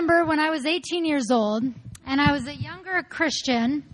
remember 0.00 0.24
when 0.24 0.40
I 0.40 0.48
was 0.48 0.64
18 0.64 1.04
years 1.04 1.30
old 1.30 1.62
and 2.06 2.20
I 2.22 2.32
was 2.32 2.46
a 2.46 2.54
younger 2.54 3.02
Christian 3.02 3.84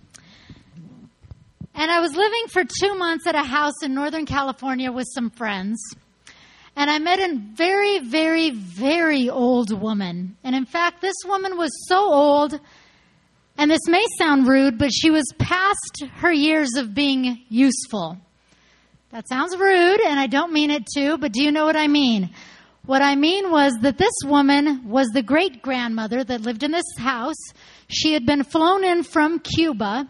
and 1.75 1.91
I 1.91 1.99
was 1.99 2.15
living 2.15 2.47
for 2.47 2.63
two 2.63 2.95
months 2.95 3.27
at 3.27 3.35
a 3.35 3.43
house 3.43 3.83
in 3.83 3.93
Northern 3.93 4.25
California 4.25 4.89
with 4.89 5.05
some 5.13 5.29
friends. 5.29 5.77
And 6.77 6.89
I 6.89 6.99
met 6.99 7.19
a 7.19 7.35
very, 7.35 7.99
very, 7.99 8.51
very 8.51 9.29
old 9.29 9.77
woman. 9.77 10.37
And 10.45 10.55
in 10.55 10.65
fact, 10.65 11.01
this 11.01 11.15
woman 11.25 11.57
was 11.57 11.71
so 11.89 11.97
old, 11.97 12.57
and 13.57 13.69
this 13.69 13.85
may 13.89 14.05
sound 14.17 14.47
rude, 14.47 14.77
but 14.77 14.91
she 14.93 15.09
was 15.09 15.25
past 15.37 16.05
her 16.19 16.31
years 16.31 16.69
of 16.77 16.93
being 16.93 17.43
useful. 17.49 18.17
That 19.11 19.27
sounds 19.27 19.57
rude, 19.57 19.99
and 19.99 20.17
I 20.17 20.27
don't 20.27 20.53
mean 20.53 20.71
it 20.71 20.85
to, 20.95 21.17
but 21.17 21.33
do 21.33 21.43
you 21.43 21.51
know 21.51 21.65
what 21.65 21.75
I 21.75 21.89
mean? 21.89 22.29
What 22.87 23.01
I 23.01 23.15
mean 23.15 23.51
was 23.51 23.73
that 23.81 23.97
this 23.97 24.13
woman 24.23 24.87
was 24.87 25.09
the 25.09 25.21
great 25.21 25.61
grandmother 25.61 26.23
that 26.23 26.43
lived 26.43 26.63
in 26.63 26.71
this 26.71 26.85
house. 26.97 27.35
She 27.89 28.13
had 28.13 28.25
been 28.25 28.45
flown 28.45 28.85
in 28.85 29.03
from 29.03 29.39
Cuba. 29.39 30.07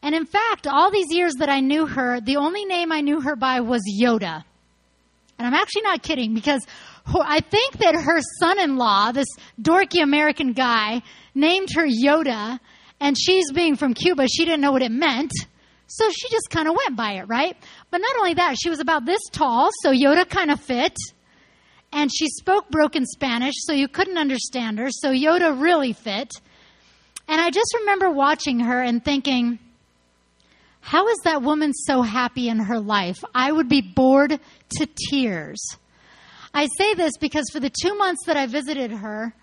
And 0.00 0.14
in 0.14 0.24
fact, 0.24 0.68
all 0.68 0.92
these 0.92 1.08
years 1.10 1.34
that 1.40 1.48
I 1.48 1.58
knew 1.58 1.86
her, 1.86 2.20
the 2.20 2.36
only 2.36 2.64
name 2.66 2.92
I 2.92 3.00
knew 3.00 3.20
her 3.20 3.34
by 3.34 3.62
was 3.62 3.82
Yoda. 4.00 4.44
And 5.38 5.46
I'm 5.48 5.54
actually 5.54 5.82
not 5.82 6.04
kidding 6.04 6.34
because 6.34 6.64
I 7.04 7.40
think 7.40 7.78
that 7.78 7.96
her 7.96 8.20
son 8.38 8.60
in 8.60 8.76
law, 8.76 9.10
this 9.10 9.26
dorky 9.60 10.00
American 10.00 10.52
guy, 10.52 11.02
named 11.34 11.70
her 11.74 11.84
Yoda. 11.84 12.60
And 13.00 13.18
she's 13.18 13.50
being 13.50 13.74
from 13.74 13.94
Cuba, 13.94 14.28
she 14.28 14.44
didn't 14.44 14.60
know 14.60 14.70
what 14.70 14.82
it 14.82 14.92
meant. 14.92 15.32
So 15.88 16.08
she 16.12 16.28
just 16.28 16.48
kind 16.50 16.68
of 16.68 16.76
went 16.76 16.96
by 16.96 17.14
it, 17.14 17.24
right? 17.24 17.56
But 17.90 17.98
not 17.98 18.16
only 18.18 18.34
that, 18.34 18.54
she 18.56 18.70
was 18.70 18.78
about 18.78 19.04
this 19.04 19.20
tall, 19.32 19.70
so 19.82 19.90
Yoda 19.90 20.28
kind 20.28 20.52
of 20.52 20.60
fit 20.60 20.96
and 21.92 22.10
she 22.12 22.26
spoke 22.28 22.70
broken 22.70 23.06
Spanish, 23.06 23.54
so 23.58 23.72
you 23.72 23.88
couldn't 23.88 24.18
understand 24.18 24.78
her. 24.78 24.88
So 24.90 25.10
Yoda 25.10 25.60
really 25.60 25.92
fit. 25.92 26.32
And 27.26 27.40
I 27.40 27.50
just 27.50 27.74
remember 27.80 28.10
watching 28.10 28.60
her 28.60 28.80
and 28.80 29.04
thinking, 29.04 29.58
how 30.80 31.08
is 31.08 31.18
that 31.24 31.42
woman 31.42 31.72
so 31.74 32.02
happy 32.02 32.48
in 32.48 32.58
her 32.58 32.80
life? 32.80 33.22
I 33.34 33.52
would 33.52 33.68
be 33.68 33.82
bored 33.82 34.38
to 34.78 34.88
tears. 35.10 35.58
I 36.54 36.66
say 36.78 36.94
this 36.94 37.16
because 37.18 37.44
for 37.52 37.60
the 37.60 37.70
two 37.70 37.94
months 37.94 38.24
that 38.26 38.36
I 38.36 38.46
visited 38.46 38.90
her 38.90 39.34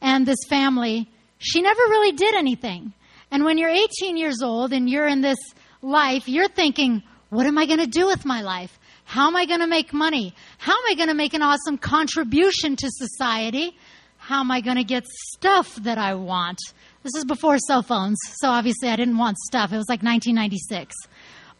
and 0.00 0.24
this 0.24 0.38
family, 0.48 1.08
she 1.38 1.60
never 1.60 1.80
really 1.80 2.12
did 2.12 2.34
anything. 2.34 2.94
And 3.30 3.44
when 3.44 3.58
you're 3.58 3.68
18 3.68 4.16
years 4.16 4.42
old 4.42 4.72
and 4.72 4.88
you're 4.88 5.06
in 5.06 5.20
this 5.20 5.38
life, 5.82 6.28
you're 6.28 6.48
thinking, 6.48 7.02
what 7.28 7.46
am 7.46 7.58
I 7.58 7.66
going 7.66 7.80
to 7.80 7.86
do 7.86 8.06
with 8.06 8.24
my 8.24 8.40
life? 8.40 8.78
How 9.06 9.28
am 9.28 9.36
I 9.36 9.46
going 9.46 9.60
to 9.60 9.68
make 9.68 9.92
money? 9.92 10.34
How 10.58 10.72
am 10.72 10.82
I 10.90 10.94
going 10.96 11.08
to 11.08 11.14
make 11.14 11.32
an 11.32 11.40
awesome 11.40 11.78
contribution 11.78 12.74
to 12.74 12.88
society? 12.90 13.76
How 14.18 14.40
am 14.40 14.50
I 14.50 14.60
going 14.60 14.78
to 14.78 14.84
get 14.84 15.06
stuff 15.06 15.76
that 15.76 15.96
I 15.96 16.14
want? 16.14 16.58
This 17.04 17.14
is 17.14 17.24
before 17.24 17.56
cell 17.58 17.84
phones, 17.84 18.18
so 18.40 18.48
obviously 18.48 18.88
I 18.88 18.96
didn't 18.96 19.16
want 19.16 19.38
stuff. 19.38 19.72
It 19.72 19.76
was 19.76 19.88
like 19.88 20.02
1996. 20.02 20.92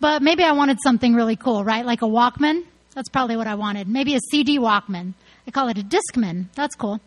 But 0.00 0.22
maybe 0.22 0.42
I 0.42 0.50
wanted 0.52 0.78
something 0.82 1.14
really 1.14 1.36
cool, 1.36 1.62
right? 1.62 1.86
Like 1.86 2.02
a 2.02 2.06
Walkman. 2.06 2.64
That's 2.96 3.08
probably 3.08 3.36
what 3.36 3.46
I 3.46 3.54
wanted. 3.54 3.86
Maybe 3.86 4.16
a 4.16 4.20
CD 4.32 4.58
Walkman. 4.58 5.14
They 5.44 5.52
call 5.52 5.68
it 5.68 5.78
a 5.78 5.84
Discman. 5.84 6.46
That's 6.56 6.74
cool. 6.74 7.00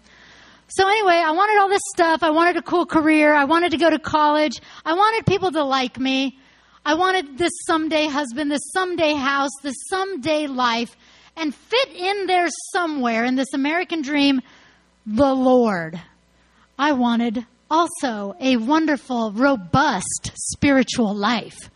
So 0.70 0.88
anyway, 0.88 1.16
I 1.16 1.32
wanted 1.32 1.60
all 1.60 1.67
this 1.67 1.82
stuff. 1.94 2.23
I 2.23 2.30
wanted 2.30 2.56
a 2.56 2.62
cool 2.62 2.86
career. 2.86 3.34
I 3.34 3.44
wanted 3.44 3.72
to 3.72 3.78
go 3.78 3.90
to 3.90 4.00
college. 4.00 4.62
I 4.86 4.94
wanted 4.94 5.26
people 5.26 5.52
to 5.52 5.66
like 5.66 6.00
me. 6.00 6.39
I 6.90 6.95
wanted 6.95 7.38
this 7.38 7.52
someday 7.68 8.08
husband, 8.08 8.50
this 8.50 8.72
someday 8.73 9.14
house, 9.14 9.52
this 9.62 9.76
someday 9.92 10.48
life, 10.48 10.98
and 11.38 11.54
fit 11.54 11.90
in 11.90 12.26
there 12.26 12.48
somewhere 12.72 13.26
in 13.26 13.36
this 13.36 13.54
American 13.54 14.02
dream, 14.02 14.42
the 15.06 15.36
Lord. 15.36 16.02
I 16.80 16.94
wanted 16.94 17.45
also 17.70 18.34
a 18.42 18.58
wonderful, 18.58 19.32
robust 19.34 20.32
spiritual 20.34 21.14
life. 21.14 21.70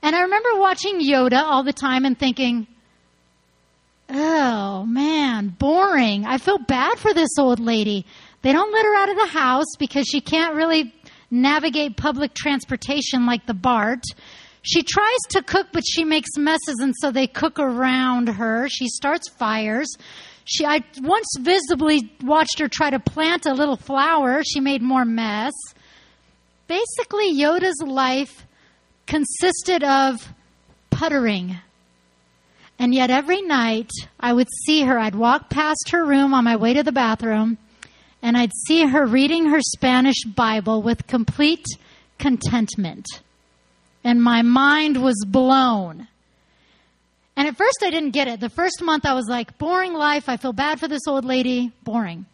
And 0.00 0.16
I 0.16 0.22
remember 0.22 0.54
watching 0.54 1.02
Yoda 1.02 1.42
all 1.42 1.62
the 1.62 1.74
time 1.74 2.06
and 2.06 2.18
thinking, 2.18 2.66
oh 4.08 4.86
man, 4.86 5.48
boring. 5.58 6.24
I 6.24 6.38
feel 6.38 6.56
bad 6.56 6.98
for 6.98 7.12
this 7.12 7.38
old 7.38 7.60
lady. 7.60 8.06
They 8.40 8.52
don't 8.52 8.72
let 8.72 8.86
her 8.86 8.94
out 8.94 9.10
of 9.10 9.16
the 9.16 9.38
house 9.38 9.76
because 9.78 10.06
she 10.06 10.22
can't 10.22 10.54
really 10.54 10.94
navigate 11.32 11.96
public 11.96 12.34
transportation 12.34 13.26
like 13.26 13.46
the 13.46 13.54
BART. 13.54 14.04
She 14.60 14.84
tries 14.84 15.18
to 15.30 15.42
cook, 15.42 15.68
but 15.72 15.82
she 15.84 16.04
makes 16.04 16.36
messes, 16.36 16.76
and 16.80 16.94
so 17.00 17.10
they 17.10 17.26
cook 17.26 17.58
around 17.58 18.28
her. 18.28 18.68
She 18.68 18.86
starts 18.86 19.28
fires. 19.30 19.88
She, 20.44 20.64
I 20.64 20.84
once 21.00 21.26
visibly 21.40 22.12
watched 22.22 22.60
her 22.60 22.68
try 22.68 22.90
to 22.90 23.00
plant 23.00 23.46
a 23.46 23.54
little 23.54 23.76
flower. 23.76 24.42
She 24.44 24.60
made 24.60 24.82
more 24.82 25.04
mess. 25.04 25.52
Basically, 26.68 27.32
Yoda's 27.34 27.82
life 27.84 28.46
consisted 29.06 29.82
of 29.82 30.32
puttering. 30.90 31.56
And 32.78 32.94
yet, 32.94 33.10
every 33.10 33.42
night 33.42 33.90
I 34.20 34.32
would 34.32 34.48
see 34.64 34.82
her. 34.82 34.98
I'd 34.98 35.14
walk 35.14 35.50
past 35.50 35.90
her 35.90 36.04
room 36.04 36.34
on 36.34 36.44
my 36.44 36.56
way 36.56 36.74
to 36.74 36.82
the 36.82 36.92
bathroom, 36.92 37.58
and 38.22 38.36
I'd 38.36 38.52
see 38.66 38.86
her 38.86 39.04
reading 39.04 39.46
her 39.46 39.60
Spanish 39.60 40.24
Bible 40.24 40.80
with 40.80 41.06
complete 41.06 41.66
contentment. 42.18 43.06
And 44.04 44.22
my 44.22 44.42
mind 44.42 45.02
was 45.02 45.24
blown. 45.26 46.06
And 47.36 47.48
at 47.48 47.56
first 47.56 47.82
I 47.82 47.90
didn't 47.90 48.10
get 48.10 48.28
it. 48.28 48.40
The 48.40 48.48
first 48.48 48.80
month 48.82 49.04
I 49.04 49.14
was 49.14 49.26
like, 49.28 49.58
boring 49.58 49.94
life. 49.94 50.28
I 50.28 50.36
feel 50.36 50.52
bad 50.52 50.78
for 50.78 50.86
this 50.86 51.06
old 51.08 51.24
lady. 51.24 51.72
Boring. 51.82 52.26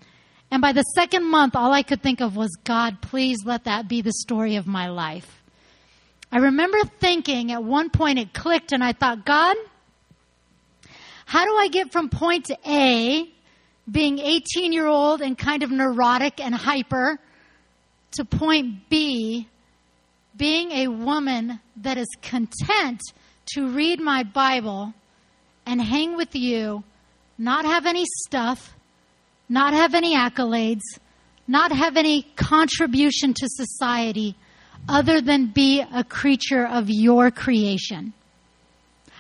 And 0.51 0.61
by 0.63 0.73
the 0.73 0.83
second 0.83 1.25
month, 1.25 1.57
all 1.57 1.73
I 1.73 1.83
could 1.83 2.03
think 2.03 2.21
of 2.21 2.37
was, 2.37 2.57
God, 2.65 3.01
please 3.01 3.45
let 3.45 3.65
that 3.65 3.89
be 3.89 4.03
the 4.03 4.13
story 4.13 4.57
of 4.57 4.67
my 4.67 4.89
life. 4.89 5.43
I 6.31 6.39
remember 6.39 6.79
thinking 7.01 7.53
at 7.53 7.65
one 7.65 7.91
point 7.91 8.19
it 8.19 8.35
clicked 8.35 8.73
and 8.73 8.85
I 8.85 8.93
thought, 8.93 9.25
God, 9.25 9.57
how 11.25 11.45
do 11.45 11.55
I 11.57 11.69
get 11.69 11.93
from 11.93 12.09
point 12.09 12.51
A 12.67 13.31
being 13.91 14.19
18 14.19 14.73
year 14.73 14.87
old 14.87 15.23
and 15.23 15.37
kind 15.37 15.63
of 15.63 15.71
neurotic 15.71 16.41
and 16.41 16.55
hyper 16.55 17.19
to 18.13 18.25
point 18.25 18.89
B, 18.89 19.49
being 20.37 20.73
a 20.73 20.89
woman 20.89 21.61
that 21.77 21.99
is 21.99 22.09
content 22.23 23.01
to 23.55 23.69
read 23.69 24.01
my 24.01 24.23
Bible 24.23 24.93
and 25.67 25.81
hang 25.81 26.17
with 26.17 26.35
you, 26.35 26.85
not 27.37 27.65
have 27.65 27.87
any 27.87 28.05
stuff, 28.27 28.75
not 29.49 29.73
have 29.73 29.95
any 29.95 30.17
accolades, 30.17 30.83
not 31.47 31.73
have 31.73 31.97
any 31.97 32.23
contribution 32.37 33.35
to 33.35 33.47
society 33.49 34.35
other 34.89 35.21
than 35.21 35.47
be 35.47 35.81
a 35.81 36.05
creature 36.05 36.67
of 36.67 36.89
your 36.89 37.31
creation. 37.31 38.13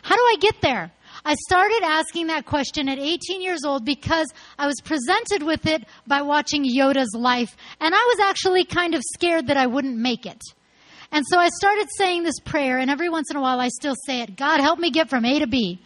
How 0.02 0.14
do 0.14 0.22
I 0.22 0.36
get 0.40 0.60
there? 0.60 0.90
I 1.24 1.34
started 1.46 1.82
asking 1.82 2.28
that 2.28 2.46
question 2.46 2.88
at 2.88 2.98
18 2.98 3.42
years 3.42 3.64
old 3.64 3.84
because 3.84 4.26
I 4.58 4.66
was 4.66 4.80
presented 4.84 5.42
with 5.42 5.66
it 5.66 5.84
by 6.06 6.22
watching 6.22 6.64
Yoda's 6.64 7.14
life, 7.14 7.56
and 7.80 7.94
I 7.94 7.98
was 7.98 8.20
actually 8.20 8.64
kind 8.64 8.94
of 8.94 9.02
scared 9.14 9.48
that 9.48 9.56
I 9.56 9.66
wouldn't 9.66 9.96
make 9.96 10.26
it. 10.26 10.42
And 11.10 11.24
so 11.28 11.38
I 11.38 11.48
started 11.48 11.88
saying 11.96 12.22
this 12.22 12.38
prayer, 12.40 12.78
and 12.78 12.90
every 12.90 13.08
once 13.08 13.30
in 13.30 13.36
a 13.36 13.40
while 13.40 13.60
I 13.60 13.68
still 13.68 13.94
say 14.06 14.20
it 14.22 14.36
God, 14.36 14.60
help 14.60 14.78
me 14.78 14.90
get 14.90 15.08
from 15.08 15.24
A 15.24 15.38
to 15.38 15.46
B. 15.46 15.80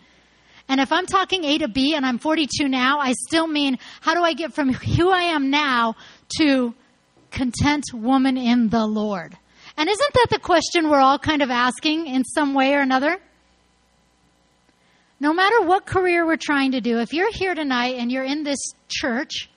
And 0.68 0.80
if 0.80 0.92
I'm 0.92 1.06
talking 1.06 1.44
A 1.44 1.58
to 1.58 1.68
B 1.68 1.94
and 1.94 2.06
I'm 2.06 2.18
42 2.18 2.68
now, 2.68 2.98
I 2.98 3.12
still 3.26 3.46
mean 3.46 3.78
how 4.00 4.14
do 4.14 4.22
I 4.22 4.32
get 4.32 4.52
from 4.52 4.72
who 4.72 5.10
I 5.10 5.22
am 5.22 5.50
now 5.50 5.96
to 6.38 6.74
content 7.30 7.84
woman 7.92 8.36
in 8.36 8.68
the 8.68 8.86
Lord? 8.86 9.36
And 9.76 9.88
isn't 9.88 10.14
that 10.14 10.26
the 10.30 10.38
question 10.38 10.90
we're 10.90 11.00
all 11.00 11.18
kind 11.18 11.42
of 11.42 11.50
asking 11.50 12.06
in 12.06 12.24
some 12.24 12.54
way 12.54 12.74
or 12.74 12.80
another? 12.80 13.18
No 15.22 15.32
matter 15.32 15.62
what 15.62 15.86
career 15.86 16.26
we're 16.26 16.36
trying 16.36 16.72
to 16.72 16.80
do, 16.80 16.98
if 16.98 17.12
you're 17.12 17.30
here 17.32 17.54
tonight 17.54 17.94
and 17.96 18.10
you're 18.10 18.24
in 18.24 18.42
this 18.42 18.58
church 18.88 19.48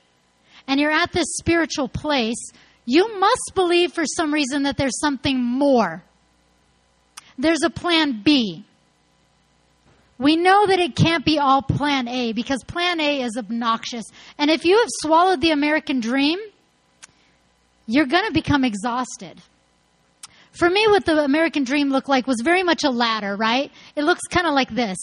and 0.68 0.80
you're 0.80 0.92
at 0.92 1.12
this 1.12 1.26
spiritual 1.38 1.90
place, 1.90 2.52
you 2.85 3.20
must 3.20 3.52
believe 3.56 3.91
for 3.91 4.06
some 4.06 4.32
reason 4.32 4.62
that 4.64 4.78
there's 4.78 5.00
something 5.02 5.41
more. 5.41 6.03
There's 7.40 7.64
a 7.64 7.72
plan 7.72 8.22
B. 8.23 8.64
We 10.20 10.35
know 10.35 10.67
that 10.67 10.79
it 10.79 10.96
can't 10.96 11.26
be 11.26 11.40
all 11.40 11.64
plan 11.64 12.08
A 12.08 12.32
because 12.32 12.64
plan 12.64 13.00
A 13.00 13.23
is 13.23 13.35
obnoxious. 13.35 14.06
And 14.38 14.52
if 14.52 14.66
you 14.66 14.78
have 14.78 14.90
swallowed 15.02 15.41
the 15.41 15.50
American 15.50 16.00
dream, 16.00 16.38
you're 17.88 18.06
going 18.06 18.28
to 18.28 18.34
become 18.34 18.64
exhausted. 18.64 19.41
For 20.52 20.70
me, 20.70 20.88
what 20.88 21.06
the 21.06 21.22
American 21.22 21.66
dream 21.66 21.90
looked 21.90 22.08
like 22.08 22.28
was 22.28 22.40
very 22.41 22.64
much 22.64 22.84
a 22.85 22.90
ladder, 22.90 23.35
right? 23.35 23.72
It 23.96 24.03
looks 24.03 24.22
kind 24.29 24.47
of 24.47 24.53
like 24.53 24.70
this. 24.70 24.97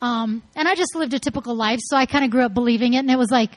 Um, 0.00 0.42
and 0.54 0.68
I 0.68 0.74
just 0.74 0.94
lived 0.94 1.14
a 1.14 1.18
typical 1.18 1.56
life, 1.56 1.80
so 1.82 1.96
I 1.96 2.06
kind 2.06 2.24
of 2.24 2.30
grew 2.30 2.42
up 2.42 2.54
believing 2.54 2.94
it, 2.94 2.98
and 2.98 3.10
it 3.10 3.18
was 3.18 3.30
like, 3.30 3.50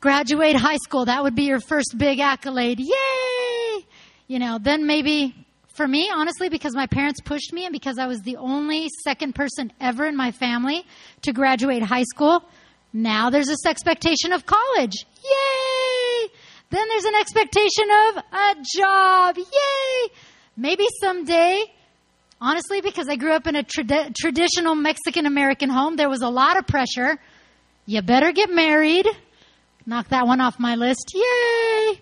graduate 0.00 0.56
high 0.56 0.78
school, 0.78 1.04
that 1.04 1.22
would 1.22 1.34
be 1.34 1.44
your 1.44 1.60
first 1.60 1.94
big 1.96 2.18
accolade. 2.18 2.80
Yay! 2.80 3.86
You 4.26 4.38
know, 4.38 4.58
then 4.60 4.86
maybe 4.86 5.34
for 5.74 5.86
me, 5.86 6.10
honestly, 6.12 6.48
because 6.48 6.74
my 6.74 6.86
parents 6.86 7.20
pushed 7.20 7.52
me 7.52 7.64
and 7.64 7.72
because 7.72 7.98
I 7.98 8.06
was 8.06 8.20
the 8.20 8.36
only 8.36 8.88
second 9.04 9.34
person 9.34 9.72
ever 9.80 10.06
in 10.06 10.16
my 10.16 10.32
family 10.32 10.84
to 11.22 11.32
graduate 11.32 11.82
high 11.82 12.04
school, 12.04 12.44
now 12.92 13.30
there's 13.30 13.46
this 13.46 13.64
expectation 13.64 14.32
of 14.32 14.44
college. 14.44 15.06
Yay! 15.24 16.28
Then 16.70 16.88
there's 16.88 17.04
an 17.04 17.14
expectation 17.20 17.84
of 18.08 18.16
a 18.32 18.56
job. 18.76 19.36
Yay! 19.38 20.12
Maybe 20.56 20.86
someday, 21.00 21.64
honestly, 22.42 22.80
because 22.80 23.08
I 23.08 23.16
grew 23.16 23.32
up 23.32 23.46
in 23.46 23.56
a 23.56 23.62
trad- 23.62 24.14
traditional 24.14 24.74
Mexican 24.74 25.24
American 25.24 25.70
home, 25.70 25.96
there 25.96 26.10
was 26.10 26.20
a 26.20 26.28
lot 26.28 26.58
of 26.58 26.66
pressure. 26.66 27.18
You 27.86 28.02
better 28.02 28.32
get 28.32 28.50
married. 28.50 29.06
Knock 29.86 30.08
that 30.08 30.26
one 30.26 30.40
off 30.40 30.58
my 30.58 30.74
list. 30.74 31.12
Yay! 31.14 32.00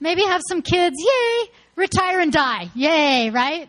Maybe 0.00 0.22
have 0.22 0.42
some 0.48 0.62
kids. 0.62 0.96
Yay! 0.98 1.50
Retire 1.76 2.20
and 2.20 2.32
die. 2.32 2.70
Yay, 2.74 3.30
right? 3.30 3.68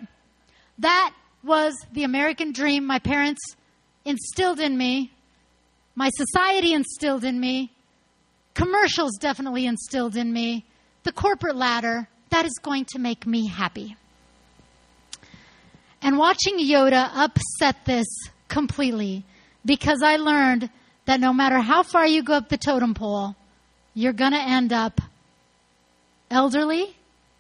That 0.80 1.14
was 1.44 1.74
the 1.94 2.04
American 2.04 2.52
dream 2.52 2.86
my 2.86 3.00
parents 3.00 3.42
instilled 4.04 4.60
in 4.60 4.78
me. 4.78 5.12
My 5.96 6.10
society 6.16 6.74
instilled 6.74 7.24
in 7.24 7.40
me. 7.40 7.72
Commercials 8.54 9.18
definitely 9.20 9.66
instilled 9.66 10.16
in 10.16 10.32
me. 10.32 10.66
The 11.04 11.12
corporate 11.12 11.56
ladder, 11.56 12.08
that 12.30 12.46
is 12.46 12.58
going 12.62 12.86
to 12.86 13.00
make 13.00 13.26
me 13.26 13.48
happy. 13.48 13.96
And 16.06 16.20
watching 16.20 16.60
Yoda 16.60 17.10
upset 17.16 17.84
this 17.86 18.06
completely 18.48 19.24
because 19.66 20.04
I 20.04 20.18
learned 20.18 20.70
that 21.06 21.20
no 21.20 21.34
matter 21.34 21.58
how 21.58 21.82
far 21.82 22.06
you 22.06 22.22
go 22.22 22.34
up 22.34 22.50
the 22.50 22.60
totem 22.60 22.94
pole, 22.94 23.36
you're 23.96 24.14
going 24.14 24.34
to 24.34 24.40
end 24.40 24.72
up 24.72 25.02
elderly. 26.30 26.96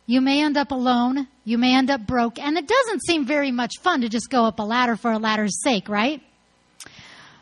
You 0.07 0.19
may 0.19 0.43
end 0.43 0.57
up 0.57 0.71
alone. 0.71 1.27
You 1.43 1.59
may 1.59 1.75
end 1.75 1.91
up 1.91 2.07
broke. 2.07 2.39
And 2.39 2.57
it 2.57 2.67
doesn't 2.67 3.05
seem 3.05 3.27
very 3.27 3.51
much 3.51 3.73
fun 3.83 4.01
to 4.01 4.09
just 4.09 4.31
go 4.31 4.45
up 4.45 4.57
a 4.57 4.63
ladder 4.63 4.95
for 4.95 5.11
a 5.11 5.19
ladder's 5.19 5.61
sake, 5.61 5.87
right? 5.87 6.19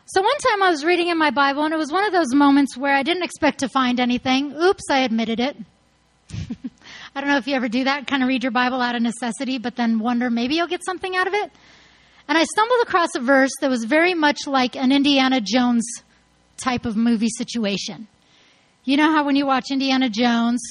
So 0.06 0.22
one 0.22 0.38
time 0.40 0.62
I 0.62 0.72
was 0.72 0.84
reading 0.84 1.08
in 1.08 1.18
my 1.18 1.31
Bible 1.31 1.64
and 1.64 1.74
it 1.74 1.78
was 1.78 1.90
one 1.90 2.04
of 2.04 2.12
those 2.12 2.34
moments 2.36 2.76
where 2.76 2.94
I 2.94 3.04
didn't 3.04 3.24
expect 3.24 3.60
to 3.60 3.69
find 3.69 4.02
anything. 4.02 4.62
Oops, 4.62 4.84
I 4.90 5.00
admitted 5.00 5.40
it. 5.40 5.56
I 7.15 7.21
don't 7.21 7.30
know 7.30 7.38
if 7.38 7.48
you 7.48 7.56
ever 7.56 7.69
do 7.69 7.83
that, 7.83 8.07
kind 8.07 8.24
of 8.24 8.30
read 8.30 8.44
your 8.44 8.51
Bible 8.51 8.81
out 8.81 8.95
of 8.95 9.01
necessity, 9.01 9.60
but 9.60 9.75
then 9.75 10.00
wonder 10.00 10.30
maybe 10.31 10.56
you'll 10.56 10.68
get 10.68 10.83
something 10.83 11.15
out 11.15 11.27
of 11.27 11.33
it. 11.33 11.51
And 12.27 12.38
I 12.38 12.44
stumbled 12.44 12.80
across 12.81 13.10
a 13.15 13.19
verse 13.19 13.51
that 13.62 13.69
was 13.69 13.83
very 13.83 14.13
much 14.13 14.48
like 14.48 14.75
an 14.75 14.92
Indiana 14.92 15.39
Jones 15.39 15.86
type 16.57 16.86
of 16.86 16.95
movie 16.95 17.30
situation. 17.30 18.07
You 18.83 18.98
know 18.98 19.12
how 19.12 19.25
when 19.25 19.36
you 19.36 19.45
watch 19.45 19.65
Indiana 19.71 20.10
Jones 20.10 20.62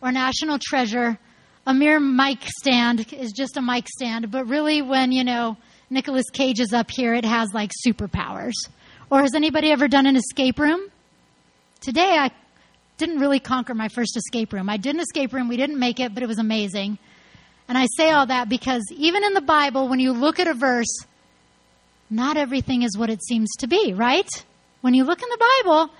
or 0.00 0.12
National 0.12 0.58
Treasure, 0.60 1.18
a 1.66 1.74
mere 1.74 2.00
mic 2.00 2.38
stand 2.60 3.12
is 3.12 3.32
just 3.32 3.56
a 3.56 3.62
mic 3.62 3.86
stand, 3.88 4.30
but 4.30 4.46
really 4.46 4.80
when, 4.80 5.12
you 5.12 5.24
know, 5.24 5.56
Nicolas 5.90 6.30
Cage 6.32 6.58
is 6.58 6.72
up 6.72 6.90
here, 6.90 7.12
it 7.12 7.24
has 7.24 7.50
like 7.52 7.70
superpowers. 7.86 8.54
Or 9.10 9.20
has 9.20 9.34
anybody 9.34 9.70
ever 9.70 9.88
done 9.88 10.06
an 10.06 10.16
escape 10.16 10.58
room? 10.58 10.80
Today 11.80 12.16
I 12.18 12.30
didn't 13.04 13.18
really 13.18 13.40
conquer 13.40 13.74
my 13.74 13.88
first 13.88 14.16
escape 14.16 14.52
room. 14.52 14.70
I 14.70 14.76
did 14.76 14.94
an 14.94 15.00
escape 15.00 15.32
room, 15.32 15.48
we 15.48 15.56
didn't 15.56 15.78
make 15.78 15.98
it, 15.98 16.14
but 16.14 16.22
it 16.22 16.26
was 16.26 16.38
amazing. 16.38 16.98
And 17.68 17.76
I 17.76 17.86
say 17.96 18.10
all 18.10 18.26
that 18.26 18.48
because 18.48 18.84
even 18.96 19.24
in 19.24 19.34
the 19.34 19.40
Bible, 19.40 19.88
when 19.88 19.98
you 19.98 20.12
look 20.12 20.38
at 20.38 20.46
a 20.46 20.54
verse, 20.54 21.04
not 22.10 22.36
everything 22.36 22.82
is 22.82 22.96
what 22.96 23.10
it 23.10 23.20
seems 23.24 23.50
to 23.58 23.66
be, 23.66 23.92
right? 23.92 24.28
When 24.82 24.94
you 24.94 25.02
look 25.02 25.20
in 25.20 25.28
the 25.28 25.50
Bible, 25.64 25.90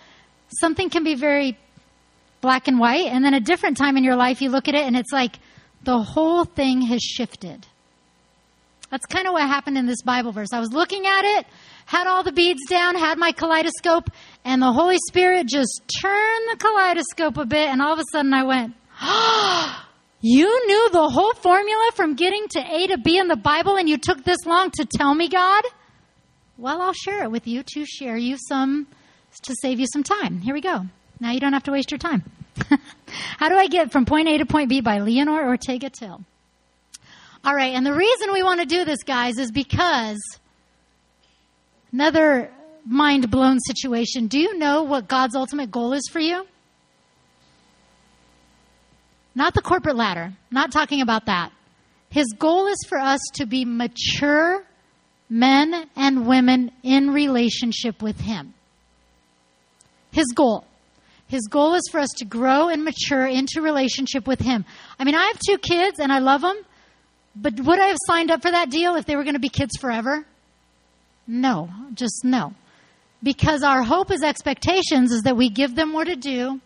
something 0.61 0.91
can 0.91 1.03
be 1.03 1.17
very 1.17 1.59
black 2.41 2.69
and 2.69 2.79
white, 2.79 3.07
and 3.07 3.25
then 3.25 3.35
a 3.35 3.41
different 3.41 3.77
time 3.77 3.97
in 3.97 4.05
your 4.05 4.17
life, 4.17 4.41
you 4.41 4.51
look 4.51 4.69
at 4.69 4.77
it 4.77 4.87
and 4.87 4.97
it's 4.97 5.13
like 5.13 5.41
the 5.83 5.99
whole 5.99 6.45
thing 6.45 6.83
has 6.83 7.03
shifted. 7.03 7.67
That's 8.93 9.07
kind 9.07 9.27
of 9.27 9.33
what 9.33 9.49
happened 9.49 9.79
in 9.79 9.87
this 9.87 10.03
Bible 10.03 10.33
verse. 10.33 10.53
I 10.53 10.61
was 10.61 10.71
looking 10.71 11.07
at 11.07 11.39
it, 11.39 11.47
had 11.87 12.07
all 12.07 12.23
the 12.23 12.31
beads 12.31 12.61
down, 12.69 12.95
had 12.95 13.17
my 13.17 13.33
kaleidoscope, 13.33 14.11
and 14.45 14.61
the 14.61 14.71
Holy 14.71 14.99
Spirit 15.09 15.49
just 15.49 15.81
turned 16.03 16.51
the 16.51 16.57
kaleidoscope 16.59 17.39
a 17.39 17.47
bit, 17.47 17.71
and 17.71 17.81
all 17.81 17.95
of 17.95 17.99
a 17.99 18.05
sudden 18.13 18.35
I 18.35 18.45
went, 18.45 18.75
oh, 19.01 19.85
You 20.25 20.67
knew 20.67 20.91
the 20.93 21.09
whole 21.09 21.33
formula 21.33 21.91
from 21.95 22.15
getting 22.17 22.47
to 22.51 22.61
A 22.61 22.87
to 22.89 22.99
B 22.99 23.19
in 23.19 23.29
the 23.29 23.37
Bible, 23.37 23.77
and 23.77 23.89
you 23.89 23.97
took 23.97 24.25
this 24.25 24.45
long 24.45 24.71
to 24.73 24.85
tell 24.85 25.15
me, 25.15 25.29
God? 25.29 25.65
Well, 26.59 26.83
I'll 26.83 26.93
share 26.93 27.25
it 27.25 27.31
with 27.31 27.49
you 27.49 27.65
to 27.75 27.87
share 27.87 28.19
you 28.19 28.37
some, 28.47 28.87
to 29.45 29.55
save 29.63 29.81
you 29.81 29.87
some 29.91 30.03
time. 30.03 30.39
Here 30.41 30.55
we 30.55 30.61
go. 30.61 30.83
Now 31.19 31.33
you 31.33 31.41
don't 31.41 31.55
have 31.55 31.65
to 31.65 31.73
waste 31.73 31.91
your 31.91 31.99
time. 31.99 32.23
How 33.39 33.49
do 33.49 33.57
I 33.57 33.69
get 33.69 33.91
from 33.91 34.05
point 34.05 34.29
A 34.29 34.37
to 34.37 34.47
point 34.47 34.69
B 34.69 34.83
by 34.83 34.99
Leonore 34.99 35.49
Ortega 35.49 35.89
Till? 35.89 36.21
All 37.45 37.55
right, 37.55 37.75
and 37.75 37.85
the 37.85 37.95
reason 37.95 38.33
we 38.33 38.43
want 38.43 38.61
to 38.61 38.67
do 38.67 38.85
this, 38.85 39.03
guys, 39.03 39.39
is 39.39 39.51
because 39.51 40.21
another 41.93 42.53
mind 42.87 43.31
blown 43.31 43.59
situation. 43.61 44.29
Do 44.29 44.39
you 44.39 44.57
know 44.59 44.85
what 44.85 45.09
God's 45.09 45.35
ultimate 45.35 45.71
goal 45.71 45.93
is 45.93 46.09
for 46.11 46.21
you? 46.21 46.47
Not 49.35 49.55
the 49.55 49.63
corporate 49.63 49.97
ladder. 49.97 50.35
Not 50.51 50.73
talking 50.73 51.01
about 51.01 51.27
that. 51.27 51.53
His 52.11 52.27
goal 52.39 52.67
is 52.67 52.79
for 52.89 52.99
us 52.99 53.21
to 53.35 53.47
be 53.47 53.65
mature 53.65 54.65
men 55.31 55.89
and 55.97 56.27
women 56.27 56.71
in 56.83 57.11
relationship 57.11 58.03
with 58.03 58.21
Him. 58.21 58.53
His 60.11 60.27
goal. 60.35 60.67
His 61.29 61.49
goal 61.49 61.75
is 61.75 61.89
for 61.91 61.99
us 61.99 62.11
to 62.19 62.27
grow 62.27 62.69
and 62.69 62.85
mature 62.85 63.27
into 63.27 63.63
relationship 63.63 64.27
with 64.27 64.41
Him. 64.41 64.67
I 64.99 65.05
mean, 65.05 65.15
I 65.15 65.25
have 65.29 65.39
two 65.39 65.57
kids 65.57 65.99
and 65.99 66.13
I 66.13 66.19
love 66.19 66.43
them, 66.43 66.59
but 67.35 67.59
would 67.61 67.79
I 67.79 67.87
have 67.87 67.97
signed 68.07 68.31
up 68.31 68.43
for 68.43 68.51
that 68.51 68.71
deal 68.71 68.97
if 68.97 69.07
they 69.07 69.17
were 69.17 69.25
going 69.25 69.35
to 69.35 69.41
be 69.41 69.49
kids 69.49 69.77
forever? 69.81 70.25
No, 71.27 71.71
just 71.95 72.25
no. 72.25 72.55
Because 73.23 73.63
our 73.63 73.83
hope 73.83 74.11
as 74.11 74.23
expectations 74.23 75.13
is 75.13 75.23
that 75.23 75.37
we 75.37 75.49
give 75.49 75.75
them 75.75 75.93
more 75.93 76.05
to 76.05 76.17
do 76.17 76.61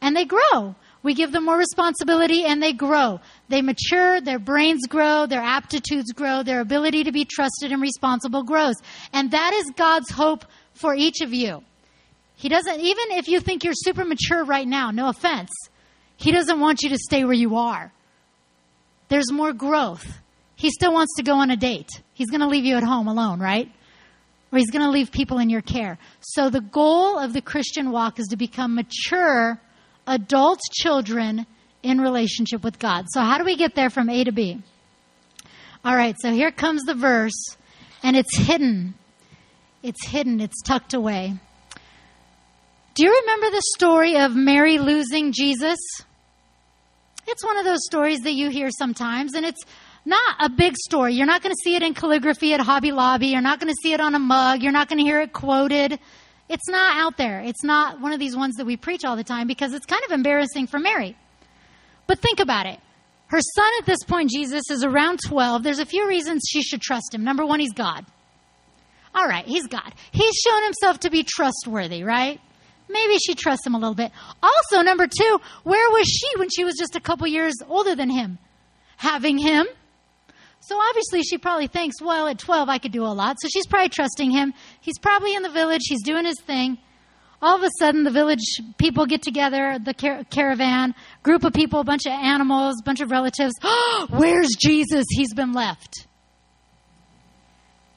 and 0.00 0.14
they 0.14 0.24
grow. 0.24 0.74
We 1.02 1.14
give 1.14 1.32
them 1.32 1.44
more 1.44 1.56
responsibility 1.56 2.44
and 2.44 2.62
they 2.62 2.72
grow. 2.72 3.20
They 3.48 3.62
mature, 3.62 4.20
their 4.20 4.38
brains 4.38 4.86
grow, 4.86 5.26
their 5.26 5.40
aptitudes 5.40 6.12
grow, 6.12 6.42
their 6.42 6.60
ability 6.60 7.04
to 7.04 7.12
be 7.12 7.24
trusted 7.24 7.72
and 7.72 7.80
responsible 7.80 8.42
grows. 8.42 8.74
And 9.12 9.30
that 9.30 9.52
is 9.54 9.72
God's 9.76 10.10
hope 10.10 10.44
for 10.74 10.94
each 10.94 11.20
of 11.20 11.32
you. 11.32 11.62
He 12.36 12.48
doesn't, 12.48 12.80
even 12.80 13.12
if 13.12 13.28
you 13.28 13.40
think 13.40 13.64
you're 13.64 13.74
super 13.74 14.04
mature 14.04 14.44
right 14.44 14.66
now, 14.66 14.90
no 14.90 15.08
offense, 15.08 15.50
He 16.16 16.30
doesn't 16.30 16.60
want 16.60 16.82
you 16.82 16.90
to 16.90 16.98
stay 16.98 17.24
where 17.24 17.32
you 17.32 17.56
are. 17.56 17.92
There's 19.08 19.32
more 19.32 19.52
growth. 19.52 20.20
He 20.56 20.70
still 20.70 20.92
wants 20.92 21.14
to 21.16 21.22
go 21.22 21.34
on 21.34 21.50
a 21.50 21.56
date. 21.56 21.88
He's 22.14 22.30
going 22.30 22.40
to 22.40 22.48
leave 22.48 22.64
you 22.64 22.76
at 22.76 22.82
home 22.82 23.08
alone, 23.08 23.40
right? 23.40 23.70
Or 24.50 24.58
he's 24.58 24.70
going 24.70 24.84
to 24.84 24.90
leave 24.90 25.12
people 25.12 25.38
in 25.38 25.50
your 25.50 25.62
care. 25.62 25.98
So 26.20 26.50
the 26.50 26.60
goal 26.60 27.18
of 27.18 27.32
the 27.32 27.40
Christian 27.40 27.90
walk 27.90 28.18
is 28.18 28.26
to 28.28 28.36
become 28.36 28.74
mature 28.74 29.60
adult 30.06 30.60
children 30.72 31.46
in 31.82 32.00
relationship 32.00 32.64
with 32.64 32.78
God. 32.78 33.06
So 33.10 33.20
how 33.20 33.38
do 33.38 33.44
we 33.44 33.56
get 33.56 33.74
there 33.74 33.90
from 33.90 34.08
A 34.08 34.24
to 34.24 34.32
B? 34.32 34.60
All 35.84 35.94
right, 35.94 36.16
so 36.18 36.32
here 36.32 36.50
comes 36.50 36.82
the 36.82 36.94
verse, 36.94 37.56
and 38.02 38.16
it's 38.16 38.36
hidden. 38.36 38.94
It's 39.82 40.06
hidden, 40.08 40.40
it's 40.40 40.60
tucked 40.62 40.92
away. 40.92 41.34
Do 42.94 43.04
you 43.04 43.20
remember 43.20 43.50
the 43.50 43.62
story 43.76 44.16
of 44.18 44.34
Mary 44.34 44.78
losing 44.78 45.32
Jesus? 45.32 45.78
It's 47.30 47.44
one 47.44 47.58
of 47.58 47.64
those 47.64 47.84
stories 47.84 48.20
that 48.20 48.32
you 48.32 48.48
hear 48.48 48.70
sometimes, 48.70 49.34
and 49.34 49.44
it's 49.44 49.62
not 50.06 50.36
a 50.40 50.48
big 50.48 50.76
story. 50.76 51.12
You're 51.12 51.26
not 51.26 51.42
going 51.42 51.54
to 51.54 51.60
see 51.62 51.76
it 51.76 51.82
in 51.82 51.92
calligraphy 51.92 52.54
at 52.54 52.60
Hobby 52.60 52.90
Lobby. 52.90 53.28
You're 53.28 53.42
not 53.42 53.60
going 53.60 53.70
to 53.70 53.76
see 53.82 53.92
it 53.92 54.00
on 54.00 54.14
a 54.14 54.18
mug. 54.18 54.62
You're 54.62 54.72
not 54.72 54.88
going 54.88 54.98
to 54.98 55.04
hear 55.04 55.20
it 55.20 55.34
quoted. 55.34 55.98
It's 56.48 56.68
not 56.68 56.96
out 56.96 57.18
there. 57.18 57.40
It's 57.40 57.62
not 57.62 58.00
one 58.00 58.12
of 58.12 58.18
these 58.18 58.34
ones 58.34 58.56
that 58.56 58.64
we 58.64 58.78
preach 58.78 59.04
all 59.04 59.16
the 59.16 59.24
time 59.24 59.46
because 59.46 59.74
it's 59.74 59.84
kind 59.84 60.02
of 60.06 60.12
embarrassing 60.12 60.68
for 60.68 60.78
Mary. 60.78 61.16
But 62.06 62.20
think 62.20 62.40
about 62.40 62.64
it. 62.64 62.78
Her 63.26 63.40
son 63.40 63.70
at 63.78 63.84
this 63.84 64.02
point, 64.04 64.30
Jesus, 64.30 64.70
is 64.70 64.82
around 64.82 65.20
12. 65.26 65.62
There's 65.62 65.80
a 65.80 65.86
few 65.86 66.08
reasons 66.08 66.44
she 66.48 66.62
should 66.62 66.80
trust 66.80 67.12
him. 67.12 67.24
Number 67.24 67.44
one, 67.44 67.60
he's 67.60 67.74
God. 67.74 68.06
All 69.14 69.26
right, 69.26 69.44
he's 69.44 69.66
God. 69.66 69.92
He's 70.12 70.34
shown 70.36 70.64
himself 70.64 71.00
to 71.00 71.10
be 71.10 71.24
trustworthy, 71.24 72.04
right? 72.04 72.40
Maybe 72.88 73.18
she 73.18 73.34
trusts 73.34 73.66
him 73.66 73.74
a 73.74 73.78
little 73.78 73.94
bit. 73.94 74.12
Also, 74.42 74.82
number 74.82 75.06
two, 75.06 75.40
where 75.64 75.90
was 75.90 76.06
she 76.06 76.38
when 76.38 76.48
she 76.50 76.64
was 76.64 76.76
just 76.76 76.96
a 76.96 77.00
couple 77.00 77.26
years 77.26 77.54
older 77.68 77.94
than 77.94 78.10
him? 78.10 78.38
Having 78.96 79.38
him. 79.38 79.66
So 80.60 80.78
obviously 80.78 81.22
she 81.22 81.38
probably 81.38 81.66
thinks, 81.66 82.00
well, 82.02 82.26
at 82.26 82.38
12 82.38 82.68
I 82.68 82.78
could 82.78 82.92
do 82.92 83.04
a 83.04 83.14
lot. 83.14 83.36
So 83.40 83.48
she's 83.48 83.66
probably 83.66 83.88
trusting 83.88 84.30
him. 84.30 84.54
He's 84.80 84.98
probably 84.98 85.34
in 85.34 85.42
the 85.42 85.50
village. 85.50 85.82
He's 85.88 86.02
doing 86.02 86.24
his 86.24 86.40
thing. 86.40 86.78
All 87.40 87.56
of 87.56 87.62
a 87.62 87.70
sudden, 87.78 88.02
the 88.02 88.10
village 88.10 88.42
people 88.78 89.06
get 89.06 89.22
together, 89.22 89.78
the 89.78 89.94
car- 89.94 90.24
caravan, 90.24 90.94
group 91.22 91.44
of 91.44 91.52
people, 91.52 91.78
a 91.78 91.84
bunch 91.84 92.04
of 92.04 92.12
animals, 92.12 92.82
bunch 92.84 93.00
of 93.00 93.12
relatives. 93.12 93.54
Where's 94.10 94.48
Jesus? 94.58 95.04
He's 95.10 95.32
been 95.32 95.52
left. 95.52 96.08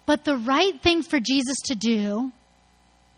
But 0.05 0.25
the 0.25 0.37
right 0.37 0.79
thing 0.81 1.01
for 1.01 1.19
Jesus 1.19 1.57
to 1.65 1.75
do 1.75 2.31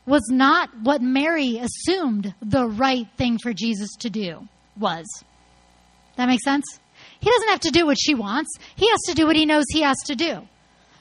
was 0.05 0.23
not 0.29 0.69
what 0.81 1.01
Mary 1.01 1.59
assumed 1.59 2.33
the 2.41 2.67
right 2.67 3.07
thing 3.17 3.37
for 3.37 3.53
Jesus 3.53 3.89
to 3.99 4.09
do 4.09 4.47
was. 4.77 5.05
That 6.17 6.27
makes 6.27 6.43
sense? 6.43 6.65
He 7.19 7.29
doesn't 7.29 7.49
have 7.49 7.61
to 7.61 7.71
do 7.71 7.85
what 7.85 7.97
she 7.99 8.13
wants. 8.13 8.51
He 8.75 8.89
has 8.89 8.99
to 9.07 9.13
do 9.13 9.25
what 9.25 9.35
he 9.35 9.45
knows 9.45 9.65
he 9.69 9.81
has 9.81 9.97
to 10.05 10.15
do. 10.15 10.47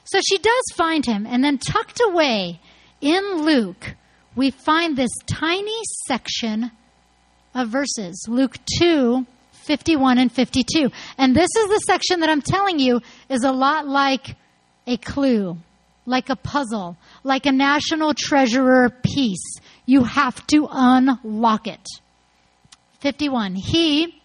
So 0.05 0.19
she 0.27 0.37
does 0.37 0.63
find 0.75 1.05
him, 1.05 1.25
and 1.25 1.43
then 1.43 1.57
tucked 1.57 2.01
away 2.01 2.59
in 3.01 3.43
Luke, 3.43 3.95
we 4.35 4.51
find 4.51 4.95
this 4.95 5.11
tiny 5.27 5.79
section 6.07 6.71
of 7.53 7.69
verses 7.69 8.25
Luke 8.27 8.57
2, 8.79 9.25
51 9.51 10.17
and 10.17 10.31
52. 10.31 10.89
And 11.17 11.35
this 11.35 11.49
is 11.57 11.69
the 11.69 11.81
section 11.85 12.21
that 12.21 12.29
I'm 12.29 12.41
telling 12.41 12.79
you 12.79 13.01
is 13.29 13.43
a 13.43 13.51
lot 13.51 13.87
like 13.87 14.35
a 14.87 14.97
clue, 14.97 15.57
like 16.05 16.29
a 16.29 16.35
puzzle, 16.35 16.97
like 17.23 17.45
a 17.45 17.51
national 17.51 18.13
treasurer 18.13 18.89
piece. 18.89 19.57
You 19.85 20.03
have 20.03 20.45
to 20.47 20.67
unlock 20.69 21.67
it. 21.67 21.87
51. 22.99 23.55
He, 23.55 24.21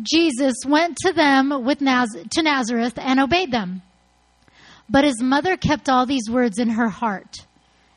Jesus, 0.00 0.54
went 0.66 0.96
to 0.98 1.12
them 1.12 1.64
with 1.64 1.80
Naz- 1.80 2.24
to 2.30 2.42
Nazareth 2.42 2.98
and 2.98 3.18
obeyed 3.18 3.50
them. 3.50 3.82
But 4.88 5.04
his 5.04 5.20
mother 5.20 5.56
kept 5.56 5.88
all 5.88 6.06
these 6.06 6.30
words 6.30 6.58
in 6.58 6.70
her 6.70 6.88
heart. 6.88 7.46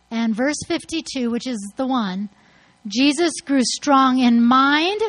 And 0.09 0.35
verse 0.35 0.57
52, 0.67 1.29
which 1.29 1.45
is 1.45 1.59
the 1.75 1.85
one, 1.85 2.29
Jesus 2.87 3.33
grew 3.45 3.61
strong 3.61 4.19
in 4.19 4.41
mind, 4.41 5.01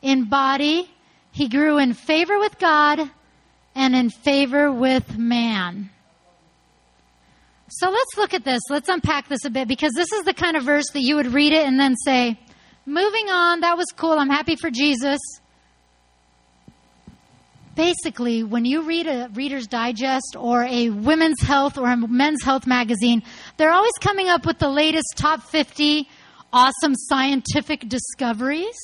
in 0.00 0.24
body. 0.24 0.90
He 1.30 1.48
grew 1.48 1.78
in 1.78 1.94
favor 1.94 2.38
with 2.38 2.58
God 2.58 3.10
and 3.74 3.94
in 3.94 4.10
favor 4.10 4.72
with 4.72 5.16
man. 5.16 5.90
So 7.74 7.88
let's 7.88 8.18
look 8.18 8.34
at 8.34 8.44
this. 8.44 8.60
Let's 8.68 8.90
unpack 8.90 9.28
this 9.28 9.46
a 9.46 9.50
bit 9.50 9.66
because 9.66 9.92
this 9.94 10.12
is 10.12 10.24
the 10.24 10.34
kind 10.34 10.58
of 10.58 10.64
verse 10.64 10.84
that 10.92 11.00
you 11.00 11.16
would 11.16 11.32
read 11.32 11.54
it 11.54 11.66
and 11.66 11.80
then 11.80 11.96
say, 11.96 12.38
moving 12.84 13.30
on, 13.30 13.60
that 13.60 13.78
was 13.78 13.86
cool. 13.96 14.18
I'm 14.18 14.28
happy 14.28 14.56
for 14.56 14.70
Jesus. 14.70 15.18
Basically, 17.74 18.42
when 18.42 18.66
you 18.66 18.82
read 18.82 19.06
a 19.06 19.30
Reader's 19.32 19.66
Digest 19.66 20.36
or 20.38 20.64
a 20.64 20.90
women's 20.90 21.40
health 21.40 21.78
or 21.78 21.90
a 21.90 21.96
men's 21.96 22.42
health 22.42 22.66
magazine, 22.66 23.22
they're 23.56 23.72
always 23.72 23.94
coming 24.02 24.28
up 24.28 24.44
with 24.44 24.58
the 24.58 24.68
latest 24.68 25.14
top 25.16 25.42
50 25.44 26.06
awesome 26.52 26.94
scientific 26.94 27.88
discoveries. 27.88 28.76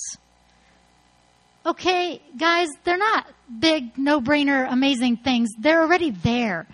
Okay, 1.67 2.23
guys, 2.39 2.69
they're 2.85 2.97
not 2.97 3.27
big, 3.61 3.99
no 3.99 4.23
brainer, 4.23 4.67
amazing 4.73 5.19
things. 5.19 5.51
They're 5.59 5.83
already 5.83 6.11
there. 6.11 6.67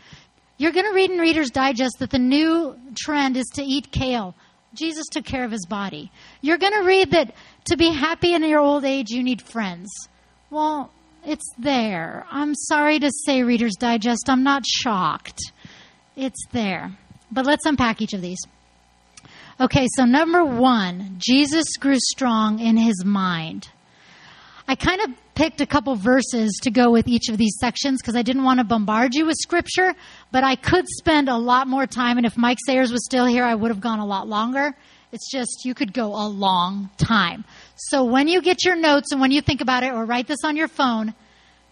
You're 0.57 0.73
going 0.73 0.87
to 0.87 0.95
read 0.95 1.11
in 1.11 1.19
Reader's 1.19 1.51
Digest 1.51 1.99
that 1.99 2.11
the 2.11 2.19
new 2.19 2.77
trend 2.95 3.37
is 3.37 3.47
to 3.55 3.63
eat 3.63 3.91
kale. 3.91 4.35
Jesus 4.75 5.07
took 5.11 5.25
care 5.25 5.45
of 5.45 5.51
his 5.51 5.67
body. 5.67 6.11
You're 6.41 6.59
going 6.59 6.73
to 6.73 6.87
read 6.87 7.11
that 7.11 7.35
to 7.67 7.77
be 7.77 7.91
happy 7.91 8.35
in 8.35 8.43
your 8.45 8.61
old 8.61 8.85
age, 8.85 9.11
you 9.11 9.23
need 9.23 9.43
friends. 9.43 9.91
Well, 10.51 10.93
it's 11.27 11.51
there. 11.59 12.27
I'm 12.31 12.55
sorry 12.55 12.99
to 12.99 13.11
say, 13.25 13.43
Reader's 13.43 13.77
Digest, 13.77 14.29
I'm 14.29 14.43
not 14.43 14.65
shocked. 14.67 15.41
It's 16.17 16.47
there. 16.53 16.93
But 17.33 17.47
let's 17.47 17.67
unpack 17.67 18.01
each 18.03 18.13
of 18.13 18.21
these. 18.21 18.39
Okay, 19.61 19.87
so 19.97 20.05
number 20.05 20.45
one, 20.45 21.17
Jesus 21.19 21.77
grew 21.79 21.99
strong 21.99 22.61
in 22.61 22.77
his 22.77 23.05
mind. 23.05 23.69
I 24.67 24.75
kind 24.75 25.01
of 25.03 25.11
picked 25.35 25.61
a 25.61 25.67
couple 25.67 25.95
verses 25.97 26.59
to 26.63 26.71
go 26.71 26.91
with 26.91 27.07
each 27.07 27.29
of 27.29 27.37
these 27.37 27.57
sections 27.61 28.01
because 28.01 28.17
I 28.17 28.23
didn't 28.23 28.45
want 28.45 28.61
to 28.61 28.65
bombard 28.65 29.15
you 29.15 29.27
with 29.27 29.37
scripture, 29.37 29.95
but 30.33 30.45
I 30.45 30.57
could 30.57 30.87
spend 30.89 31.29
a 31.29 31.37
lot 31.37 31.67
more 31.67 31.87
time. 31.87 32.17
And 32.17 32.27
if 32.27 32.37
Mike 32.37 32.59
Sares 32.65 32.91
was 32.91 33.05
still 33.05 33.27
here, 33.27 33.45
I 33.45 33.55
would 33.55 33.71
have 33.71 33.81
gone 33.81 33.99
a 33.99 34.07
lot 34.07 34.29
longer. 34.29 34.75
It's 35.13 35.31
just 35.31 35.65
you 35.65 35.75
could 35.75 35.93
go 35.93 36.07
a 36.07 36.27
long 36.27 36.91
time. 36.97 37.45
So 37.77 38.05
when 38.05 38.27
you 38.27 38.41
get 38.41 38.65
your 38.65 38.75
notes 38.75 39.13
and 39.13 39.21
when 39.21 39.31
you 39.31 39.41
think 39.41 39.61
about 39.61 39.83
it 39.83 39.93
or 39.93 40.05
write 40.05 40.27
this 40.27 40.45
on 40.45 40.57
your 40.57 40.69
phone, 40.69 41.15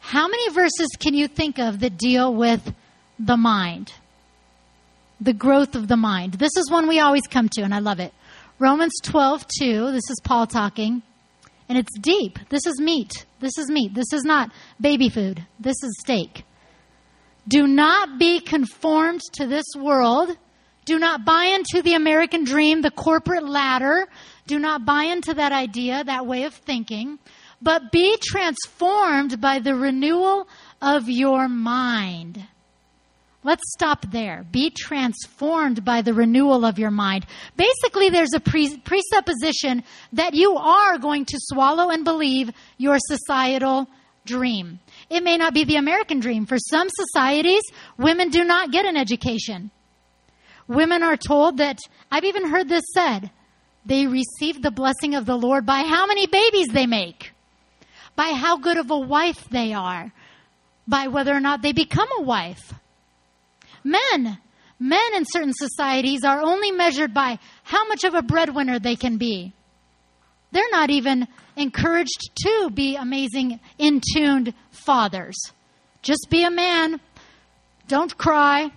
how 0.01 0.29
many 0.29 0.51
verses 0.51 0.89
can 0.99 1.15
you 1.15 1.29
think 1.29 1.59
of 1.59 1.81
that 1.81 1.97
deal 1.97 2.35
with 2.35 2.75
the 3.19 3.37
mind? 3.37 3.93
The 5.21 5.33
growth 5.33 5.75
of 5.77 5.89
the 5.89 5.97
mind. 5.97 6.35
This 6.35 6.57
is 6.57 6.71
one 6.71 6.89
we 6.89 7.01
always 7.01 7.27
come 7.29 7.49
to, 7.53 7.63
and 7.63 7.73
I 7.73 7.79
love 7.79 8.01
it. 8.01 8.13
Romans 8.59 8.93
12, 9.03 9.47
2. 9.61 9.93
This 9.93 10.11
is 10.11 10.21
Paul 10.23 10.47
talking. 10.47 11.03
And 11.69 11.79
it's 11.79 11.99
deep. 11.99 12.39
This 12.49 12.67
is 12.67 12.81
meat. 12.81 13.27
This 13.41 13.57
is 13.59 13.71
meat. 13.71 13.95
This 13.95 14.13
is 14.13 14.25
not 14.25 14.51
baby 14.81 15.09
food. 15.09 15.47
This 15.59 15.77
is 15.83 15.97
steak. 16.01 16.45
Do 17.49 17.67
not 17.67 18.19
be 18.19 18.41
conformed 18.41 19.21
to 19.35 19.47
this 19.47 19.67
world. 19.77 20.37
Do 20.85 20.99
not 20.99 21.25
buy 21.25 21.45
into 21.45 21.83
the 21.83 21.95
American 21.95 22.45
dream, 22.45 22.83
the 22.83 22.91
corporate 22.91 23.45
ladder. 23.45 24.07
Do 24.47 24.59
not 24.59 24.85
buy 24.85 25.05
into 25.05 25.35
that 25.35 25.53
idea, 25.53 26.05
that 26.05 26.27
way 26.27 26.45
of 26.45 26.55
thinking, 26.55 27.19
but 27.61 27.93
be 27.93 28.17
transformed 28.21 29.41
by 29.41 29.61
the 29.61 29.75
renewal 29.75 30.49
of 30.81 31.09
your 31.09 31.49
mind. 31.49 32.47
Let's 33.45 33.63
stop 33.73 34.07
there. 34.13 34.47
Be 34.53 34.71
transformed 34.71 35.85
by 35.85 36.03
the 36.03 36.15
renewal 36.15 36.65
of 36.65 36.79
your 36.79 36.93
mind. 36.93 37.27
Basically, 37.57 38.09
there's 38.09 38.35
a 38.35 38.41
pre- 38.41 38.79
presupposition 38.79 39.83
that 40.13 40.35
you 40.35 40.57
are 40.57 40.97
going 40.99 41.25
to 41.25 41.39
swallow 41.39 41.91
and 41.91 42.05
believe 42.05 42.53
your 42.79 42.99
societal 43.01 43.89
dream. 44.25 44.79
It 45.11 45.25
may 45.25 45.37
not 45.37 45.55
be 45.55 45.65
the 45.65 45.77
American 45.77 46.21
dream. 46.21 46.47
For 46.47 46.57
some 46.57 46.89
societies, 46.89 47.63
women 47.99 48.31
do 48.31 48.45
not 48.45 48.71
get 48.71 48.87
an 48.87 48.97
education. 48.97 49.73
Women 50.69 51.03
are 51.03 51.17
told 51.17 51.59
that, 51.59 51.79
I've 52.13 52.25
even 52.25 52.49
heard 52.49 52.69
this 52.69 52.85
said, 52.95 53.31
they 53.85 54.07
receive 54.07 54.63
the 54.63 54.71
blessing 54.71 55.17
of 55.17 55.27
the 55.27 55.37
Lord 55.37 55.67
by 55.67 55.83
how 55.83 56.07
many 56.07 56.29
babies 56.29 56.69
they 56.69 56.87
make, 56.87 57.33
by 58.15 58.35
how 58.35 58.57
good 58.57 58.77
of 58.77 58.93
a 58.93 58.99
wife 58.99 59.49
they 59.51 59.73
are, 59.73 60.13
by 60.87 61.09
whether 61.09 61.35
or 61.35 61.41
not 61.41 61.63
they 61.63 61.73
become 61.73 62.09
a 62.17 62.23
wife. 62.23 62.73
Men, 63.85 64.39
men 64.79 65.15
in 65.15 65.25
certain 65.25 65.53
societies 65.55 66.25
are 66.25 66.41
only 66.41 66.71
measured 66.71 67.15
by 67.15 67.39
how 67.63 67.87
much 67.89 68.05
of 68.05 68.15
a 68.15 68.23
breadwinner 68.23 68.79
they 68.79 68.97
can 68.97 69.19
be. 69.19 69.53
They're 70.53 70.71
not 70.71 70.91
even 70.91 71.29
encouraged 71.57 72.31
to 72.43 72.71
be 72.71 72.97
amazing, 72.97 73.61
in 73.79 74.01
tuned 74.15 74.55
fathers. 74.71 75.37
Just 76.03 76.27
be 76.31 76.45
a 76.45 76.51
man. 76.51 77.01
Don't 77.89 78.17
cry. 78.17 78.71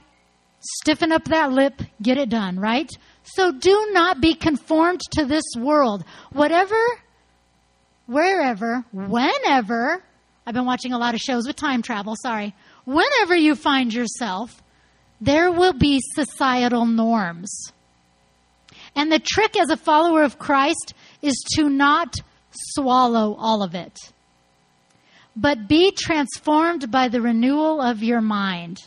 Stiffen 0.81 1.12
up 1.12 1.25
that 1.25 1.51
lip. 1.51 1.81
Get 2.01 2.17
it 2.17 2.29
done, 2.29 2.59
right? 2.59 2.89
So 3.24 3.51
do 3.51 3.89
not 3.91 4.21
be 4.21 4.35
conformed 4.35 5.01
to 5.12 5.25
this 5.25 5.43
world. 5.57 6.03
Whatever, 6.31 6.79
wherever, 8.05 8.85
whenever, 8.91 10.03
I've 10.45 10.53
been 10.53 10.65
watching 10.65 10.93
a 10.93 10.97
lot 10.97 11.15
of 11.15 11.19
shows 11.19 11.47
with 11.47 11.55
time 11.55 11.81
travel, 11.81 12.15
sorry. 12.21 12.53
Whenever 12.85 13.35
you 13.35 13.55
find 13.55 13.93
yourself, 13.93 14.62
there 15.22 15.51
will 15.51 15.74
be 15.74 16.00
societal 16.15 16.86
norms. 16.86 17.72
And 18.95 19.12
the 19.12 19.19
trick 19.19 19.57
as 19.60 19.69
a 19.69 19.77
follower 19.77 20.24
of 20.24 20.39
Christ 20.39 20.93
is 21.22 21.36
to 21.55 21.69
not 21.69 22.15
swallow 22.51 23.36
all 23.38 23.62
of 23.62 23.75
it, 23.75 23.98
but 25.36 25.67
be 25.67 25.91
transformed 25.91 26.89
by 26.91 27.10
the 27.10 27.22
renewal 27.22 27.81
of 27.81 28.01
your 28.01 28.22
mind. 28.22 28.86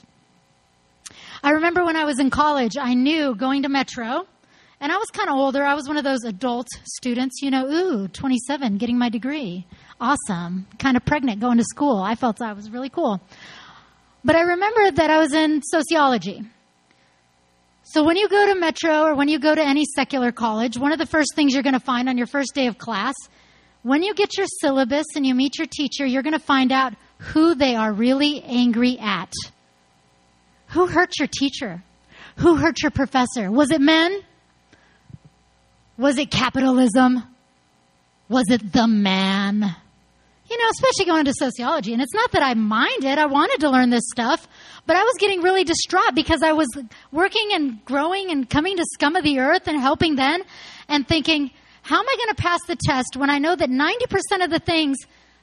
I 1.43 1.51
remember 1.51 1.85
when 1.85 1.97
I 1.97 2.05
was 2.05 2.19
in 2.19 2.31
college, 2.31 2.77
I 2.81 2.95
knew 2.95 3.35
going 3.35 3.63
to 3.63 3.69
Metro, 3.69 4.27
and 4.81 4.93
I 4.93 4.97
was 4.97 5.09
kind 5.13 5.29
of 5.29 5.37
older. 5.37 5.65
I 5.65 5.75
was 5.75 5.89
one 5.89 5.97
of 5.97 6.05
those 6.05 6.25
adult 6.25 6.69
students, 6.85 7.43
you 7.43 7.51
know, 7.51 7.67
ooh, 7.67 8.09
27, 8.09 8.79
getting 8.79 8.99
my 8.99 9.09
degree. 9.09 9.67
Awesome. 10.01 10.67
Kind 10.79 10.97
of 10.97 11.05
pregnant 11.05 11.41
going 11.41 11.59
to 11.59 11.65
school. 11.65 12.01
I 12.01 12.15
felt 12.15 12.41
I 12.41 12.53
was 12.53 12.71
really 12.71 12.89
cool. 12.89 13.21
But 14.25 14.37
I 14.37 14.41
remember 14.41 14.91
that 14.91 15.11
I 15.11 15.19
was 15.19 15.33
in 15.33 15.63
sociology. 15.63 16.43
So 17.85 18.05
when 18.05 18.17
you 18.17 18.29
go 18.29 18.53
to 18.53 18.61
Metro 18.61 19.05
or 19.05 19.15
when 19.15 19.29
you 19.29 19.39
go 19.39 19.55
to 19.55 19.63
any 19.63 19.85
secular 19.95 20.33
college, 20.33 20.77
one 20.77 20.93
of 20.93 20.99
the 20.99 21.07
first 21.07 21.35
things 21.35 21.55
you're 21.55 21.63
going 21.63 21.73
to 21.73 21.81
find 21.81 22.09
on 22.09 22.19
your 22.19 22.27
first 22.27 22.55
day 22.55 22.67
of 22.67 22.77
class, 22.77 23.15
when 23.83 24.03
you 24.03 24.13
get 24.15 24.37
your 24.37 24.47
syllabus 24.61 25.07
and 25.17 25.25
you 25.25 25.35
meet 25.35 25.57
your 25.57 25.67
teacher, 25.67 26.05
you're 26.05 26.23
going 26.23 26.35
to 26.35 26.39
find 26.39 26.73
out 26.73 26.93
who 27.19 27.55
they 27.55 27.75
are 27.75 27.93
really 27.93 28.43
angry 28.43 28.99
at. 28.99 29.33
Who 30.69 30.87
hurt 30.87 31.19
your 31.19 31.29
teacher? 31.29 31.83
Who 32.37 32.57
hurt 32.57 32.83
your 32.83 32.91
professor? 32.91 33.51
Was 33.51 33.71
it 33.71 33.81
men? 33.81 34.21
Was 35.97 36.19
it 36.19 36.31
capitalism? 36.31 37.23
Was 38.29 38.45
it 38.51 38.73
the 38.73 38.87
man? 38.87 39.75
You 40.51 40.57
know, 40.57 40.69
especially 40.71 41.07
going 41.07 41.21
into 41.21 41.35
sociology. 41.35 41.93
And 41.93 42.03
it's 42.03 42.15
not 42.15 42.33
that 42.33 42.43
I 42.43 42.55
minded, 42.55 43.19
I 43.19 43.27
wanted 43.27 43.61
to 43.61 43.71
learn 43.71 43.91
this 43.91 44.09
stuff, 44.11 44.49
but 44.87 44.97
I 44.97 45.03
was 45.03 45.15
getting 45.19 45.43
really 45.43 45.65
distraught 45.65 46.15
because 46.15 46.43
I 46.43 46.53
was 46.53 46.69
working 47.13 47.51
and 47.53 47.85
growing 47.85 48.31
and 48.31 48.49
coming 48.49 48.77
to 48.77 48.85
scum 48.95 49.17
of 49.17 49.25
the 49.25 49.41
earth 49.41 49.69
and 49.69 49.79
helping 49.79 50.17
then 50.17 50.43
and 50.89 51.07
thinking, 51.07 51.51
how 51.83 51.99
am 51.99 52.07
I 52.09 52.17
going 52.17 52.35
to 52.35 52.43
pass 52.43 52.61
the 52.67 52.77
test 52.77 53.17
when 53.17 53.31
I 53.31 53.39
know 53.39 53.55
that 53.55 53.71
90% 53.71 54.45
of 54.45 54.51
the 54.51 54.59
things 54.59 54.97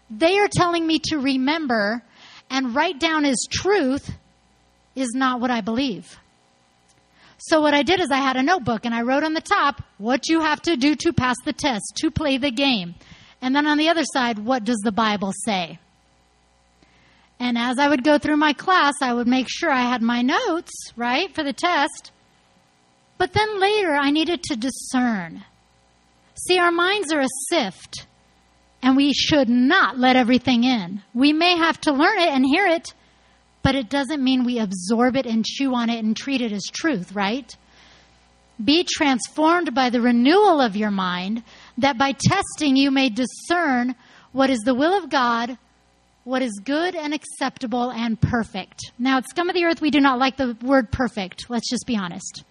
they 0.09 0.37
are 0.39 0.49
telling 0.51 0.85
me 0.85 0.99
to 1.05 1.17
remember 1.17 2.03
and 2.49 2.75
write 2.75 2.99
down 2.99 3.25
as 3.25 3.37
truth 3.51 4.11
is 4.95 5.09
not 5.13 5.41
what 5.41 5.51
I 5.51 5.61
believe? 5.61 6.17
So 7.37 7.61
what 7.61 7.73
I 7.73 7.83
did 7.83 7.99
is 7.99 8.09
I 8.11 8.17
had 8.17 8.37
a 8.37 8.43
notebook 8.43 8.85
and 8.85 8.95
I 8.95 9.01
wrote 9.01 9.23
on 9.23 9.33
the 9.33 9.41
top 9.41 9.81
what 9.97 10.29
you 10.29 10.41
have 10.41 10.61
to 10.63 10.75
do 10.75 10.95
to 10.95 11.13
pass 11.13 11.35
the 11.45 11.53
test, 11.53 11.93
to 11.97 12.09
play 12.09 12.37
the 12.37 12.51
game. 12.51 12.95
And 13.41 13.55
then 13.55 13.67
on 13.67 13.77
the 13.77 13.89
other 13.89 14.03
side, 14.03 14.39
what 14.39 14.63
does 14.63 14.79
the 14.83 14.91
Bible 14.91 15.31
say? 15.45 15.79
And 17.39 17.57
as 17.57 17.77
I 17.79 17.87
would 17.89 18.03
go 18.03 18.17
through 18.17 18.37
my 18.37 18.53
class, 18.53 18.93
I 19.01 19.13
would 19.13 19.27
make 19.27 19.47
sure 19.49 19.69
I 19.71 19.81
had 19.81 20.01
my 20.01 20.21
notes, 20.21 20.71
right, 20.95 21.33
for 21.35 21.43
the 21.43 21.53
test. 21.53 22.11
But 23.17 23.33
then 23.33 23.59
later, 23.59 23.93
I 23.95 24.11
needed 24.11 24.41
to 24.43 24.55
discern. 24.55 25.43
See, 26.47 26.57
our 26.59 26.71
minds 26.71 27.11
are 27.13 27.21
a 27.21 27.27
sift. 27.49 28.07
and 28.85 28.95
we 28.95 29.13
should 29.13 29.49
not 29.49 29.97
let 29.97 30.15
everything 30.15 30.63
in. 30.63 31.01
We 31.11 31.33
may 31.33 31.57
have 31.57 31.81
to 31.81 31.91
learn 31.91 32.19
it 32.19 32.29
and 32.29 32.45
hear 32.45 32.67
it, 32.67 32.93
but 33.63 33.73
it 33.73 33.89
doesn't 33.89 34.23
mean 34.23 34.43
we 34.43 34.59
absorb 34.59 35.15
it 35.15 35.25
and 35.25 35.43
chew 35.43 35.73
on 35.73 35.89
it 35.89 36.03
and 36.05 36.15
treat 36.15 36.39
it 36.39 36.51
as 36.51 36.63
truth, 36.71 37.11
right? 37.15 37.51
Be 38.63 38.85
transformed 38.87 39.73
by 39.73 39.89
the 39.89 40.01
renewal 40.01 40.61
of 40.61 40.75
your 40.75 40.91
mind, 40.91 41.41
that 41.77 41.97
by 41.97 42.13
testing 42.13 42.75
you 42.75 42.91
may 42.91 43.09
discern 43.09 43.95
what 44.31 44.49
is 44.49 44.59
the 44.59 44.73
will 44.73 44.97
of 44.97 45.09
God, 45.09 45.57
what 46.23 46.41
is 46.41 46.59
good 46.63 46.95
and 46.95 47.13
acceptable 47.13 47.91
and 47.91 48.19
perfect. 48.19 48.91
Now, 48.97 49.17
at 49.17 49.29
Scum 49.29 49.49
of 49.49 49.55
the 49.55 49.65
Earth, 49.65 49.81
we 49.81 49.91
do 49.91 50.01
not 50.01 50.19
like 50.19 50.37
the 50.37 50.57
word 50.61 50.91
perfect. 50.91 51.49
Let's 51.49 51.69
just 51.69 51.85
be 51.85 51.95
honest. 51.95 52.43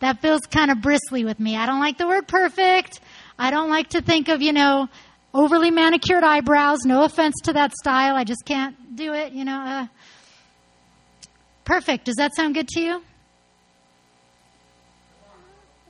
That 0.00 0.20
feels 0.20 0.42
kind 0.42 0.70
of 0.70 0.82
bristly 0.82 1.24
with 1.24 1.40
me. 1.40 1.56
I 1.56 1.66
don't 1.66 1.80
like 1.80 1.98
the 1.98 2.06
word 2.06 2.28
perfect. 2.28 3.00
I 3.38 3.50
don't 3.50 3.70
like 3.70 3.90
to 3.90 4.02
think 4.02 4.28
of, 4.28 4.42
you 4.42 4.52
know, 4.52 4.88
overly 5.32 5.70
manicured 5.70 6.24
eyebrows. 6.24 6.80
No 6.84 7.04
offense 7.04 7.34
to 7.44 7.52
that 7.54 7.72
style. 7.72 8.16
I 8.16 8.24
just 8.24 8.44
can't 8.44 8.96
do 8.96 9.14
it, 9.14 9.32
you 9.32 9.44
know. 9.44 9.58
Uh, 9.58 9.86
perfect. 11.64 12.06
Does 12.06 12.16
that 12.16 12.34
sound 12.34 12.54
good 12.54 12.68
to 12.68 12.80
you? 12.80 13.02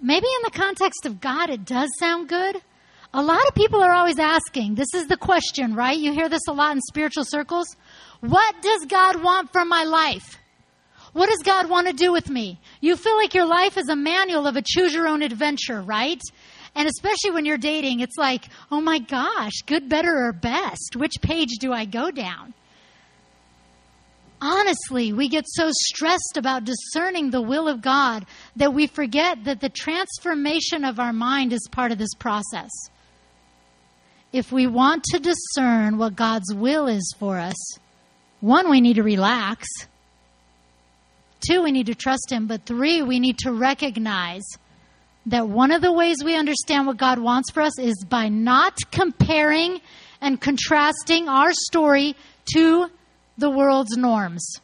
Maybe 0.06 0.28
in 0.28 0.42
the 0.44 0.56
context 0.56 1.04
of 1.04 1.20
God, 1.20 1.50
it 1.50 1.64
does 1.64 1.90
sound 1.98 2.28
good. 2.28 2.62
A 3.12 3.20
lot 3.20 3.44
of 3.48 3.56
people 3.56 3.82
are 3.82 3.90
always 3.90 4.20
asking, 4.20 4.76
this 4.76 4.94
is 4.94 5.08
the 5.08 5.16
question, 5.16 5.74
right? 5.74 5.98
You 5.98 6.12
hear 6.12 6.28
this 6.28 6.46
a 6.46 6.52
lot 6.52 6.76
in 6.76 6.80
spiritual 6.80 7.24
circles. 7.24 7.74
What 8.20 8.62
does 8.62 8.84
God 8.86 9.20
want 9.20 9.50
from 9.52 9.68
my 9.68 9.82
life? 9.82 10.38
What 11.12 11.28
does 11.28 11.40
God 11.44 11.68
want 11.68 11.88
to 11.88 11.92
do 11.92 12.12
with 12.12 12.30
me? 12.30 12.60
You 12.80 12.94
feel 12.94 13.16
like 13.16 13.34
your 13.34 13.46
life 13.46 13.76
is 13.76 13.88
a 13.88 13.96
manual 13.96 14.46
of 14.46 14.54
a 14.54 14.62
choose 14.64 14.94
your 14.94 15.08
own 15.08 15.22
adventure, 15.22 15.80
right? 15.80 16.22
And 16.76 16.86
especially 16.86 17.32
when 17.32 17.44
you're 17.44 17.58
dating, 17.58 17.98
it's 17.98 18.16
like, 18.16 18.44
oh 18.70 18.80
my 18.80 19.00
gosh, 19.00 19.54
good, 19.66 19.88
better, 19.88 20.28
or 20.28 20.32
best. 20.32 20.94
Which 20.94 21.20
page 21.20 21.58
do 21.58 21.72
I 21.72 21.84
go 21.84 22.12
down? 22.12 22.54
Honestly, 24.40 25.12
we 25.12 25.28
get 25.28 25.44
so 25.48 25.70
stressed 25.70 26.36
about 26.36 26.64
discerning 26.64 27.30
the 27.30 27.40
will 27.40 27.68
of 27.68 27.80
God 27.80 28.26
that 28.56 28.74
we 28.74 28.86
forget 28.86 29.44
that 29.44 29.60
the 29.60 29.70
transformation 29.70 30.84
of 30.84 31.00
our 31.00 31.12
mind 31.12 31.52
is 31.52 31.66
part 31.70 31.90
of 31.90 31.98
this 31.98 32.14
process. 32.18 32.70
If 34.32 34.52
we 34.52 34.66
want 34.66 35.04
to 35.04 35.18
discern 35.18 35.96
what 35.96 36.16
God's 36.16 36.52
will 36.54 36.86
is 36.86 37.14
for 37.18 37.38
us, 37.38 37.78
one, 38.40 38.68
we 38.68 38.82
need 38.82 38.96
to 38.96 39.02
relax. 39.02 39.66
Two, 41.48 41.62
we 41.62 41.72
need 41.72 41.86
to 41.86 41.94
trust 41.94 42.30
Him. 42.30 42.46
But 42.46 42.66
three, 42.66 43.00
we 43.00 43.18
need 43.18 43.38
to 43.38 43.52
recognize 43.52 44.44
that 45.24 45.48
one 45.48 45.72
of 45.72 45.80
the 45.80 45.92
ways 45.92 46.18
we 46.22 46.36
understand 46.36 46.86
what 46.86 46.98
God 46.98 47.18
wants 47.18 47.50
for 47.50 47.62
us 47.62 47.78
is 47.78 48.04
by 48.08 48.28
not 48.28 48.76
comparing 48.90 49.80
and 50.20 50.40
contrasting 50.40 51.28
our 51.28 51.52
story 51.52 52.14
to 52.54 52.90
the 53.38 53.50
world's 53.50 53.96
norms. 53.96 54.60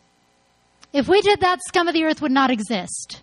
If 0.92 1.08
we 1.08 1.20
did 1.22 1.40
that, 1.40 1.60
scum 1.66 1.88
of 1.88 1.94
the 1.94 2.04
earth 2.04 2.20
would 2.22 2.32
not 2.32 2.50
exist. 2.50 3.22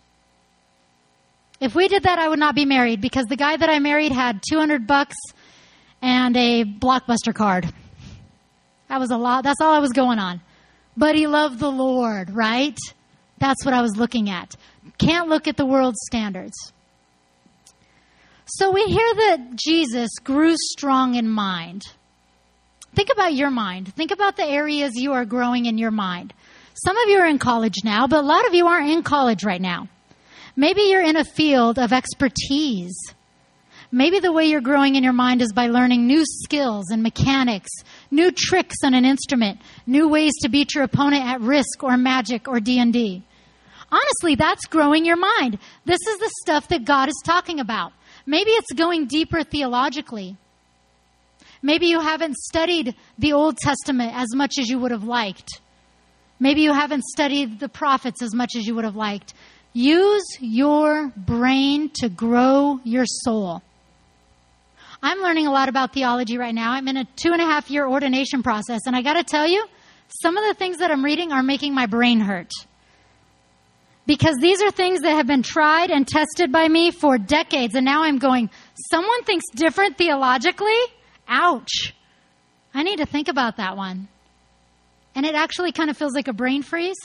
If 1.60 1.76
we 1.76 1.88
did 1.88 2.04
that, 2.04 2.20
I 2.20 2.30
would 2.30 2.40
not 2.40 2.56
be 2.56 2.66
married 2.66 3.02
because 3.02 3.26
the 3.26 3.36
guy 3.36 3.58
that 3.58 3.70
I 3.70 3.80
married 3.80 4.12
had 4.12 4.42
200 4.50 4.88
bucks 4.88 5.16
and 6.02 6.36
a 6.38 6.64
blockbuster 6.64 7.34
card. 7.34 7.72
That 8.88 9.00
was 9.00 9.12
a 9.12 9.18
lot. 9.18 9.44
That's 9.44 9.62
all 9.62 9.74
I 9.74 9.80
was 9.80 9.92
going 9.92 10.20
on. 10.20 10.42
But 10.96 11.16
he 11.16 11.28
loved 11.28 11.60
the 11.60 11.72
Lord, 11.72 12.30
right? 12.32 12.78
That's 13.38 13.64
what 13.66 13.74
I 13.74 13.82
was 13.82 13.96
looking 13.98 14.30
at. 14.30 14.56
Can't 14.98 15.30
look 15.30 15.48
at 15.48 15.58
the 15.58 15.66
world's 15.66 16.00
standards. 16.08 16.74
So 18.46 18.72
we 18.72 18.84
hear 18.86 19.14
that 19.16 19.56
Jesus 19.56 20.10
grew 20.24 20.56
strong 20.72 21.16
in 21.16 21.30
mind. 21.30 21.84
Think 23.00 23.12
about 23.14 23.34
your 23.34 23.50
mind. 23.50 23.94
Think 23.96 24.12
about 24.12 24.36
the 24.36 24.44
areas 24.44 24.92
you 24.98 25.14
are 25.14 25.24
growing 25.24 25.68
in 25.68 25.78
your 25.78 25.90
mind. 25.90 26.34
Some 26.74 26.98
of 26.98 27.08
you 27.08 27.20
are 27.20 27.28
in 27.28 27.40
college 27.40 27.76
now, 27.86 28.08
but 28.08 28.20
a 28.20 28.28
lot 28.28 28.46
of 28.46 28.54
you 28.54 28.68
aren't 28.68 28.90
in 28.90 29.04
college 29.04 29.46
right 29.46 29.62
now. 29.62 29.88
Maybe 30.58 30.82
you're 30.82 31.02
in 31.02 31.16
a 31.16 31.24
field 31.24 31.80
of 31.80 31.94
expertise. 31.94 33.00
Maybe 33.90 34.20
the 34.20 34.34
way 34.34 34.48
you're 34.48 34.60
growing 34.60 34.96
in 34.96 35.06
your 35.06 35.14
mind 35.14 35.42
is 35.42 35.54
by 35.54 35.68
learning 35.68 36.08
new 36.08 36.26
skills 36.26 36.92
and 36.92 37.02
mechanics, 37.02 37.70
new 38.12 38.32
tricks 38.36 38.76
on 38.84 38.94
an 38.94 39.06
instrument, 39.06 39.62
new 39.88 40.10
ways 40.10 40.34
to 40.42 40.50
beat 40.50 40.76
your 40.76 40.84
opponent 40.84 41.24
at 41.24 41.40
risk 41.40 41.82
or 41.82 41.96
magic 41.96 42.50
or 42.50 42.60
D&D. 42.60 43.24
Honestly, 43.90 44.36
that's 44.36 44.66
growing 44.66 45.06
your 45.06 45.16
mind. 45.16 45.58
This 45.86 46.02
is 46.06 46.20
the 46.20 46.32
stuff 46.42 46.68
that 46.68 46.84
God 46.84 47.08
is 47.08 47.24
talking 47.24 47.62
about. 47.62 47.94
Maybe 48.26 48.52
it's 48.52 48.74
going 48.74 49.08
deeper 49.08 49.44
theologically. 49.44 50.36
Maybe 51.62 51.88
you 51.88 52.00
haven't 52.00 52.36
studied 52.38 52.96
the 53.18 53.34
Old 53.34 53.58
Testament 53.58 54.14
as 54.16 54.34
much 54.34 54.54
as 54.60 54.70
you 54.70 54.80
would 54.80 54.92
have 54.92 55.04
liked. 55.04 55.62
Maybe 56.40 56.62
you 56.62 56.74
haven't 56.74 57.04
studied 57.04 57.60
the 57.60 57.68
prophets 57.68 58.22
as 58.22 58.34
much 58.34 58.56
as 58.56 58.66
you 58.66 58.76
would 58.76 58.86
have 58.86 58.96
liked. 58.96 59.34
Use 59.74 60.26
your 60.40 61.12
brain 61.16 61.90
to 61.96 62.10
grow 62.10 62.80
your 62.84 63.06
soul. 63.06 63.62
I'm 65.02 65.20
learning 65.20 65.48
a 65.48 65.52
lot 65.52 65.70
about 65.70 65.94
theology 65.94 66.38
right 66.38 66.56
now. 66.56 66.72
I'm 66.72 66.88
in 66.88 66.98
a 66.98 67.06
two 67.16 67.32
and 67.32 67.42
a 67.42 67.46
half 67.46 67.70
year 67.70 67.88
ordination 67.88 68.42
process, 68.42 68.82
and 68.86 68.96
I 68.96 69.02
got 69.02 69.14
to 69.14 69.24
tell 69.24 69.48
you, 69.48 69.66
some 70.22 70.38
of 70.38 70.46
the 70.46 70.54
things 70.54 70.78
that 70.78 70.92
I'm 70.92 71.06
reading 71.06 71.32
are 71.32 71.44
making 71.44 71.74
my 71.74 71.86
brain 71.86 72.20
hurt 72.20 72.52
because 74.10 74.38
these 74.42 74.60
are 74.64 74.72
things 74.72 75.02
that 75.02 75.12
have 75.12 75.28
been 75.28 75.44
tried 75.44 75.92
and 75.92 76.08
tested 76.08 76.52
by 76.52 76.68
me 76.68 76.90
for 76.90 77.20
decades. 77.20 77.76
And 77.76 77.86
now 77.86 78.02
I'm 78.02 78.18
going, 78.18 78.50
someone 78.90 79.24
thinks 79.24 79.46
different 79.54 80.00
theologically? 80.00 80.80
Ouch. 81.30 81.94
I 82.74 82.84
need 82.84 82.98
to 82.98 83.06
think 83.06 83.28
about 83.28 83.58
that 83.58 83.78
one. 83.78 84.08
And 85.16 85.26
it 85.26 85.36
actually 85.36 85.72
kind 85.72 85.90
of 85.90 85.98
feels 85.98 86.14
like 86.14 86.28
a 86.28 86.34
brain 86.34 86.64
freeze. 86.64 86.98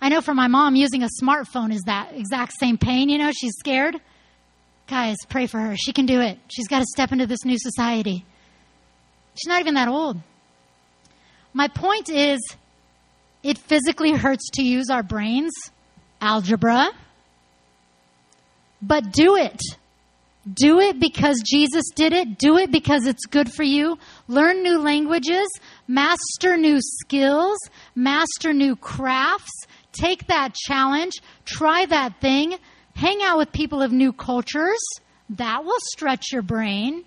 I 0.00 0.08
know 0.08 0.20
for 0.20 0.34
my 0.34 0.48
mom, 0.48 0.74
using 0.74 1.02
a 1.02 1.08
smartphone 1.22 1.72
is 1.72 1.82
that 1.86 2.12
exact 2.14 2.54
same 2.58 2.76
pain. 2.76 3.08
You 3.08 3.18
know, 3.18 3.30
she's 3.32 3.54
scared. 3.58 3.96
Guys, 4.88 5.16
pray 5.28 5.46
for 5.46 5.58
her. 5.60 5.76
She 5.76 5.92
can 5.92 6.06
do 6.06 6.20
it. 6.20 6.38
She's 6.48 6.66
got 6.66 6.80
to 6.80 6.86
step 6.86 7.12
into 7.12 7.26
this 7.26 7.44
new 7.44 7.56
society. 7.58 8.24
She's 9.34 9.48
not 9.48 9.60
even 9.60 9.74
that 9.74 9.88
old. 9.88 10.20
My 11.52 11.68
point 11.68 12.10
is, 12.10 12.40
it 13.42 13.58
physically 13.58 14.12
hurts 14.12 14.50
to 14.54 14.62
use 14.62 14.90
our 14.90 15.02
brains, 15.02 15.52
algebra. 16.20 16.88
But 18.80 19.12
do 19.12 19.36
it. 19.36 19.60
Do 20.50 20.80
it 20.80 20.98
because 20.98 21.40
Jesus 21.44 21.84
did 21.94 22.12
it. 22.12 22.38
Do 22.38 22.58
it 22.58 22.72
because 22.72 23.06
it's 23.06 23.26
good 23.26 23.52
for 23.52 23.62
you. 23.62 23.98
Learn 24.26 24.62
new 24.62 24.78
languages, 24.78 25.48
master 25.86 26.56
new 26.56 26.78
skills, 26.80 27.58
master 27.94 28.52
new 28.52 28.74
crafts. 28.74 29.52
Take 29.92 30.26
that 30.26 30.54
challenge, 30.54 31.12
try 31.44 31.86
that 31.86 32.20
thing, 32.20 32.56
hang 32.96 33.20
out 33.22 33.38
with 33.38 33.52
people 33.52 33.82
of 33.82 33.92
new 33.92 34.12
cultures. 34.12 34.80
That 35.30 35.64
will 35.64 35.78
stretch 35.92 36.32
your 36.32 36.42
brain. 36.42 37.04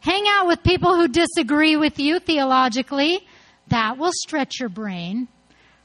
Hang 0.00 0.24
out 0.28 0.46
with 0.46 0.62
people 0.62 0.96
who 0.96 1.08
disagree 1.08 1.76
with 1.76 1.98
you 1.98 2.18
theologically. 2.18 3.26
That 3.68 3.98
will 3.98 4.10
stretch 4.12 4.58
your 4.58 4.68
brain. 4.68 5.28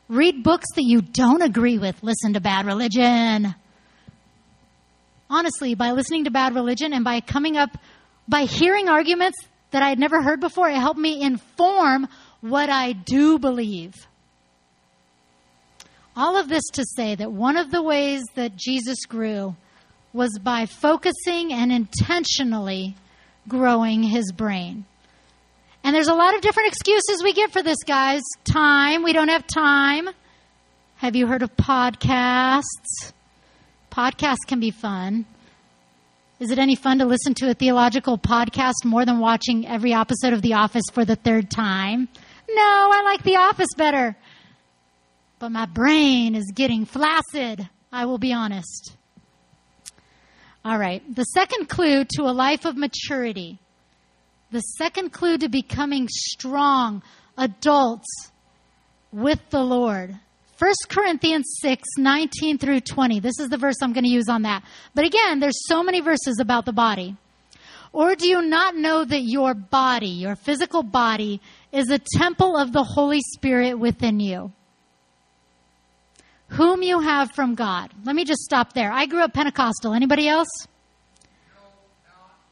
Read 0.08 0.44
books 0.44 0.68
that 0.76 0.84
you 0.84 1.02
don't 1.02 1.42
agree 1.42 1.78
with. 1.78 2.02
Listen 2.02 2.34
to 2.34 2.40
Bad 2.40 2.66
Religion. 2.66 3.54
Honestly, 5.30 5.76
by 5.76 5.92
listening 5.92 6.24
to 6.24 6.32
Bad 6.32 6.56
Religion 6.56 6.94
and 6.94 7.04
by 7.04 7.20
coming 7.20 7.58
up, 7.58 7.78
by 8.28 8.44
hearing 8.44 8.88
arguments 8.88 9.38
that 9.72 9.84
I 9.84 9.90
had 9.90 10.00
never 10.00 10.22
heard 10.22 10.40
before, 10.40 10.70
it 10.70 10.78
helped 10.78 11.00
me 11.00 11.22
inform 11.22 12.08
what 12.42 12.70
I 12.70 12.94
do 12.94 13.38
believe. 13.38 13.94
All 16.16 16.38
of 16.38 16.48
this 16.50 16.64
to 16.74 16.86
say 16.96 17.16
that 17.16 17.32
one 17.32 17.58
of 17.58 17.72
the 17.72 17.84
ways 17.84 18.24
that 18.36 18.56
Jesus 18.56 19.06
grew 19.06 19.56
was 20.14 20.40
by 20.40 20.66
focusing 20.66 21.54
and 21.54 21.72
intentionally 21.72 22.96
growing 23.48 24.04
his 24.04 24.32
brain. 24.32 24.86
And 25.84 25.94
there's 25.96 26.08
a 26.08 26.16
lot 26.16 26.36
of 26.36 26.42
different 26.42 26.70
excuses 26.70 27.22
we 27.24 27.34
get 27.34 27.52
for 27.52 27.62
this, 27.62 27.78
guys. 27.86 28.22
Time, 28.46 29.04
we 29.04 29.14
don't 29.14 29.28
have 29.28 29.46
time. 29.46 30.10
Have 30.96 31.16
you 31.16 31.28
heard 31.28 31.44
of 31.44 31.56
podcasts? 31.56 33.14
Podcasts 33.98 34.46
can 34.48 34.60
be 34.60 34.70
fun. 34.70 35.26
Is 36.40 36.52
it 36.52 36.60
any 36.60 36.76
fun 36.76 37.00
to 37.00 37.06
listen 37.06 37.34
to 37.36 37.50
a 37.50 37.56
theological 37.56 38.18
podcast 38.18 38.86
more 38.86 39.06
than 39.06 39.18
watching 39.20 39.68
every 39.68 39.94
episode 39.94 40.34
of 40.34 40.44
The 40.44 40.54
Office 40.54 40.84
for 40.94 41.04
the 41.04 41.16
third 41.16 41.50
time? 41.50 42.08
No, 42.48 42.62
I 42.62 43.02
like 43.04 43.24
The 43.24 43.38
Office 43.38 43.74
better. 43.76 44.16
But 45.40 45.50
my 45.50 45.66
brain 45.66 46.36
is 46.36 46.52
getting 46.54 46.86
flaccid, 46.86 47.68
I 47.92 48.06
will 48.06 48.20
be 48.20 48.34
honest. 48.34 48.96
All 50.64 50.78
right. 50.78 51.02
The 51.16 51.24
second 51.24 51.68
clue 51.68 52.06
to 52.18 52.24
a 52.24 52.34
life 52.34 52.66
of 52.66 52.78
maturity 52.78 53.58
the 54.52 54.62
second 54.62 55.12
clue 55.12 55.38
to 55.38 55.50
becoming 55.50 56.08
strong 56.10 57.04
adults 57.38 58.32
with 59.12 59.40
the 59.50 59.62
Lord. 59.62 60.18
1 60.60 60.74
Corinthians 60.90 61.60
6, 61.62 61.84
19 61.98 62.58
through 62.58 62.80
20. 62.80 63.20
This 63.20 63.40
is 63.40 63.50
the 63.50 63.58
verse 63.58 63.76
I'm 63.82 63.94
going 63.94 64.06
to 64.06 64.10
use 64.10 64.28
on 64.28 64.42
that. 64.42 64.64
But 64.96 65.06
again, 65.06 65.40
there's 65.40 65.68
so 65.68 65.84
many 65.84 66.02
verses 66.02 66.40
about 66.40 66.66
the 66.66 66.74
body. 66.74 67.16
Or 67.94 68.16
do 68.16 68.28
you 68.28 68.42
not 68.42 68.76
know 68.76 69.06
that 69.06 69.22
your 69.22 69.54
body, 69.54 70.08
your 70.08 70.36
physical 70.36 70.82
body, 70.84 71.42
is 71.72 71.90
a 71.92 72.00
temple 72.00 72.58
of 72.58 72.74
the 72.74 72.84
Holy 72.84 73.22
Spirit 73.36 73.78
within 73.78 74.20
you? 74.20 74.52
Whom 76.50 76.82
you 76.82 77.02
have 77.02 77.32
from 77.32 77.56
God. 77.56 77.92
Let 78.04 78.16
me 78.16 78.26
just 78.26 78.42
stop 78.42 78.74
there. 78.74 78.92
I 78.92 79.06
grew 79.06 79.22
up 79.22 79.34
Pentecostal. 79.34 79.94
Anybody 79.94 80.28
else? 80.28 80.48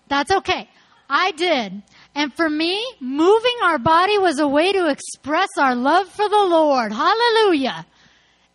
That's 0.09 0.31
okay. 0.31 0.69
I 1.09 1.31
did. 1.31 1.81
And 2.13 2.33
for 2.33 2.49
me, 2.49 2.83
moving 2.99 3.55
our 3.63 3.77
body 3.77 4.17
was 4.17 4.39
a 4.39 4.47
way 4.47 4.71
to 4.73 4.89
express 4.89 5.49
our 5.57 5.75
love 5.75 6.07
for 6.09 6.27
the 6.27 6.35
Lord. 6.35 6.91
Hallelujah. 6.91 7.85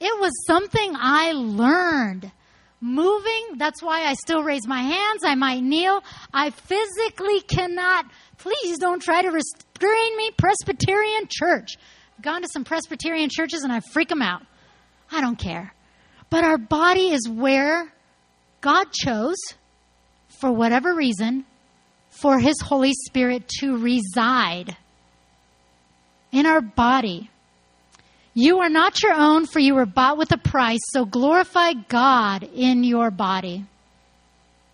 It 0.01 0.21
was 0.21 0.33
something 0.47 0.95
I 0.97 1.33
learned. 1.33 2.33
Moving, 2.81 3.59
that's 3.59 3.83
why 3.83 4.07
I 4.07 4.15
still 4.15 4.43
raise 4.43 4.67
my 4.67 4.81
hands. 4.81 5.21
I 5.23 5.35
might 5.35 5.63
kneel. 5.63 6.03
I 6.33 6.49
physically 6.49 7.43
cannot, 7.43 8.07
please 8.39 8.79
don't 8.79 9.03
try 9.03 9.21
to 9.21 9.29
restrain 9.29 10.17
me, 10.17 10.31
Presbyterian 10.39 11.25
church. 11.29 11.77
I've 12.17 12.25
gone 12.25 12.41
to 12.41 12.49
some 12.51 12.65
Presbyterian 12.65 13.29
churches 13.31 13.63
and 13.63 13.73
I 13.73 13.81
freak 13.81 14.09
them 14.09 14.23
out. 14.23 14.43
I 15.13 15.21
don't 15.21 15.39
care. 15.39 15.75
But 16.31 16.45
our 16.45 16.57
body 16.57 17.13
is 17.13 17.29
where 17.29 17.93
God 18.63 18.93
chose, 18.93 19.37
for 20.41 20.51
whatever 20.51 20.95
reason, 20.95 21.45
for 22.09 22.39
His 22.39 22.59
Holy 22.63 22.93
Spirit 22.95 23.47
to 23.61 23.77
reside 23.77 24.77
in 26.33 26.47
our 26.47 26.63
body. 26.63 27.31
You 28.35 28.61
are 28.61 28.69
not 28.69 29.03
your 29.03 29.15
own, 29.15 29.47
for 29.47 29.59
you 29.59 29.75
were 29.75 29.87
bought 29.87 30.17
with 30.17 30.31
a 30.33 30.39
price, 30.39 30.81
so 30.93 31.05
glorify 31.05 31.73
God 31.73 32.45
in 32.55 32.85
your 32.85 33.11
body. 33.11 33.65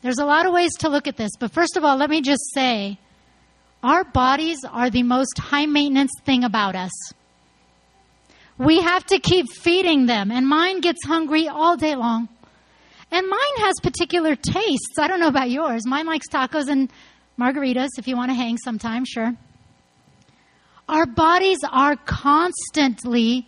There's 0.03 0.19
a 0.19 0.27
lot 0.27 0.47
of 0.47 0.53
ways 0.53 0.73
to 0.81 0.89
look 0.89 1.09
at 1.09 1.17
this, 1.17 1.31
but 1.39 1.53
first 1.53 1.77
of 1.77 1.85
all, 1.85 1.97
let 1.97 2.11
me 2.11 2.21
just 2.21 2.43
say 2.55 2.99
our 3.83 4.05
bodies 4.05 4.59
are 4.71 4.91
the 4.91 5.03
most 5.03 5.39
high 5.39 5.67
maintenance 5.67 6.13
thing 6.25 6.45
about 6.45 6.77
us. 6.77 6.93
We 8.59 8.81
have 8.81 9.05
to 9.07 9.19
keep 9.19 9.47
feeding 9.53 10.07
them, 10.07 10.31
and 10.31 10.47
mine 10.47 10.81
gets 10.81 11.05
hungry 11.07 11.49
all 11.49 11.77
day 11.77 11.95
long. 11.95 12.29
And 13.11 13.27
mine 13.29 13.57
has 13.59 13.75
particular 13.83 14.35
tastes. 14.35 14.99
I 14.99 15.09
don't 15.09 15.21
know 15.21 15.29
about 15.29 15.51
yours. 15.51 15.87
Mine 15.87 16.07
likes 16.07 16.29
tacos 16.29 16.69
and 16.69 16.91
margaritas 17.39 17.91
if 17.99 18.09
you 18.09 18.17
want 18.17 18.31
to 18.31 18.35
hang 18.35 18.59
sometime, 18.59 19.05
sure. 19.05 19.35
Our 20.89 21.07
bodies 21.07 21.59
are 21.71 21.97
constantly 21.97 23.47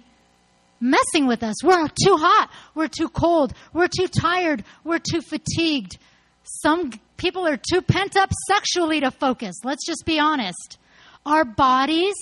messing 0.81 1.27
with 1.27 1.43
us. 1.43 1.63
We're 1.63 1.89
too 1.89 2.17
hot. 2.17 2.51
We're 2.75 2.89
too 2.89 3.09
cold. 3.09 3.53
We're 3.73 3.89
too 3.89 4.09
tired. 4.09 4.65
We're 4.85 4.99
too 4.99 5.21
fatigued. 5.21 5.99
Some 6.43 6.93
people 7.17 7.47
are 7.47 7.59
too 7.59 7.83
pent 7.83 8.17
up 8.17 8.31
sexually 8.49 9.01
to 9.01 9.11
focus. 9.11 9.57
Let's 9.65 9.87
just 9.87 10.05
be 10.05 10.19
honest. 10.19 10.79
Our 11.27 11.45
bodies 11.45 12.15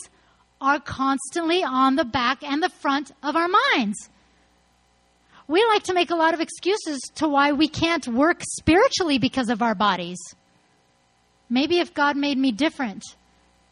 are 0.60 0.80
constantly 0.80 1.62
on 1.62 1.96
the 1.96 2.04
back 2.04 2.42
and 2.42 2.62
the 2.62 2.68
front 2.68 3.12
of 3.22 3.36
our 3.36 3.48
minds. 3.48 4.08
We 5.48 5.64
like 5.66 5.84
to 5.84 5.94
make 5.94 6.10
a 6.10 6.16
lot 6.16 6.34
of 6.34 6.40
excuses 6.40 7.00
to 7.16 7.28
why 7.28 7.52
we 7.52 7.68
can't 7.68 8.06
work 8.08 8.42
spiritually 8.58 9.18
because 9.18 9.48
of 9.48 9.62
our 9.62 9.74
bodies. 9.74 10.18
Maybe 11.48 11.78
if 11.78 11.94
God 11.94 12.16
made 12.16 12.36
me 12.36 12.50
different, 12.50 13.04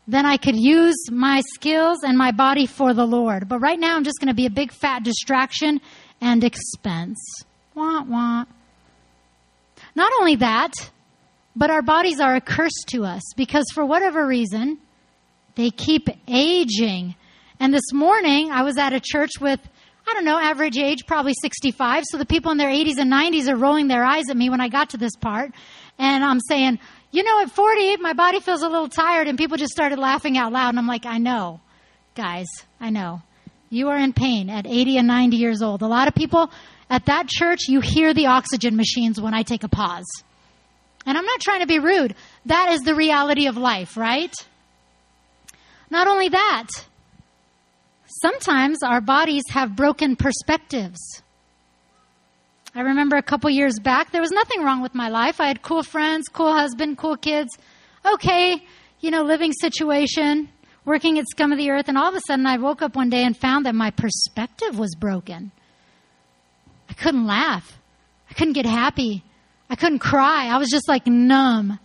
then 0.07 0.27
I 0.27 0.37
could 0.37 0.57
use 0.57 1.11
my 1.11 1.43
skills 1.55 1.99
and 2.05 2.19
my 2.19 2.31
body 2.31 2.67
for 2.67 2.93
the 2.93 3.07
Lord. 3.07 3.49
But 3.49 3.61
right 3.61 3.79
now, 3.79 3.97
I'm 3.97 4.05
just 4.05 4.19
going 4.21 4.29
to 4.29 4.35
be 4.35 4.47
a 4.47 4.51
big 4.51 4.73
fat 4.73 5.03
distraction 5.03 5.81
and 6.21 6.45
expense. 6.45 7.19
Wah, 7.75 8.03
wah. 8.03 8.45
Not 9.95 10.12
only 10.21 10.37
that, 10.37 10.73
but 11.57 11.71
our 11.71 11.83
bodies 11.83 12.21
are 12.21 12.35
a 12.35 12.40
curse 12.40 12.85
to 12.88 13.05
us 13.05 13.23
because 13.37 13.64
for 13.73 13.85
whatever 13.85 14.27
reason, 14.27 14.79
they 15.55 15.71
keep 15.71 16.09
aging. 16.27 17.14
And 17.61 17.73
this 17.73 17.93
morning, 17.93 18.51
I 18.51 18.62
was 18.62 18.77
at 18.77 18.93
a 18.93 19.01
church 19.01 19.33
with, 19.40 19.61
I 20.07 20.14
don't 20.14 20.25
know, 20.25 20.38
average 20.38 20.77
age, 20.77 21.07
probably 21.07 21.35
65. 21.40 22.05
So 22.11 22.19
the 22.19 22.27
people 22.27 22.51
in 22.51 22.59
their 22.59 22.71
80s 22.71 22.99
and 22.99 23.11
90s 23.11 23.49
are 23.49 23.57
rolling 23.57 23.88
their 23.88 24.05
eyes 24.05 24.25
at 24.29 24.37
me 24.37 24.51
when 24.51 24.61
I 24.61 24.69
got 24.69 24.90
to 24.90 24.97
this 24.97 25.14
part. 25.17 25.53
And 25.99 26.25
I'm 26.25 26.40
saying, 26.40 26.81
you 27.14 27.22
know, 27.22 27.40
at 27.42 27.50
40, 27.53 27.98
my 27.98 28.12
body 28.12 28.40
feels 28.40 28.62
a 28.62 28.68
little 28.68 28.88
tired, 28.88 29.29
and 29.29 29.38
people 29.38 29.57
just 29.57 29.70
started 29.70 30.00
laughing 30.00 30.37
out 30.37 30.50
loud. 30.50 30.70
And 30.70 30.81
I'm 30.81 30.88
like, 30.88 31.07
I 31.07 31.18
know, 31.18 31.61
guys, 32.16 32.48
I 32.81 32.90
know. 32.90 33.22
You 33.70 33.90
are 33.90 33.96
in 33.96 34.12
pain 34.12 34.50
at 34.50 34.66
80 34.66 34.98
and 34.98 35.07
90 35.07 35.37
years 35.37 35.62
old. 35.62 35.83
A 35.83 35.87
lot 35.87 36.09
of 36.09 36.16
people 36.16 36.50
at 36.90 37.07
that 37.07 37.29
church, 37.29 37.68
you 37.68 37.81
hear 37.81 38.14
the 38.14 38.27
oxygen 38.27 38.74
machines 38.74 39.20
when 39.20 39.33
I 39.33 39.44
take 39.44 39.62
a 39.62 39.68
pause. 39.68 40.24
And 41.07 41.16
I'm 41.16 41.24
not 41.24 41.40
trying 41.40 41.61
to 41.61 41.68
be 41.68 41.79
rude. 41.79 42.16
That 42.46 42.72
is 42.72 42.81
the 42.81 42.96
reality 42.96 43.46
of 43.46 43.57
life, 43.57 43.96
right? 43.96 44.35
Not 45.90 46.09
only 46.09 46.31
that, 46.31 46.66
sometimes 48.07 48.83
our 48.83 49.00
bodies 49.00 49.44
have 49.50 49.77
broken 49.77 50.16
perspectives. 50.16 51.22
I 52.76 52.80
remember 52.80 53.16
a 53.16 53.22
couple 53.22 53.48
years 53.50 53.78
back, 53.78 54.10
there 54.10 54.20
was 54.20 54.32
nothing 54.32 54.64
wrong 54.64 54.82
with 54.82 54.96
my 54.96 55.08
life. 55.08 55.40
I 55.40 55.46
had 55.46 55.62
cool 55.62 55.84
friends, 55.84 56.26
cool 56.28 56.52
husband, 56.52 56.98
cool 56.98 57.16
kids. 57.16 57.56
Okay, 58.04 58.64
you 58.98 59.12
know, 59.12 59.22
living 59.22 59.52
situation, 59.52 60.48
working 60.84 61.20
at 61.20 61.26
scum 61.28 61.52
of 61.52 61.58
the 61.58 61.70
earth, 61.70 61.88
and 61.88 61.96
all 61.96 62.08
of 62.08 62.16
a 62.16 62.20
sudden 62.26 62.46
I 62.46 62.58
woke 62.58 62.82
up 62.82 62.96
one 62.96 63.10
day 63.10 63.22
and 63.22 63.37
found 63.37 63.64
that 63.66 63.76
my 63.76 63.92
perspective 63.92 64.76
was 64.76 64.96
broken. 64.96 65.52
I 66.90 66.94
couldn't 66.94 67.26
laugh. 67.28 67.78
I 68.28 68.34
couldn't 68.34 68.54
get 68.54 68.66
happy. 68.66 69.22
I 69.70 69.76
couldn't 69.76 70.00
cry. 70.00 70.48
I 70.48 70.58
was 70.58 70.68
just 70.68 70.88
like 70.88 71.06
numb. 71.06 71.78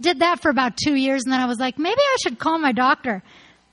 Did 0.00 0.20
that 0.20 0.40
for 0.40 0.48
about 0.48 0.76
two 0.76 0.94
years, 0.94 1.22
and 1.24 1.32
then 1.32 1.40
I 1.40 1.46
was 1.46 1.58
like, 1.58 1.76
maybe 1.76 2.00
I 2.00 2.16
should 2.22 2.38
call 2.38 2.58
my 2.60 2.70
doctor. 2.70 3.24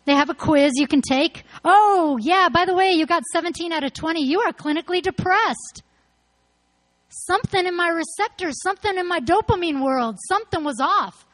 They 0.05 0.13
have 0.13 0.31
a 0.31 0.33
quiz 0.33 0.73
you 0.75 0.87
can 0.87 1.01
take. 1.01 1.43
Oh, 1.63 2.17
yeah, 2.19 2.49
by 2.49 2.65
the 2.65 2.73
way, 2.73 2.93
you 2.93 3.05
got 3.05 3.23
17 3.31 3.71
out 3.71 3.83
of 3.83 3.93
20. 3.93 4.23
You 4.23 4.41
are 4.41 4.53
clinically 4.53 5.03
depressed 5.03 5.83
something 7.25 7.65
in 7.65 7.75
my 7.75 7.89
receptors, 7.89 8.61
something 8.61 8.97
in 8.97 9.07
my 9.07 9.19
dopamine 9.19 9.83
world, 9.83 10.17
something 10.27 10.63
was 10.63 10.79
off. 10.79 11.25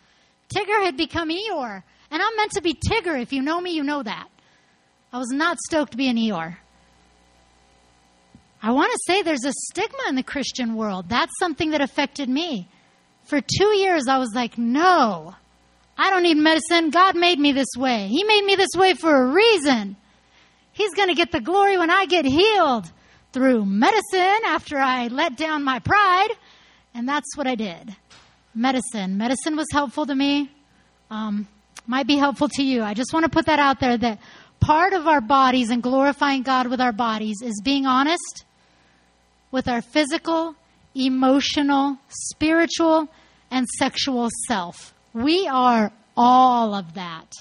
Tigger 0.53 0.83
had 0.83 0.97
become 0.97 1.29
Eeyore. 1.29 1.83
And 2.11 2.21
I'm 2.21 2.35
meant 2.37 2.51
to 2.51 2.61
be 2.61 2.75
Tigger. 2.75 3.19
If 3.19 3.33
you 3.33 3.41
know 3.41 3.59
me, 3.59 3.71
you 3.71 3.83
know 3.83 4.03
that. 4.03 4.27
I 5.11 5.17
was 5.17 5.29
not 5.31 5.57
stoked 5.59 5.91
to 5.91 5.97
be 5.97 6.07
an 6.09 6.17
Eeyore. 6.17 6.57
I 8.61 8.71
want 8.71 8.91
to 8.93 8.99
say 9.05 9.21
there's 9.21 9.45
a 9.45 9.51
stigma 9.51 10.03
in 10.07 10.15
the 10.15 10.23
Christian 10.23 10.75
world. 10.75 11.09
That's 11.09 11.37
something 11.37 11.71
that 11.71 11.81
affected 11.81 12.29
me. 12.29 12.69
For 13.25 13.41
two 13.41 13.75
years, 13.75 14.07
I 14.07 14.19
was 14.19 14.31
like, 14.33 14.57
no, 14.57 15.35
I 15.97 16.09
don't 16.09 16.23
need 16.23 16.37
medicine. 16.37 16.89
God 16.89 17.15
made 17.15 17.39
me 17.39 17.51
this 17.51 17.75
way. 17.77 18.07
He 18.07 18.23
made 18.23 18.43
me 18.45 18.55
this 18.55 18.75
way 18.75 18.93
for 18.93 19.15
a 19.15 19.33
reason. 19.33 19.97
He's 20.71 20.93
going 20.95 21.09
to 21.09 21.15
get 21.15 21.31
the 21.31 21.41
glory 21.41 21.77
when 21.77 21.89
I 21.89 22.05
get 22.05 22.25
healed 22.25 22.91
through 23.33 23.65
medicine 23.65 24.41
after 24.45 24.77
I 24.77 25.07
let 25.07 25.35
down 25.35 25.63
my 25.63 25.79
pride, 25.79 26.29
and 26.93 27.09
that's 27.09 27.35
what 27.35 27.47
I 27.47 27.55
did. 27.55 27.95
Medicine. 28.55 29.17
Medicine 29.17 29.57
was 29.57 29.67
helpful 29.71 30.05
to 30.05 30.15
me. 30.15 30.51
Um, 31.09 31.47
might 31.87 32.07
be 32.07 32.17
helpful 32.17 32.47
to 32.49 32.63
you. 32.63 32.83
I 32.83 32.93
just 32.93 33.11
want 33.11 33.25
to 33.25 33.29
put 33.29 33.47
that 33.47 33.59
out 33.59 33.79
there 33.79 33.97
that 33.97 34.19
part 34.59 34.93
of 34.93 35.07
our 35.07 35.19
bodies 35.19 35.71
and 35.71 35.81
glorifying 35.83 36.43
God 36.43 36.67
with 36.67 36.79
our 36.79 36.93
bodies 36.93 37.37
is 37.43 37.59
being 37.63 37.85
honest 37.85 38.45
with 39.51 39.67
our 39.67 39.81
physical, 39.81 40.55
emotional, 40.95 41.97
spiritual, 42.07 43.09
and 43.51 43.67
sexual 43.67 44.29
self. 44.47 44.93
We 45.13 45.47
are 45.47 45.91
all 46.15 46.73
of 46.73 46.93
that. 46.93 47.31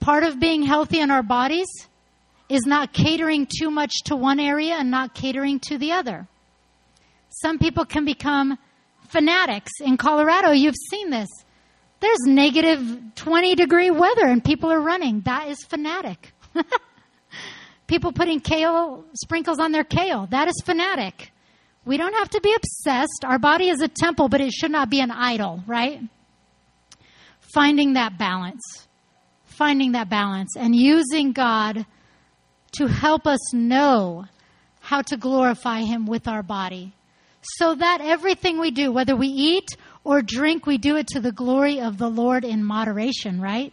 Part 0.00 0.22
of 0.22 0.38
being 0.38 0.62
healthy 0.62 1.00
in 1.00 1.10
our 1.10 1.22
bodies 1.22 1.66
is 2.54 2.66
not 2.66 2.92
catering 2.92 3.46
too 3.46 3.70
much 3.70 3.92
to 4.04 4.16
one 4.16 4.40
area 4.40 4.74
and 4.74 4.90
not 4.90 5.14
catering 5.14 5.60
to 5.60 5.78
the 5.78 5.92
other. 5.92 6.26
Some 7.28 7.58
people 7.58 7.84
can 7.84 8.04
become 8.04 8.58
fanatics. 9.08 9.72
In 9.80 9.96
Colorado, 9.96 10.52
you've 10.52 10.74
seen 10.90 11.10
this. 11.10 11.28
There's 12.00 12.20
negative 12.26 12.80
20 13.14 13.54
degree 13.54 13.90
weather 13.90 14.26
and 14.26 14.44
people 14.44 14.70
are 14.70 14.80
running. 14.80 15.22
That 15.22 15.48
is 15.48 15.58
fanatic. 15.64 16.32
people 17.86 18.12
putting 18.12 18.40
kale 18.40 19.04
sprinkles 19.14 19.58
on 19.58 19.72
their 19.72 19.84
kale. 19.84 20.26
That 20.30 20.48
is 20.48 20.60
fanatic. 20.64 21.32
We 21.84 21.96
don't 21.96 22.14
have 22.14 22.30
to 22.30 22.40
be 22.40 22.54
obsessed. 22.54 23.24
Our 23.24 23.38
body 23.38 23.68
is 23.68 23.82
a 23.82 23.88
temple, 23.88 24.28
but 24.28 24.40
it 24.40 24.52
should 24.52 24.70
not 24.70 24.90
be 24.90 25.00
an 25.00 25.10
idol, 25.10 25.62
right? 25.66 26.00
Finding 27.40 27.94
that 27.94 28.16
balance. 28.16 28.62
Finding 29.44 29.92
that 29.92 30.08
balance 30.08 30.56
and 30.56 30.74
using 30.74 31.32
God 31.32 31.86
to 32.74 32.86
help 32.86 33.26
us 33.26 33.52
know 33.52 34.26
how 34.80 35.02
to 35.02 35.16
glorify 35.16 35.80
Him 35.80 36.06
with 36.06 36.28
our 36.28 36.42
body. 36.42 36.92
So 37.42 37.74
that 37.74 38.00
everything 38.00 38.58
we 38.58 38.70
do, 38.70 38.90
whether 38.90 39.14
we 39.16 39.28
eat 39.28 39.68
or 40.02 40.22
drink, 40.22 40.66
we 40.66 40.78
do 40.78 40.96
it 40.96 41.06
to 41.08 41.20
the 41.20 41.32
glory 41.32 41.80
of 41.80 41.98
the 41.98 42.08
Lord 42.08 42.44
in 42.44 42.64
moderation, 42.64 43.40
right? 43.40 43.72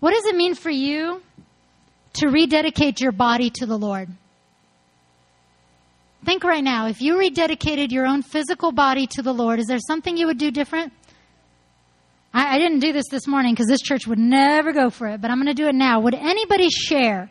What 0.00 0.12
does 0.12 0.24
it 0.26 0.36
mean 0.36 0.54
for 0.54 0.70
you 0.70 1.22
to 2.14 2.28
rededicate 2.28 3.00
your 3.00 3.12
body 3.12 3.50
to 3.50 3.66
the 3.66 3.78
Lord? 3.78 4.08
Think 6.24 6.42
right 6.42 6.64
now, 6.64 6.86
if 6.86 7.02
you 7.02 7.16
rededicated 7.16 7.90
your 7.90 8.06
own 8.06 8.22
physical 8.22 8.72
body 8.72 9.06
to 9.08 9.22
the 9.22 9.32
Lord, 9.32 9.58
is 9.58 9.66
there 9.66 9.78
something 9.78 10.16
you 10.16 10.26
would 10.26 10.38
do 10.38 10.50
different? 10.50 10.92
I, 12.34 12.56
I 12.56 12.58
didn't 12.58 12.80
do 12.80 12.92
this 12.92 13.06
this 13.10 13.26
morning 13.26 13.54
because 13.54 13.68
this 13.68 13.80
church 13.80 14.06
would 14.06 14.18
never 14.18 14.72
go 14.72 14.90
for 14.90 15.06
it, 15.06 15.22
but 15.22 15.30
I'm 15.30 15.38
going 15.38 15.46
to 15.46 15.54
do 15.54 15.68
it 15.68 15.74
now. 15.74 16.00
Would 16.00 16.14
anybody 16.14 16.68
share? 16.68 17.30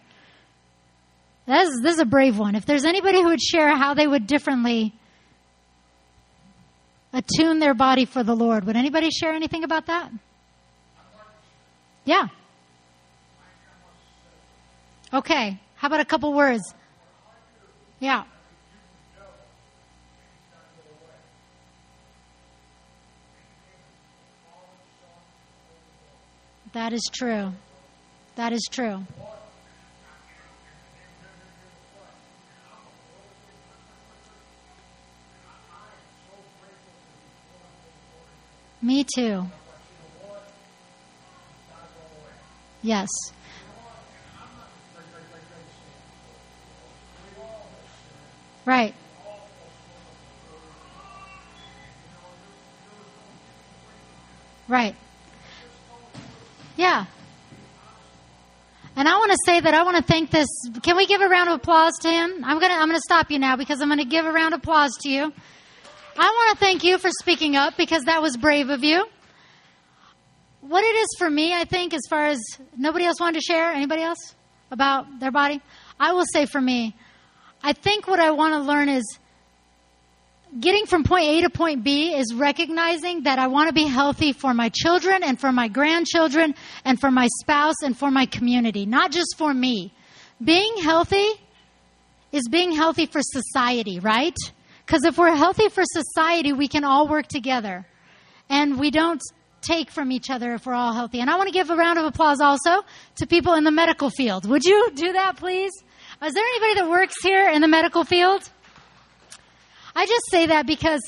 This 1.46 1.70
is, 1.70 1.82
this 1.84 1.94
is 1.96 2.00
a 2.00 2.06
brave 2.06 2.40
one. 2.40 2.56
If 2.56 2.66
there's 2.66 2.86
anybody 2.86 3.22
who 3.22 3.28
would 3.28 3.42
share 3.42 3.76
how 3.76 3.94
they 3.94 4.08
would 4.08 4.26
differently 4.26 4.94
attune 7.12 7.60
their 7.60 7.74
body 7.74 8.06
for 8.06 8.24
the 8.24 8.36
Lord, 8.36 8.66
would 8.66 8.78
anybody 8.78 9.10
share 9.12 9.34
anything 9.34 9.66
about 9.66 9.88
that? 9.88 10.10
Yeah. 12.06 12.28
Okay. 15.14 15.60
How 15.76 15.88
about 15.88 16.00
a 16.00 16.06
couple 16.06 16.34
words? 16.34 16.74
Yeah. 18.00 18.24
That 26.74 26.92
is 26.92 27.08
true. 27.14 27.54
That 28.36 28.52
is 28.52 28.68
true. 28.72 29.04
Me 38.82 39.06
too. 39.16 39.46
Yes. 42.82 43.08
Right. 48.66 48.96
Right. 54.68 54.96
Yeah. 56.76 57.06
And 58.96 59.08
I 59.08 59.18
want 59.18 59.32
to 59.32 59.38
say 59.46 59.60
that 59.60 59.74
I 59.74 59.84
want 59.84 59.98
to 59.98 60.04
thank 60.04 60.30
this. 60.30 60.48
Can 60.84 60.96
we 60.96 61.08
give 61.08 61.22
a 61.22 61.28
round 61.28 61.50
of 61.50 61.56
applause 61.56 61.94
to 62.02 62.10
him? 62.10 62.44
I'm 62.44 62.60
gonna 62.60 62.76
I'm 62.76 62.88
gonna 62.88 63.00
stop 63.00 63.32
you 63.32 63.40
now 63.40 63.56
because 63.56 63.82
I'm 63.82 63.90
gonna 63.90 64.06
give 64.06 64.26
a 64.26 64.32
round 64.32 64.54
of 64.54 64.60
applause 64.60 64.92
to 65.02 65.10
you. 65.10 65.34
I 66.16 66.26
want 66.30 66.60
to 66.60 66.64
thank 66.64 66.84
you 66.84 67.00
for 67.00 67.10
speaking 67.10 67.56
up 67.56 67.76
because 67.76 68.04
that 68.04 68.22
was 68.22 68.38
brave 68.38 68.70
of 68.70 68.84
you. 68.84 69.06
What 70.62 70.84
it 70.84 70.96
is 70.96 71.08
for 71.18 71.30
me, 71.30 71.54
I 71.54 71.66
think, 71.66 71.94
as 71.94 72.02
far 72.08 72.28
as 72.28 72.40
nobody 72.78 73.06
else 73.06 73.20
wanted 73.20 73.40
to 73.40 73.46
share, 73.46 73.72
anybody 73.72 74.04
else 74.04 74.36
about 74.70 75.20
their 75.20 75.32
body, 75.32 75.60
I 76.00 76.14
will 76.14 76.26
say 76.32 76.46
for 76.46 76.62
me, 76.62 76.96
I 77.64 77.74
think 77.74 78.08
what 78.08 78.20
I 78.20 78.32
want 78.32 78.54
to 78.54 78.60
learn 78.60 78.90
is 78.90 79.04
getting 80.60 80.86
from 80.86 81.04
point 81.04 81.26
A 81.26 81.42
to 81.42 81.50
point 81.50 81.84
B 81.84 82.14
is 82.14 82.34
recognizing 82.34 83.24
that 83.24 83.40
I 83.40 83.48
want 83.48 83.68
to 83.70 83.74
be 83.74 83.88
healthy 83.88 84.34
for 84.34 84.54
my 84.54 84.70
children 84.70 85.24
and 85.24 85.40
for 85.40 85.52
my 85.52 85.68
grandchildren 85.68 86.56
and 86.86 87.00
for 87.00 87.12
my 87.12 87.28
spouse 87.42 87.76
and 87.84 87.98
for 87.98 88.12
my 88.12 88.26
community, 88.26 88.86
not 88.86 89.12
just 89.12 89.36
for 89.38 89.54
me. 89.54 89.94
Being 90.44 90.78
healthy 90.82 91.28
is 92.32 92.48
being 92.50 92.72
healthy 92.72 93.06
for 93.06 93.22
society, 93.22 94.00
right? 94.00 94.36
Because 94.86 95.06
if 95.06 95.18
we're 95.18 95.36
healthy 95.36 95.70
for 95.70 95.84
society, 95.86 96.54
we 96.54 96.68
can 96.68 96.84
all 96.84 97.08
work 97.08 97.28
together. 97.28 97.86
And 98.50 98.80
we 98.80 98.92
don't 98.92 99.22
take 99.62 99.90
from 99.90 100.12
each 100.12 100.30
other 100.30 100.54
if 100.54 100.66
we're 100.66 100.74
all 100.74 100.94
healthy. 100.94 101.22
And 101.22 101.30
I 101.30 101.38
want 101.38 101.48
to 101.48 101.54
give 101.54 101.70
a 101.70 101.76
round 101.76 101.98
of 101.98 102.06
applause 102.06 102.42
also 102.42 102.84
to 103.16 103.28
people 103.28 103.54
in 103.54 103.64
the 103.64 103.72
medical 103.72 104.10
field. 104.10 104.48
Would 104.50 104.66
you 104.66 104.92
do 104.94 105.14
that, 105.14 105.38
please? 105.38 105.72
Is 106.22 106.34
there 106.34 106.44
anybody 106.44 106.82
that 106.82 106.90
works 106.90 107.16
here 107.24 107.50
in 107.50 107.62
the 107.62 107.68
medical 107.68 108.04
field? 108.04 108.50
I 109.96 110.06
just 110.06 110.24
say 110.30 110.48
that 110.48 110.66
because 110.66 111.02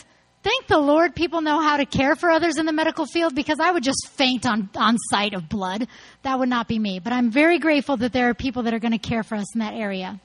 thank 0.44 0.68
the 0.68 0.78
Lord 0.78 1.16
people 1.16 1.42
know 1.42 1.60
how 1.60 1.78
to 1.78 1.86
care 1.86 2.16
for 2.16 2.30
others 2.30 2.58
in 2.58 2.66
the 2.66 2.74
medical 2.74 3.06
field 3.06 3.36
because 3.36 3.60
I 3.60 3.72
would 3.72 3.84
just 3.84 4.08
faint 4.10 4.46
on, 4.46 4.70
on 4.76 4.98
sight 5.10 5.34
of 5.34 5.50
blood. 5.50 5.88
That 6.24 6.40
would 6.40 6.50
not 6.50 6.68
be 6.68 6.78
me. 6.78 7.00
But 7.00 7.14
I'm 7.14 7.32
very 7.32 7.60
grateful 7.60 7.98
that 7.98 8.14
there 8.14 8.30
are 8.30 8.34
people 8.34 8.64
that 8.64 8.74
are 8.74 8.80
going 8.80 8.92
to 8.92 8.98
care 8.98 9.24
for 9.24 9.36
us 9.36 9.54
in 9.56 9.60
that 9.60 9.74
area. 9.74 10.20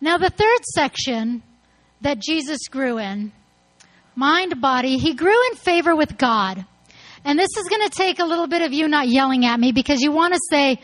Now, 0.00 0.18
the 0.18 0.30
third 0.30 0.64
section 0.74 1.42
that 2.02 2.18
Jesus 2.18 2.68
grew 2.68 2.98
in, 2.98 3.32
mind, 4.14 4.60
body, 4.60 4.98
he 4.98 5.14
grew 5.14 5.38
in 5.50 5.56
favor 5.56 5.96
with 5.96 6.18
God. 6.18 6.66
And 7.24 7.38
this 7.38 7.56
is 7.56 7.68
going 7.68 7.82
to 7.82 7.90
take 7.90 8.18
a 8.18 8.24
little 8.24 8.46
bit 8.46 8.62
of 8.62 8.72
you 8.72 8.86
not 8.86 9.08
yelling 9.08 9.46
at 9.46 9.58
me 9.58 9.72
because 9.72 10.00
you 10.00 10.12
want 10.12 10.34
to 10.34 10.40
say, 10.50 10.80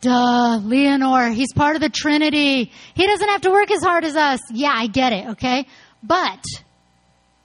Duh, 0.00 0.60
Leonore, 0.62 1.28
he's 1.30 1.52
part 1.52 1.76
of 1.76 1.82
the 1.82 1.90
Trinity. 1.90 2.72
He 2.94 3.06
doesn't 3.06 3.28
have 3.28 3.42
to 3.42 3.50
work 3.50 3.70
as 3.70 3.82
hard 3.82 4.04
as 4.04 4.16
us. 4.16 4.40
Yeah, 4.50 4.72
I 4.74 4.86
get 4.86 5.12
it, 5.12 5.28
okay? 5.30 5.66
But 6.02 6.42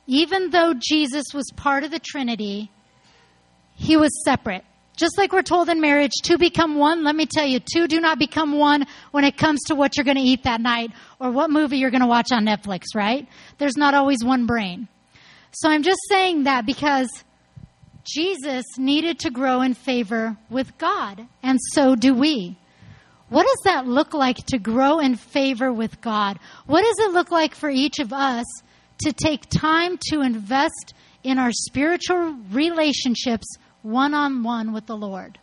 even 0.08 0.52
though 0.52 0.74
Jesus 0.78 1.26
was 1.34 1.46
part 1.56 1.84
of 1.84 1.92
the 1.92 2.00
Trinity, 2.00 2.72
he 3.76 3.98
was 3.98 4.12
separate. 4.24 4.64
Just 4.96 5.18
like 5.18 5.34
we're 5.34 5.42
told 5.42 5.68
in 5.68 5.82
marriage, 5.82 6.14
two 6.24 6.38
become 6.38 6.78
one. 6.78 7.04
Let 7.04 7.16
me 7.16 7.26
tell 7.26 7.46
you, 7.46 7.60
two 7.60 7.88
do 7.88 8.00
not 8.00 8.18
become 8.18 8.58
one 8.58 8.86
when 9.12 9.26
it 9.26 9.36
comes 9.36 9.62
to 9.68 9.76
what 9.76 9.98
you're 9.98 10.06
going 10.06 10.16
to 10.16 10.24
eat 10.24 10.44
that 10.44 10.62
night 10.62 10.92
or 11.20 11.32
what 11.32 11.50
movie 11.50 11.78
you're 11.78 11.92
going 11.92 12.02
to 12.02 12.08
watch 12.08 12.32
on 12.32 12.46
Netflix, 12.46 12.84
right? 12.96 13.28
There's 13.58 13.76
not 13.76 13.94
always 13.94 14.24
one 14.24 14.46
brain. 14.46 14.88
So 15.52 15.70
I'm 15.70 15.84
just 15.84 16.00
saying 16.08 16.44
that 16.44 16.66
because 16.66 17.10
Jesus 18.06 18.64
needed 18.78 19.20
to 19.20 19.32
grow 19.32 19.62
in 19.62 19.74
favor 19.74 20.38
with 20.50 20.78
God, 20.78 21.28
and 21.42 21.60
so 21.74 21.96
do 21.96 22.14
we. 22.14 22.58
What 23.30 23.48
does 23.48 23.62
that 23.64 23.88
look 23.88 24.14
like 24.14 24.38
to 24.48 24.60
grow 24.60 25.00
in 25.00 25.16
favor 25.16 25.74
with 25.74 26.00
God? 26.02 26.38
What 26.68 26.84
does 26.84 27.08
it 27.08 27.14
look 27.14 27.32
like 27.32 27.56
for 27.56 27.70
each 27.70 28.00
of 28.00 28.14
us 28.14 28.46
to 29.04 29.12
take 29.12 29.50
time 29.50 29.98
to 30.10 30.22
invest 30.22 30.94
in 31.24 31.40
our 31.40 31.52
spiritual 31.52 32.36
relationships 32.52 33.48
one 33.82 34.14
on 34.14 34.44
one 34.44 34.72
with 34.72 34.86
the 34.86 34.96
Lord? 34.96 35.40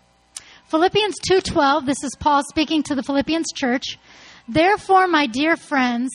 Philippians 0.68 1.16
2:12, 1.28 1.84
this 1.84 2.04
is 2.04 2.16
Paul 2.18 2.42
speaking 2.48 2.84
to 2.84 2.94
the 2.94 3.02
Philippians 3.02 3.52
church. 3.52 3.98
Therefore, 4.48 5.08
my 5.08 5.26
dear 5.26 5.56
friends, 5.56 6.10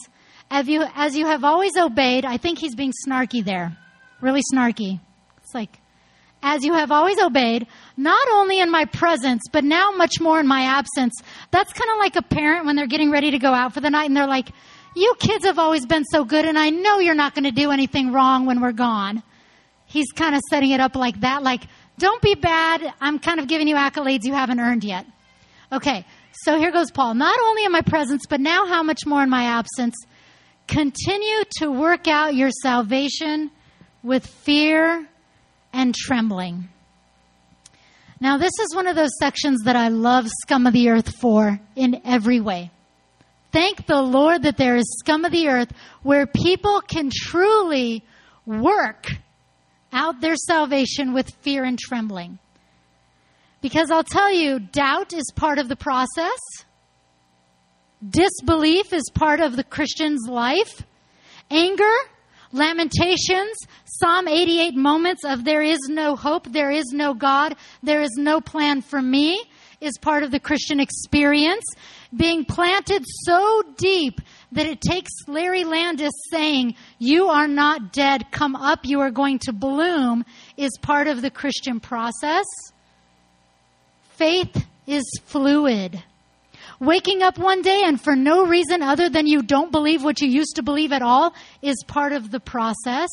as 0.50 0.68
you, 0.68 0.86
as 0.96 1.18
you 1.18 1.28
have 1.28 1.44
always 1.44 1.76
obeyed, 1.78 2.24
I 2.26 2.38
think 2.38 2.60
he's 2.60 2.76
being 2.76 2.94
snarky 3.06 3.44
there. 3.44 3.78
Really 4.22 4.42
snarky. 4.54 5.00
It's 5.44 5.54
like 5.54 5.78
as 6.54 6.64
you 6.64 6.74
have 6.74 6.92
always 6.92 7.20
obeyed, 7.20 7.68
not 7.98 8.28
only 8.32 8.60
in 8.60 8.72
my 8.72 8.86
presence, 8.86 9.42
but 9.52 9.64
now 9.64 9.92
much 9.92 10.20
more 10.22 10.40
in 10.40 10.48
my 10.48 10.62
absence. 10.62 11.14
That's 11.52 11.74
kind 11.74 11.90
of 11.92 11.98
like 11.98 12.16
a 12.16 12.22
parent 12.22 12.66
when 12.66 12.76
they're 12.76 12.88
getting 12.88 13.12
ready 13.12 13.32
to 13.32 13.40
go 13.40 13.54
out 13.54 13.74
for 13.74 13.82
the 13.82 13.90
night 13.90 14.06
and 14.06 14.16
they're 14.16 14.28
like, 14.28 14.50
you 14.96 15.14
kids 15.20 15.46
have 15.46 15.60
always 15.60 15.86
been 15.86 16.06
so 16.06 16.24
good 16.24 16.46
and 16.46 16.58
I 16.58 16.70
know 16.70 17.00
you're 17.00 17.16
not 17.16 17.36
going 17.36 17.44
to 17.44 17.52
do 17.52 17.72
anything 17.72 18.12
wrong 18.14 18.46
when 18.46 18.62
we're 18.62 18.72
gone. 18.72 19.24
He's 19.86 20.12
kind 20.12 20.36
of 20.36 20.42
setting 20.50 20.72
it 20.72 20.80
up 20.80 20.96
like 20.96 21.20
that, 21.22 21.44
like, 21.44 21.64
don't 22.00 22.22
be 22.22 22.36
bad. 22.36 22.94
I'm 23.02 23.18
kind 23.18 23.40
of 23.40 23.48
giving 23.48 23.68
you 23.68 23.76
accolades 23.76 24.24
you 24.24 24.34
haven't 24.34 24.60
earned 24.60 24.84
yet. 24.84 25.06
Okay, 25.72 26.06
so 26.32 26.58
here 26.58 26.72
goes 26.72 26.92
Paul. 26.92 27.16
Not 27.16 27.38
only 27.46 27.66
in 27.66 27.72
my 27.72 27.82
presence, 27.82 28.24
but 28.30 28.40
now 28.40 28.68
how 28.68 28.84
much 28.84 29.06
more 29.06 29.24
in 29.24 29.30
my 29.30 29.46
absence. 29.46 29.96
Continue 30.68 31.44
to 31.60 31.72
work 31.72 32.08
out 32.08 32.36
your 32.36 32.52
salvation 32.52 33.50
with 34.04 34.26
fear 34.26 35.08
and 35.78 35.94
trembling. 35.94 36.68
Now, 38.20 38.40
this 38.40 38.54
is 38.60 38.76
one 38.76 38.88
of 38.88 38.96
those 38.96 39.16
sections 39.20 39.62
that 39.66 39.76
I 39.76 39.90
love 39.90 40.28
scum 40.42 40.66
of 40.66 40.74
the 40.74 40.90
earth 40.90 41.16
for 41.22 41.60
in 41.76 42.02
every 42.04 42.40
way. 42.40 42.72
Thank 43.52 43.86
the 43.86 44.02
Lord 44.02 44.42
that 44.42 44.58
there 44.58 44.76
is 44.76 44.98
scum 45.00 45.24
of 45.24 45.32
the 45.32 45.50
earth 45.50 45.72
where 46.02 46.26
people 46.26 46.82
can 46.82 47.12
truly 47.14 48.04
work 48.44 49.06
out 49.94 50.20
their 50.20 50.36
salvation 50.36 51.14
with 51.14 51.30
fear 51.42 51.64
and 51.64 51.78
trembling. 51.78 52.40
Because 53.62 53.92
I'll 53.92 54.04
tell 54.04 54.34
you, 54.34 54.60
doubt 54.60 55.14
is 55.14 55.32
part 55.36 55.60
of 55.60 55.70
the 55.70 55.76
process. 55.76 56.40
Disbelief 58.08 58.94
is 58.94 59.12
part 59.14 59.42
of 59.42 59.56
the 59.56 59.64
Christian's 59.64 60.28
life. 60.28 60.84
Anger 61.52 61.94
Lamentations, 62.58 63.56
Psalm 63.86 64.28
88 64.28 64.76
moments 64.76 65.24
of 65.24 65.46
there 65.46 65.62
is 65.62 65.80
no 65.90 66.16
hope, 66.16 66.52
there 66.52 66.72
is 66.72 66.92
no 66.92 67.14
God, 67.14 67.56
there 67.84 68.02
is 68.02 68.16
no 68.18 68.42
plan 68.42 68.82
for 68.82 69.02
me 69.02 69.44
is 69.82 69.98
part 70.02 70.24
of 70.24 70.32
the 70.32 70.40
Christian 70.40 70.80
experience. 70.80 71.64
Being 72.16 72.46
planted 72.46 73.04
so 73.26 73.64
deep 73.78 74.22
that 74.52 74.66
it 74.66 74.82
takes 74.82 75.12
Larry 75.28 75.64
Landis 75.64 76.14
saying, 76.32 76.76
You 77.00 77.28
are 77.28 77.48
not 77.48 77.94
dead, 77.94 78.32
come 78.32 78.56
up, 78.56 78.86
you 78.86 79.02
are 79.02 79.12
going 79.12 79.40
to 79.40 79.54
bloom, 79.54 80.26
is 80.56 80.72
part 80.82 81.08
of 81.08 81.22
the 81.22 81.30
Christian 81.30 81.80
process. 81.80 82.46
Faith 84.16 84.66
is 84.88 85.04
fluid. 85.26 86.02
Waking 86.80 87.24
up 87.24 87.40
one 87.40 87.64
day 87.64 87.82
and 87.86 88.00
for 88.00 88.16
no 88.16 88.46
reason 88.46 88.84
other 88.84 89.10
than 89.10 89.26
you 89.26 89.42
don't 89.42 89.72
believe 89.72 90.04
what 90.04 90.22
you 90.22 90.28
used 90.28 90.58
to 90.58 90.64
believe 90.64 90.92
at 90.92 91.02
all 91.02 91.34
is 91.62 91.84
part 91.88 92.14
of 92.14 92.30
the 92.30 92.40
process. 92.40 93.10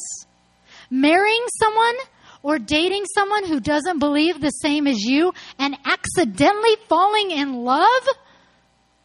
Marrying 0.90 1.44
someone 1.58 1.94
or 2.42 2.58
dating 2.58 3.06
someone 3.14 3.46
who 3.46 3.58
doesn't 3.58 3.98
believe 3.98 4.40
the 4.40 4.50
same 4.50 4.86
as 4.86 5.00
you 5.00 5.32
and 5.58 5.76
accidentally 5.86 6.76
falling 6.88 7.30
in 7.30 7.64
love 7.64 8.08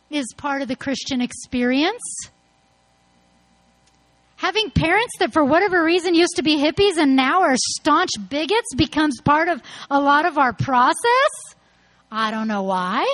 is 0.09 0.25
part 0.35 0.61
of 0.61 0.67
the 0.67 0.75
Christian 0.75 1.21
experience. 1.21 2.01
Having 4.35 4.71
parents 4.71 5.13
that 5.19 5.31
for 5.31 5.43
whatever 5.43 5.83
reason 5.83 6.15
used 6.15 6.35
to 6.35 6.43
be 6.43 6.57
hippies 6.57 6.97
and 6.97 7.15
now 7.15 7.41
are 7.41 7.55
staunch 7.55 8.09
bigots 8.29 8.75
becomes 8.75 9.21
part 9.21 9.47
of 9.47 9.61
a 9.89 9.99
lot 9.99 10.25
of 10.25 10.37
our 10.37 10.51
process? 10.51 11.55
I 12.11 12.31
don't 12.31 12.47
know 12.47 12.63
why. 12.63 13.05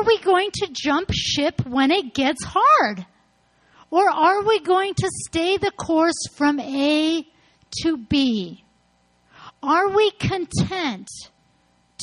Are 0.00 0.04
we 0.04 0.18
going 0.20 0.50
to 0.50 0.68
jump 0.72 1.10
ship 1.12 1.66
when 1.66 1.90
it 1.90 2.14
gets 2.14 2.42
hard? 2.42 3.04
Or 3.90 4.08
are 4.08 4.42
we 4.42 4.58
going 4.60 4.94
to 4.94 5.10
stay 5.26 5.58
the 5.58 5.72
course 5.72 6.26
from 6.32 6.58
A 6.58 7.26
to 7.82 7.96
B? 7.98 8.64
Are 9.62 9.90
we 9.90 10.10
content 10.12 11.06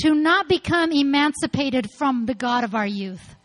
to 0.03 0.13
not 0.13 0.47
become 0.47 0.91
emancipated 0.91 1.89
from 1.97 2.27
the 2.27 2.35
God 2.35 2.63
of 2.63 2.75
our 2.75 2.85
youth? 2.85 3.35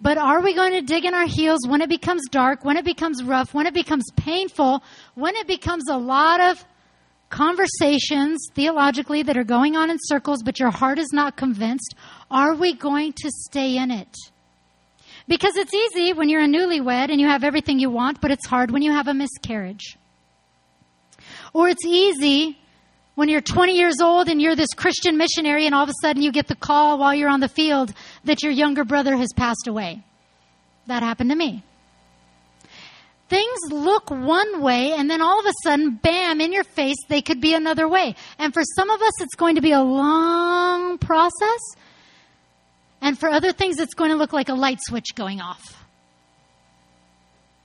But 0.00 0.16
are 0.16 0.40
we 0.40 0.54
going 0.54 0.72
to 0.72 0.80
dig 0.80 1.04
in 1.04 1.12
our 1.12 1.26
heels 1.26 1.68
when 1.68 1.82
it 1.82 1.90
becomes 1.90 2.22
dark, 2.30 2.64
when 2.64 2.78
it 2.78 2.86
becomes 2.86 3.22
rough, 3.22 3.52
when 3.52 3.66
it 3.66 3.74
becomes 3.74 4.04
painful, 4.16 4.82
when 5.14 5.36
it 5.36 5.46
becomes 5.46 5.90
a 5.90 5.98
lot 5.98 6.40
of 6.40 6.64
conversations 7.28 8.46
theologically 8.54 9.22
that 9.24 9.36
are 9.36 9.44
going 9.44 9.76
on 9.76 9.90
in 9.90 9.98
circles, 10.00 10.42
but 10.42 10.60
your 10.60 10.70
heart 10.70 10.98
is 10.98 11.10
not 11.12 11.36
convinced? 11.36 11.94
Are 12.34 12.56
we 12.56 12.74
going 12.74 13.12
to 13.12 13.30
stay 13.30 13.76
in 13.76 13.92
it? 13.92 14.12
Because 15.28 15.56
it's 15.56 15.72
easy 15.72 16.12
when 16.12 16.28
you're 16.28 16.42
a 16.42 16.48
newlywed 16.48 17.10
and 17.10 17.20
you 17.20 17.28
have 17.28 17.44
everything 17.44 17.78
you 17.78 17.90
want, 17.90 18.20
but 18.20 18.32
it's 18.32 18.44
hard 18.44 18.72
when 18.72 18.82
you 18.82 18.90
have 18.90 19.06
a 19.06 19.14
miscarriage. 19.14 19.96
Or 21.52 21.68
it's 21.68 21.86
easy 21.86 22.58
when 23.14 23.28
you're 23.28 23.40
20 23.40 23.74
years 23.78 24.00
old 24.02 24.28
and 24.28 24.42
you're 24.42 24.56
this 24.56 24.74
Christian 24.74 25.16
missionary 25.16 25.64
and 25.64 25.76
all 25.76 25.84
of 25.84 25.88
a 25.88 25.94
sudden 26.02 26.22
you 26.22 26.32
get 26.32 26.48
the 26.48 26.56
call 26.56 26.98
while 26.98 27.14
you're 27.14 27.28
on 27.28 27.38
the 27.38 27.48
field 27.48 27.94
that 28.24 28.42
your 28.42 28.50
younger 28.50 28.84
brother 28.84 29.16
has 29.16 29.28
passed 29.36 29.68
away. 29.68 30.02
That 30.88 31.04
happened 31.04 31.30
to 31.30 31.36
me. 31.36 31.62
Things 33.28 33.58
look 33.70 34.10
one 34.10 34.60
way 34.60 34.92
and 34.92 35.08
then 35.08 35.22
all 35.22 35.38
of 35.38 35.46
a 35.46 35.52
sudden, 35.62 36.00
bam, 36.02 36.40
in 36.40 36.52
your 36.52 36.64
face, 36.64 36.98
they 37.08 37.22
could 37.22 37.40
be 37.40 37.54
another 37.54 37.88
way. 37.88 38.16
And 38.40 38.52
for 38.52 38.64
some 38.74 38.90
of 38.90 39.00
us, 39.00 39.22
it's 39.22 39.36
going 39.36 39.54
to 39.54 39.62
be 39.62 39.72
a 39.72 39.80
long 39.80 40.98
process. 40.98 41.60
And 43.04 43.18
for 43.18 43.28
other 43.28 43.52
things, 43.52 43.78
it's 43.78 43.92
going 43.92 44.10
to 44.10 44.16
look 44.16 44.32
like 44.32 44.48
a 44.48 44.54
light 44.54 44.78
switch 44.80 45.14
going 45.14 45.42
off. 45.42 45.60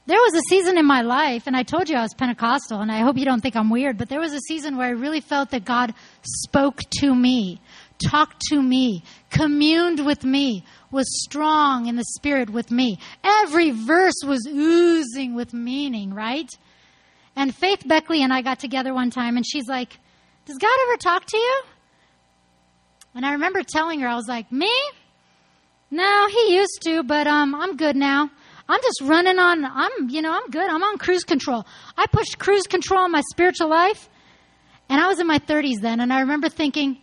There 0.05 0.17
was 0.17 0.35
a 0.35 0.41
season 0.49 0.77
in 0.77 0.85
my 0.85 1.01
life, 1.01 1.43
and 1.47 1.55
I 1.55 1.63
told 1.63 1.87
you 1.87 1.95
I 1.95 2.01
was 2.01 2.13
Pentecostal, 2.13 2.81
and 2.81 2.91
I 2.91 2.99
hope 2.99 3.17
you 3.17 3.23
don't 3.23 3.39
think 3.39 3.55
I'm 3.55 3.69
weird, 3.69 3.97
but 3.97 4.09
there 4.09 4.19
was 4.19 4.33
a 4.33 4.39
season 4.39 4.75
where 4.75 4.87
I 4.87 4.91
really 4.91 5.21
felt 5.21 5.51
that 5.51 5.63
God 5.63 5.93
spoke 6.23 6.81
to 6.99 7.15
me, 7.15 7.61
talked 8.05 8.41
to 8.49 8.61
me, 8.61 9.03
communed 9.29 10.05
with 10.05 10.25
me, 10.25 10.65
was 10.91 11.05
strong 11.23 11.85
in 11.85 11.95
the 11.95 12.03
spirit 12.17 12.49
with 12.49 12.69
me. 12.69 12.99
Every 13.23 13.71
verse 13.71 14.21
was 14.25 14.45
oozing 14.45 15.35
with 15.35 15.53
meaning, 15.53 16.13
right? 16.13 16.49
And 17.37 17.55
Faith 17.55 17.87
Beckley 17.87 18.23
and 18.23 18.33
I 18.33 18.41
got 18.41 18.59
together 18.59 18.93
one 18.93 19.09
time, 19.09 19.37
and 19.37 19.45
she's 19.47 19.69
like, 19.69 19.99
Does 20.45 20.57
God 20.57 20.77
ever 20.89 20.97
talk 20.97 21.27
to 21.27 21.37
you? 21.37 21.61
And 23.15 23.25
I 23.25 23.33
remember 23.33 23.63
telling 23.63 24.01
her, 24.01 24.07
I 24.09 24.15
was 24.15 24.27
like, 24.27 24.51
Me? 24.51 24.69
No, 25.91 26.27
he 26.27 26.55
used 26.55 26.81
to, 26.83 27.03
but 27.03 27.27
um, 27.27 27.55
I'm 27.55 27.75
good 27.75 27.95
now. 27.95 28.29
I'm 28.67 28.81
just 28.83 29.01
running 29.01 29.39
on, 29.39 29.65
I'm, 29.65 30.09
you 30.09 30.21
know, 30.21 30.31
I'm 30.31 30.51
good. 30.51 30.69
I'm 30.69 30.83
on 30.83 30.99
cruise 30.99 31.23
control. 31.23 31.65
I 31.97 32.05
pushed 32.05 32.37
cruise 32.37 32.67
control 32.67 33.05
in 33.05 33.11
my 33.11 33.21
spiritual 33.31 33.67
life. 33.67 34.07
And 34.89 35.01
I 35.01 35.07
was 35.07 35.19
in 35.19 35.25
my 35.25 35.39
30s 35.39 35.81
then. 35.81 35.99
And 35.99 36.13
I 36.13 36.19
remember 36.21 36.49
thinking, 36.49 36.99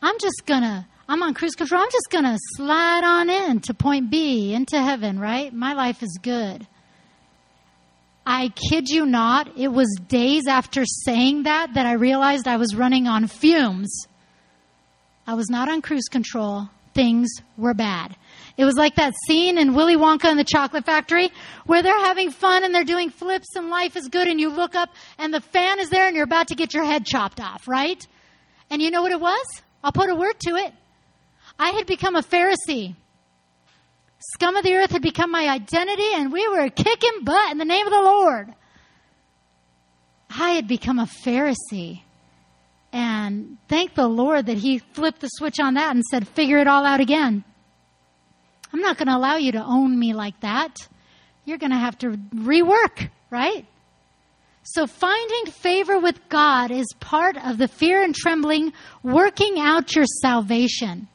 I'm 0.00 0.16
just 0.20 0.42
gonna, 0.46 0.86
I'm 1.08 1.22
on 1.22 1.34
cruise 1.34 1.56
control. 1.56 1.82
I'm 1.82 1.90
just 1.90 2.08
gonna 2.10 2.36
slide 2.56 3.02
on 3.04 3.28
in 3.28 3.60
to 3.62 3.74
point 3.74 4.10
B 4.10 4.54
into 4.54 4.80
heaven, 4.80 5.18
right? 5.18 5.52
My 5.52 5.72
life 5.72 6.02
is 6.04 6.18
good. 6.22 6.66
I 8.24 8.50
kid 8.50 8.88
you 8.88 9.06
not, 9.06 9.56
it 9.56 9.68
was 9.68 9.88
days 10.06 10.46
after 10.46 10.84
saying 10.84 11.44
that 11.44 11.74
that 11.74 11.86
I 11.86 11.92
realized 11.92 12.46
I 12.46 12.58
was 12.58 12.76
running 12.76 13.08
on 13.08 13.26
fumes. 13.26 14.06
I 15.26 15.34
was 15.34 15.48
not 15.48 15.68
on 15.68 15.80
cruise 15.82 16.08
control. 16.10 16.68
Things 16.94 17.30
were 17.56 17.74
bad. 17.74 18.16
It 18.58 18.64
was 18.64 18.74
like 18.74 18.96
that 18.96 19.14
scene 19.28 19.56
in 19.56 19.72
Willy 19.72 19.96
Wonka 19.96 20.24
and 20.24 20.38
the 20.38 20.42
Chocolate 20.42 20.84
Factory 20.84 21.30
where 21.64 21.80
they're 21.80 22.04
having 22.04 22.32
fun 22.32 22.64
and 22.64 22.74
they're 22.74 22.82
doing 22.82 23.08
flips 23.08 23.54
and 23.54 23.70
life 23.70 23.96
is 23.96 24.08
good 24.08 24.26
and 24.26 24.40
you 24.40 24.50
look 24.50 24.74
up 24.74 24.90
and 25.16 25.32
the 25.32 25.40
fan 25.40 25.78
is 25.78 25.90
there 25.90 26.08
and 26.08 26.16
you're 26.16 26.24
about 26.24 26.48
to 26.48 26.56
get 26.56 26.74
your 26.74 26.84
head 26.84 27.06
chopped 27.06 27.40
off, 27.40 27.68
right? 27.68 28.04
And 28.68 28.82
you 28.82 28.90
know 28.90 29.00
what 29.00 29.12
it 29.12 29.20
was? 29.20 29.46
I'll 29.84 29.92
put 29.92 30.10
a 30.10 30.14
word 30.16 30.40
to 30.40 30.56
it. 30.56 30.72
I 31.56 31.70
had 31.70 31.86
become 31.86 32.16
a 32.16 32.22
Pharisee. 32.22 32.96
Scum 34.34 34.56
of 34.56 34.64
the 34.64 34.74
earth 34.74 34.90
had 34.90 35.02
become 35.02 35.30
my 35.30 35.48
identity 35.48 36.12
and 36.14 36.32
we 36.32 36.48
were 36.48 36.68
kicking 36.68 37.22
butt 37.22 37.52
in 37.52 37.58
the 37.58 37.64
name 37.64 37.86
of 37.86 37.92
the 37.92 38.02
Lord. 38.02 38.52
I 40.30 40.50
had 40.50 40.66
become 40.66 40.98
a 40.98 41.06
Pharisee. 41.06 42.02
And 42.92 43.58
thank 43.68 43.94
the 43.94 44.08
Lord 44.08 44.46
that 44.46 44.58
He 44.58 44.78
flipped 44.78 45.20
the 45.20 45.28
switch 45.28 45.60
on 45.60 45.74
that 45.74 45.94
and 45.94 46.04
said, 46.04 46.26
figure 46.26 46.58
it 46.58 46.66
all 46.66 46.84
out 46.84 46.98
again. 46.98 47.44
I'm 48.72 48.80
not 48.80 48.98
going 48.98 49.08
to 49.08 49.16
allow 49.16 49.36
you 49.36 49.52
to 49.52 49.64
own 49.64 49.98
me 49.98 50.12
like 50.12 50.38
that. 50.40 50.76
You're 51.44 51.58
going 51.58 51.72
to 51.72 51.78
have 51.78 51.98
to 51.98 52.10
rework, 52.34 53.10
right? 53.30 53.66
So 54.62 54.86
finding 54.86 55.46
favor 55.46 55.98
with 55.98 56.28
God 56.28 56.70
is 56.70 56.86
part 57.00 57.38
of 57.42 57.56
the 57.56 57.68
fear 57.68 58.02
and 58.02 58.14
trembling, 58.14 58.74
working 59.02 59.58
out 59.58 59.96
your 59.96 60.04
salvation. 60.04 61.08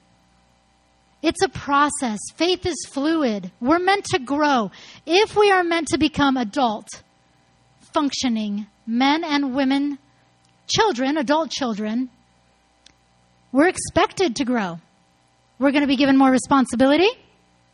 It's 1.21 1.43
a 1.43 1.49
process. 1.49 2.19
Faith 2.35 2.65
is 2.65 2.87
fluid. 2.91 3.51
We're 3.61 3.79
meant 3.79 4.05
to 4.05 4.19
grow. 4.19 4.71
If 5.05 5.35
we 5.35 5.51
are 5.51 5.63
meant 5.63 5.89
to 5.89 5.97
become 5.97 6.35
adult, 6.35 6.87
functioning 7.93 8.65
men 8.87 9.23
and 9.23 9.55
women, 9.55 9.99
children, 10.67 11.17
adult 11.17 11.51
children, 11.51 12.09
we're 13.51 13.67
expected 13.67 14.35
to 14.37 14.45
grow. 14.45 14.79
We're 15.59 15.71
going 15.71 15.83
to 15.83 15.87
be 15.87 15.95
given 15.95 16.17
more 16.17 16.31
responsibility 16.31 17.09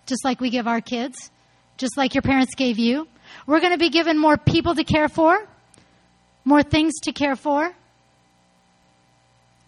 just 0.09 0.25
like 0.25 0.41
we 0.41 0.49
give 0.49 0.67
our 0.67 0.81
kids, 0.81 1.31
just 1.77 1.95
like 1.97 2.13
your 2.13 2.21
parents 2.21 2.55
gave 2.55 2.77
you. 2.77 3.07
We're 3.47 3.59
going 3.59 3.73
to 3.73 3.79
be 3.79 3.89
given 3.89 4.17
more 4.17 4.37
people 4.37 4.75
to 4.75 4.83
care 4.83 5.07
for, 5.07 5.47
more 6.43 6.63
things 6.63 6.93
to 7.03 7.11
care 7.13 7.35
for. 7.35 7.71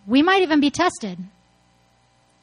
We 0.08 0.22
might 0.22 0.42
even 0.42 0.60
be 0.60 0.72
tested. 0.72 1.18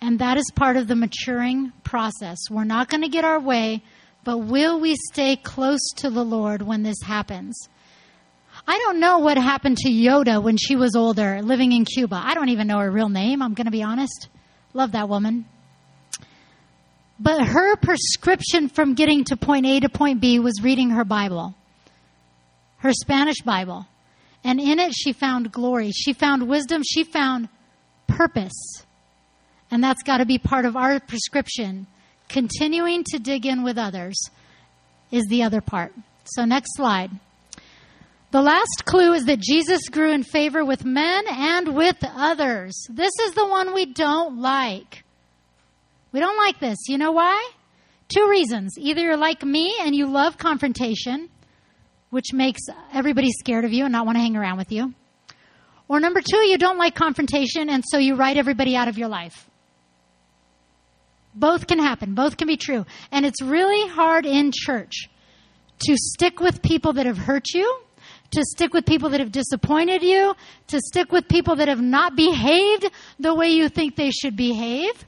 And 0.00 0.20
that 0.20 0.36
is 0.36 0.44
part 0.54 0.76
of 0.76 0.86
the 0.86 0.94
maturing 0.94 1.72
process. 1.82 2.38
We're 2.50 2.64
not 2.64 2.88
going 2.88 3.02
to 3.02 3.08
get 3.08 3.24
our 3.24 3.40
way, 3.40 3.82
but 4.24 4.38
will 4.38 4.78
we 4.78 4.94
stay 5.10 5.36
close 5.36 5.80
to 5.96 6.08
the 6.08 6.24
Lord 6.24 6.62
when 6.62 6.84
this 6.84 7.02
happens? 7.04 7.68
I 8.66 8.78
don't 8.78 9.00
know 9.00 9.18
what 9.18 9.38
happened 9.38 9.78
to 9.78 9.88
Yoda 9.88 10.42
when 10.42 10.56
she 10.56 10.76
was 10.76 10.94
older, 10.94 11.42
living 11.42 11.72
in 11.72 11.84
Cuba. 11.84 12.20
I 12.22 12.34
don't 12.34 12.50
even 12.50 12.66
know 12.66 12.78
her 12.78 12.90
real 12.90 13.08
name, 13.08 13.42
I'm 13.42 13.54
going 13.54 13.64
to 13.64 13.72
be 13.72 13.82
honest. 13.82 14.28
Love 14.72 14.92
that 14.92 15.08
woman. 15.08 15.46
But 17.20 17.44
her 17.44 17.76
prescription 17.76 18.68
from 18.68 18.94
getting 18.94 19.24
to 19.24 19.36
point 19.36 19.66
A 19.66 19.80
to 19.80 19.88
point 19.88 20.20
B 20.20 20.38
was 20.38 20.62
reading 20.62 20.90
her 20.90 21.04
Bible, 21.04 21.54
her 22.78 22.92
Spanish 22.92 23.40
Bible. 23.44 23.86
And 24.44 24.60
in 24.60 24.78
it, 24.78 24.94
she 24.94 25.12
found 25.12 25.50
glory. 25.50 25.90
She 25.90 26.12
found 26.12 26.48
wisdom. 26.48 26.82
She 26.84 27.02
found 27.02 27.48
purpose. 28.06 28.84
And 29.70 29.82
that's 29.82 30.02
got 30.02 30.18
to 30.18 30.26
be 30.26 30.38
part 30.38 30.64
of 30.64 30.76
our 30.76 31.00
prescription. 31.00 31.86
Continuing 32.28 33.04
to 33.04 33.18
dig 33.18 33.46
in 33.46 33.64
with 33.64 33.78
others 33.78 34.16
is 35.10 35.24
the 35.28 35.42
other 35.42 35.60
part. 35.60 35.92
So, 36.24 36.44
next 36.44 36.76
slide. 36.76 37.10
The 38.30 38.42
last 38.42 38.84
clue 38.84 39.14
is 39.14 39.24
that 39.24 39.40
Jesus 39.40 39.88
grew 39.88 40.12
in 40.12 40.22
favor 40.22 40.64
with 40.64 40.84
men 40.84 41.24
and 41.26 41.74
with 41.74 41.96
others. 42.02 42.86
This 42.90 43.12
is 43.22 43.32
the 43.32 43.46
one 43.46 43.72
we 43.72 43.86
don't 43.86 44.40
like. 44.40 45.04
We 46.12 46.20
don't 46.20 46.36
like 46.38 46.58
this. 46.58 46.78
You 46.88 46.98
know 46.98 47.12
why? 47.12 47.50
Two 48.08 48.28
reasons. 48.28 48.74
Either 48.78 49.02
you're 49.02 49.16
like 49.16 49.42
me 49.44 49.76
and 49.80 49.94
you 49.94 50.06
love 50.06 50.38
confrontation, 50.38 51.28
which 52.10 52.32
makes 52.32 52.62
everybody 52.92 53.30
scared 53.32 53.64
of 53.64 53.72
you 53.72 53.84
and 53.84 53.92
not 53.92 54.06
want 54.06 54.16
to 54.16 54.20
hang 54.20 54.36
around 54.36 54.56
with 54.56 54.72
you. 54.72 54.94
Or 55.88 56.00
number 56.00 56.20
two, 56.20 56.38
you 56.38 56.58
don't 56.58 56.78
like 56.78 56.94
confrontation 56.94 57.68
and 57.68 57.84
so 57.86 57.98
you 57.98 58.14
write 58.14 58.36
everybody 58.36 58.76
out 58.76 58.88
of 58.88 58.98
your 58.98 59.08
life. 59.08 59.48
Both 61.34 61.66
can 61.66 61.78
happen. 61.78 62.14
Both 62.14 62.36
can 62.36 62.48
be 62.48 62.56
true. 62.56 62.84
And 63.12 63.24
it's 63.24 63.40
really 63.42 63.88
hard 63.88 64.26
in 64.26 64.50
church 64.52 65.08
to 65.80 65.96
stick 65.96 66.40
with 66.40 66.62
people 66.62 66.94
that 66.94 67.06
have 67.06 67.18
hurt 67.18 67.54
you, 67.54 67.80
to 68.32 68.42
stick 68.44 68.74
with 68.74 68.84
people 68.84 69.10
that 69.10 69.20
have 69.20 69.32
disappointed 69.32 70.02
you, 70.02 70.34
to 70.66 70.80
stick 70.80 71.12
with 71.12 71.28
people 71.28 71.56
that 71.56 71.68
have 71.68 71.80
not 71.80 72.16
behaved 72.16 72.90
the 73.18 73.34
way 73.34 73.50
you 73.50 73.68
think 73.68 73.96
they 73.96 74.10
should 74.10 74.36
behave. 74.36 75.06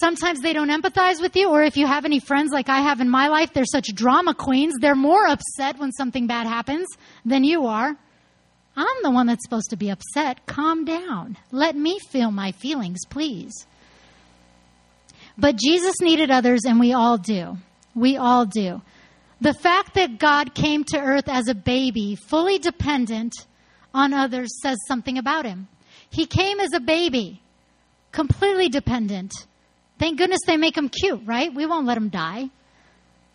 Sometimes 0.00 0.40
they 0.40 0.54
don't 0.54 0.70
empathize 0.70 1.20
with 1.20 1.36
you, 1.36 1.50
or 1.50 1.62
if 1.62 1.76
you 1.76 1.86
have 1.86 2.06
any 2.06 2.20
friends 2.20 2.52
like 2.52 2.70
I 2.70 2.80
have 2.80 3.02
in 3.02 3.10
my 3.10 3.28
life, 3.28 3.52
they're 3.52 3.66
such 3.66 3.94
drama 3.94 4.32
queens. 4.32 4.72
They're 4.80 4.94
more 4.94 5.26
upset 5.26 5.78
when 5.78 5.92
something 5.92 6.26
bad 6.26 6.46
happens 6.46 6.88
than 7.26 7.44
you 7.44 7.66
are. 7.66 7.94
I'm 8.76 9.02
the 9.02 9.10
one 9.10 9.26
that's 9.26 9.44
supposed 9.44 9.68
to 9.70 9.76
be 9.76 9.90
upset. 9.90 10.46
Calm 10.46 10.86
down. 10.86 11.36
Let 11.52 11.76
me 11.76 11.98
feel 11.98 12.30
my 12.30 12.52
feelings, 12.52 13.00
please. 13.10 13.52
But 15.36 15.56
Jesus 15.56 16.00
needed 16.00 16.30
others, 16.30 16.62
and 16.64 16.80
we 16.80 16.94
all 16.94 17.18
do. 17.18 17.58
We 17.94 18.16
all 18.16 18.46
do. 18.46 18.80
The 19.42 19.52
fact 19.52 19.94
that 19.96 20.18
God 20.18 20.54
came 20.54 20.82
to 20.84 20.98
earth 20.98 21.28
as 21.28 21.48
a 21.48 21.54
baby, 21.54 22.16
fully 22.16 22.58
dependent 22.58 23.34
on 23.92 24.14
others, 24.14 24.48
says 24.62 24.78
something 24.88 25.18
about 25.18 25.44
him. 25.44 25.68
He 26.08 26.24
came 26.24 26.58
as 26.58 26.72
a 26.72 26.80
baby, 26.80 27.42
completely 28.12 28.70
dependent. 28.70 29.32
Thank 30.00 30.16
goodness 30.16 30.40
they 30.46 30.56
make 30.56 30.78
him 30.78 30.88
cute, 30.88 31.20
right? 31.26 31.54
We 31.54 31.66
won't 31.66 31.86
let 31.86 31.98
him 31.98 32.08
die. 32.08 32.48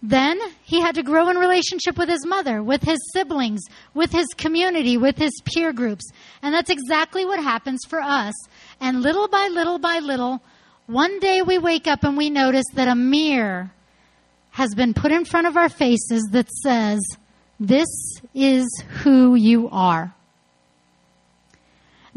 Then 0.01 0.39
he 0.63 0.82
had 0.82 0.95
to 0.95 1.03
grow 1.03 1.30
in 1.30 1.38
relationship 1.38 1.95
with 1.95 2.09
his 2.09 2.26
mother, 2.26 2.63
with 2.63 2.82
his 2.82 2.97
siblings, 3.13 3.61
with 3.93 4.11
his 4.11 4.26
community, 4.36 4.97
with 4.97 5.16
his 5.16 5.32
peer 5.45 5.72
groups. 5.72 6.11
And 6.41 6.55
that's 6.55 6.72
exactly 6.72 7.24
what 7.24 7.39
happens 7.39 7.82
for 7.88 8.01
us. 8.01 8.34
And 8.82 9.03
little 9.03 9.28
by 9.28 9.47
little 9.51 9.78
by 9.78 9.99
little, 9.99 10.41
one 10.88 11.20
day 11.20 11.43
we 11.43 11.59
wake 11.59 11.88
up 11.88 12.03
and 12.03 12.18
we 12.18 12.32
notice 12.32 12.66
that 12.74 12.88
a 12.88 12.95
mirror 12.95 13.72
has 14.49 14.74
been 14.74 14.95
put 14.95 15.11
in 15.11 15.24
front 15.24 15.45
of 15.45 15.57
our 15.57 15.70
faces 15.70 16.28
that 16.32 16.49
says, 16.49 16.99
This 17.59 18.20
is 18.34 18.66
who 19.03 19.36
you 19.36 19.70
are. 19.72 20.14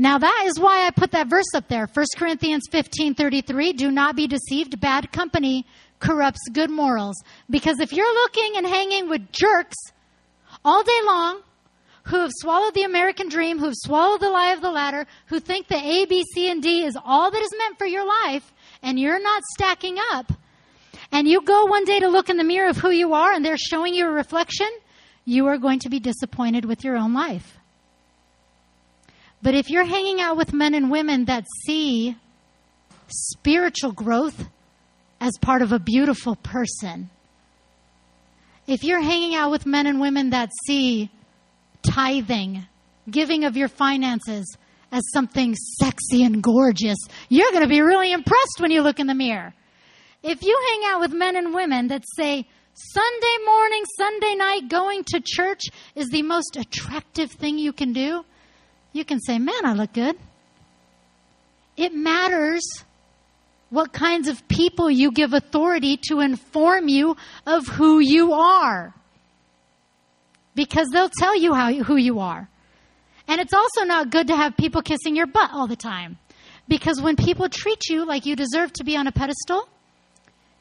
Now 0.00 0.18
that 0.18 0.44
is 0.46 0.60
why 0.60 0.86
I 0.86 0.90
put 0.90 1.10
that 1.10 1.26
verse 1.26 1.52
up 1.54 1.66
there. 1.68 1.88
1 1.92 2.06
Corinthians 2.16 2.62
15 2.70 3.14
33. 3.14 3.72
Do 3.72 3.90
not 3.90 4.14
be 4.14 4.28
deceived. 4.28 4.80
Bad 4.80 5.10
company 5.10 5.66
corrupts 5.98 6.48
good 6.52 6.70
morals. 6.70 7.16
Because 7.50 7.80
if 7.80 7.92
you're 7.92 8.14
looking 8.14 8.56
and 8.56 8.66
hanging 8.66 9.08
with 9.08 9.32
jerks 9.32 9.76
all 10.64 10.84
day 10.84 11.00
long, 11.04 11.42
who 12.04 12.20
have 12.20 12.30
swallowed 12.32 12.74
the 12.74 12.84
American 12.84 13.28
dream, 13.28 13.58
who 13.58 13.66
have 13.66 13.74
swallowed 13.76 14.20
the 14.20 14.30
lie 14.30 14.52
of 14.52 14.62
the 14.62 14.70
ladder, 14.70 15.06
who 15.26 15.40
think 15.40 15.66
that 15.68 15.84
A, 15.84 16.06
B, 16.06 16.24
C, 16.32 16.48
and 16.48 16.62
D 16.62 16.84
is 16.84 16.96
all 17.04 17.30
that 17.30 17.42
is 17.42 17.50
meant 17.58 17.76
for 17.76 17.86
your 17.86 18.06
life, 18.06 18.52
and 18.82 18.98
you're 18.98 19.20
not 19.20 19.42
stacking 19.54 19.98
up, 20.12 20.32
and 21.12 21.28
you 21.28 21.42
go 21.42 21.66
one 21.66 21.84
day 21.84 22.00
to 22.00 22.08
look 22.08 22.30
in 22.30 22.36
the 22.36 22.44
mirror 22.44 22.70
of 22.70 22.78
who 22.78 22.90
you 22.90 23.14
are 23.14 23.32
and 23.32 23.44
they're 23.44 23.58
showing 23.58 23.94
you 23.94 24.06
a 24.06 24.10
reflection, 24.10 24.68
you 25.24 25.46
are 25.46 25.58
going 25.58 25.80
to 25.80 25.88
be 25.90 26.00
disappointed 26.00 26.64
with 26.64 26.84
your 26.84 26.96
own 26.96 27.12
life. 27.12 27.57
But 29.42 29.54
if 29.54 29.70
you're 29.70 29.84
hanging 29.84 30.20
out 30.20 30.36
with 30.36 30.52
men 30.52 30.74
and 30.74 30.90
women 30.90 31.26
that 31.26 31.46
see 31.64 32.16
spiritual 33.08 33.92
growth 33.92 34.48
as 35.20 35.32
part 35.40 35.62
of 35.62 35.72
a 35.72 35.78
beautiful 35.78 36.36
person, 36.36 37.10
if 38.66 38.82
you're 38.82 39.00
hanging 39.00 39.34
out 39.34 39.50
with 39.50 39.64
men 39.64 39.86
and 39.86 40.00
women 40.00 40.30
that 40.30 40.50
see 40.66 41.10
tithing, 41.82 42.66
giving 43.10 43.44
of 43.44 43.56
your 43.56 43.68
finances 43.68 44.56
as 44.90 45.02
something 45.12 45.54
sexy 45.54 46.24
and 46.24 46.42
gorgeous, 46.42 46.98
you're 47.28 47.50
going 47.50 47.62
to 47.62 47.68
be 47.68 47.80
really 47.80 48.12
impressed 48.12 48.58
when 48.58 48.70
you 48.70 48.82
look 48.82 49.00
in 49.00 49.06
the 49.06 49.14
mirror. 49.14 49.54
If 50.22 50.42
you 50.42 50.58
hang 50.70 50.92
out 50.92 51.00
with 51.00 51.12
men 51.12 51.36
and 51.36 51.54
women 51.54 51.88
that 51.88 52.04
say, 52.16 52.46
Sunday 52.74 53.36
morning, 53.44 53.82
Sunday 53.96 54.34
night, 54.36 54.68
going 54.68 55.04
to 55.04 55.20
church 55.24 55.62
is 55.94 56.08
the 56.08 56.22
most 56.22 56.56
attractive 56.56 57.30
thing 57.30 57.58
you 57.58 57.72
can 57.72 57.92
do, 57.92 58.24
you 58.92 59.04
can 59.04 59.20
say, 59.20 59.38
Man, 59.38 59.64
I 59.64 59.74
look 59.74 59.92
good. 59.92 60.16
It 61.76 61.94
matters 61.94 62.62
what 63.70 63.92
kinds 63.92 64.28
of 64.28 64.46
people 64.48 64.90
you 64.90 65.12
give 65.12 65.32
authority 65.32 65.98
to 66.08 66.20
inform 66.20 66.88
you 66.88 67.16
of 67.46 67.66
who 67.68 67.98
you 67.98 68.32
are. 68.32 68.94
Because 70.54 70.88
they'll 70.92 71.10
tell 71.10 71.38
you 71.38 71.54
how, 71.54 71.72
who 71.72 71.96
you 71.96 72.18
are. 72.18 72.48
And 73.28 73.40
it's 73.40 73.52
also 73.52 73.82
not 73.84 74.10
good 74.10 74.28
to 74.28 74.36
have 74.36 74.56
people 74.56 74.82
kissing 74.82 75.14
your 75.14 75.26
butt 75.26 75.50
all 75.52 75.66
the 75.66 75.76
time. 75.76 76.18
Because 76.66 77.00
when 77.00 77.14
people 77.16 77.48
treat 77.48 77.88
you 77.88 78.04
like 78.06 78.26
you 78.26 78.34
deserve 78.34 78.72
to 78.74 78.84
be 78.84 78.96
on 78.96 79.06
a 79.06 79.12
pedestal, 79.12 79.68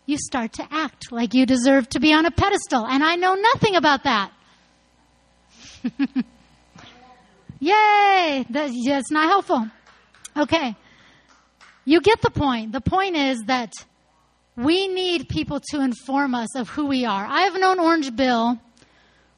you 0.05 0.17
start 0.17 0.53
to 0.53 0.67
act 0.69 1.11
like 1.11 1.33
you 1.33 1.45
deserve 1.45 1.89
to 1.89 1.99
be 1.99 2.13
on 2.13 2.25
a 2.25 2.31
pedestal. 2.31 2.85
And 2.85 3.03
I 3.03 3.15
know 3.15 3.35
nothing 3.35 3.75
about 3.75 4.03
that. 4.03 4.31
Yay! 7.59 8.45
That's 8.49 9.11
not 9.11 9.27
helpful. 9.27 9.67
Okay. 10.35 10.75
You 11.85 12.01
get 12.01 12.21
the 12.21 12.29
point. 12.29 12.71
The 12.71 12.81
point 12.81 13.15
is 13.15 13.43
that 13.45 13.73
we 14.55 14.87
need 14.87 15.29
people 15.29 15.59
to 15.71 15.81
inform 15.81 16.35
us 16.35 16.55
of 16.55 16.69
who 16.69 16.87
we 16.87 17.05
are. 17.05 17.25
I 17.25 17.41
have 17.41 17.59
known 17.59 17.79
Orange 17.79 18.15
Bill 18.15 18.59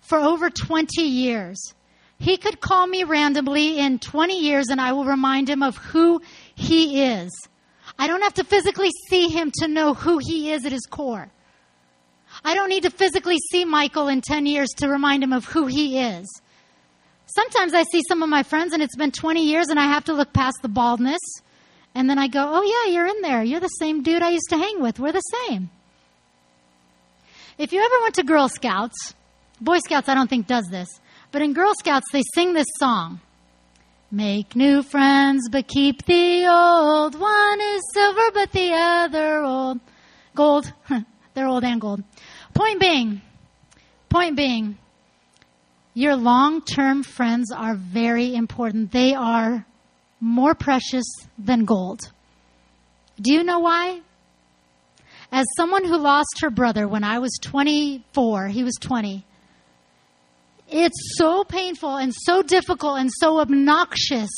for 0.02 0.20
over 0.20 0.50
20 0.50 1.02
years. 1.02 1.74
He 2.18 2.38
could 2.38 2.60
call 2.60 2.88
me 2.88 3.04
randomly 3.04 3.80
in 3.80 4.00
20 4.00 4.40
years 4.40 4.68
and 4.70 4.82
I 4.82 4.92
will 4.92 5.06
remind 5.06 5.50
him 5.50 5.64
of 5.64 5.78
who 5.78 6.22
he 6.56 7.04
is. 7.04 7.32
I 7.98 8.08
don't 8.08 8.22
have 8.22 8.34
to 8.36 8.44
physically 8.44 8.92
see 9.10 9.30
him 9.30 9.52
to 9.60 9.68
know 9.68 9.94
who 9.94 10.20
he 10.20 10.52
is 10.52 10.66
at 10.66 10.72
his 10.72 10.86
core. 10.90 11.30
I 12.44 12.56
don't 12.56 12.70
need 12.70 12.84
to 12.84 12.90
physically 12.90 13.38
see 13.52 13.66
Michael 13.66 14.08
in 14.08 14.22
10 14.22 14.46
years 14.46 14.70
to 14.78 14.88
remind 14.88 15.24
him 15.24 15.34
of 15.34 15.46
who 15.46 15.68
he 15.68 16.00
is. 16.00 16.28
Sometimes 17.36 17.74
I 17.74 17.84
see 17.84 18.02
some 18.08 18.24
of 18.24 18.30
my 18.30 18.44
friends 18.44 18.74
and 18.74 18.82
it's 18.82 18.96
been 18.96 19.12
20 19.12 19.46
years 19.46 19.68
and 19.68 19.80
I 19.80 19.86
have 19.86 20.06
to 20.06 20.14
look 20.14 20.34
past 20.34 20.58
the 20.62 20.68
baldness. 20.68 21.20
And 21.94 22.10
then 22.10 22.18
I 22.18 22.28
go, 22.28 22.44
oh 22.44 22.64
yeah, 22.64 22.94
you're 22.94 23.08
in 23.08 23.22
there. 23.22 23.44
You're 23.44 23.60
the 23.60 23.68
same 23.68 24.04
dude 24.04 24.22
I 24.22 24.30
used 24.30 24.50
to 24.50 24.58
hang 24.58 24.82
with. 24.82 25.00
We're 25.00 25.12
the 25.12 25.22
same. 25.48 25.70
If 27.58 27.72
you 27.72 27.82
ever 27.82 28.02
went 28.02 28.16
to 28.16 28.24
Girl 28.24 28.48
Scouts, 28.50 29.14
Boy 29.62 29.80
Scouts 29.80 30.10
I 30.10 30.16
don't 30.16 30.30
think 30.30 30.48
does 30.48 30.66
this, 30.72 30.88
but 31.32 31.42
in 31.42 31.54
Girl 31.54 31.74
Scouts 31.78 32.08
they 32.12 32.24
sing 32.34 32.54
this 32.54 32.68
song. 32.80 33.20
Make 34.12 34.56
new 34.56 34.82
friends, 34.82 35.50
but 35.50 35.68
keep 35.68 36.06
the 36.06 36.48
old. 36.48 37.20
One 37.20 37.62
is 37.62 37.82
silver, 37.94 38.32
but 38.34 38.52
the 38.52 38.72
other 38.74 39.44
old. 39.44 39.80
Gold. 40.34 40.74
They're 41.36 41.48
old 41.48 41.64
and 41.64 41.80
gold. 41.80 42.04
Point 42.56 42.80
being, 42.80 43.22
point 44.10 44.36
being, 44.36 44.80
your 45.94 46.16
long 46.16 46.62
term 46.62 47.04
friends 47.04 47.52
are 47.52 47.76
very 47.76 48.36
important. 48.36 48.92
They 48.92 49.14
are 49.14 49.66
more 50.20 50.54
precious 50.54 51.06
than 51.38 51.66
gold. 51.66 52.00
Do 53.20 53.34
you 53.34 53.44
know 53.44 53.60
why? 53.60 54.02
As 55.32 55.46
someone 55.58 55.86
who 55.86 55.98
lost 55.98 56.40
her 56.42 56.50
brother 56.50 56.88
when 56.88 57.04
I 57.04 57.20
was 57.20 57.32
24, 57.44 58.48
he 58.48 58.64
was 58.64 58.76
20. 58.82 59.26
It's 60.72 61.18
so 61.18 61.44
painful 61.44 61.96
and 61.96 62.14
so 62.16 62.42
difficult 62.42 63.00
and 63.00 63.10
so 63.12 63.40
obnoxious 63.40 64.30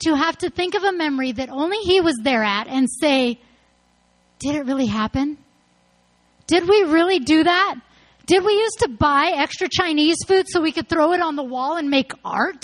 to 0.00 0.14
have 0.14 0.38
to 0.38 0.50
think 0.50 0.74
of 0.74 0.84
a 0.84 0.92
memory 0.92 1.32
that 1.32 1.50
only 1.50 1.78
he 1.78 2.00
was 2.00 2.18
there 2.22 2.42
at 2.42 2.68
and 2.68 2.88
say, 3.00 3.40
Did 4.38 4.56
it 4.56 4.66
really 4.66 4.86
happen? 4.86 5.38
Did 6.46 6.68
we 6.68 6.82
really 6.84 7.18
do 7.18 7.44
that? 7.44 7.76
Did 8.28 8.44
we 8.44 8.52
used 8.52 8.80
to 8.80 8.88
buy 8.88 9.32
extra 9.34 9.70
Chinese 9.70 10.18
food 10.26 10.48
so 10.50 10.60
we 10.60 10.70
could 10.70 10.86
throw 10.86 11.14
it 11.14 11.22
on 11.22 11.34
the 11.34 11.42
wall 11.42 11.76
and 11.76 11.88
make 11.88 12.12
art? 12.22 12.62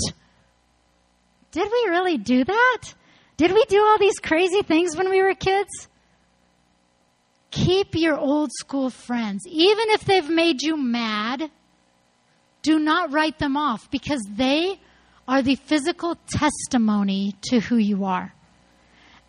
Did 1.52 1.68
we 1.72 1.90
really 1.90 2.18
do 2.18 2.44
that? 2.44 2.82
Did 3.38 3.50
we 3.54 3.64
do 3.64 3.82
all 3.82 3.98
these 3.98 4.18
crazy 4.18 4.60
things 4.60 4.94
when 4.94 5.08
we 5.08 5.22
were 5.22 5.34
kids? 5.34 5.88
Keep 7.50 7.94
your 7.94 8.18
old 8.18 8.50
school 8.52 8.90
friends. 8.90 9.46
Even 9.48 9.88
if 9.88 10.04
they've 10.04 10.28
made 10.28 10.60
you 10.60 10.76
mad, 10.76 11.50
do 12.60 12.78
not 12.78 13.14
write 13.14 13.38
them 13.38 13.56
off 13.56 13.90
because 13.90 14.20
they 14.30 14.78
are 15.26 15.40
the 15.40 15.54
physical 15.54 16.18
testimony 16.28 17.36
to 17.44 17.60
who 17.60 17.78
you 17.78 18.04
are. 18.04 18.34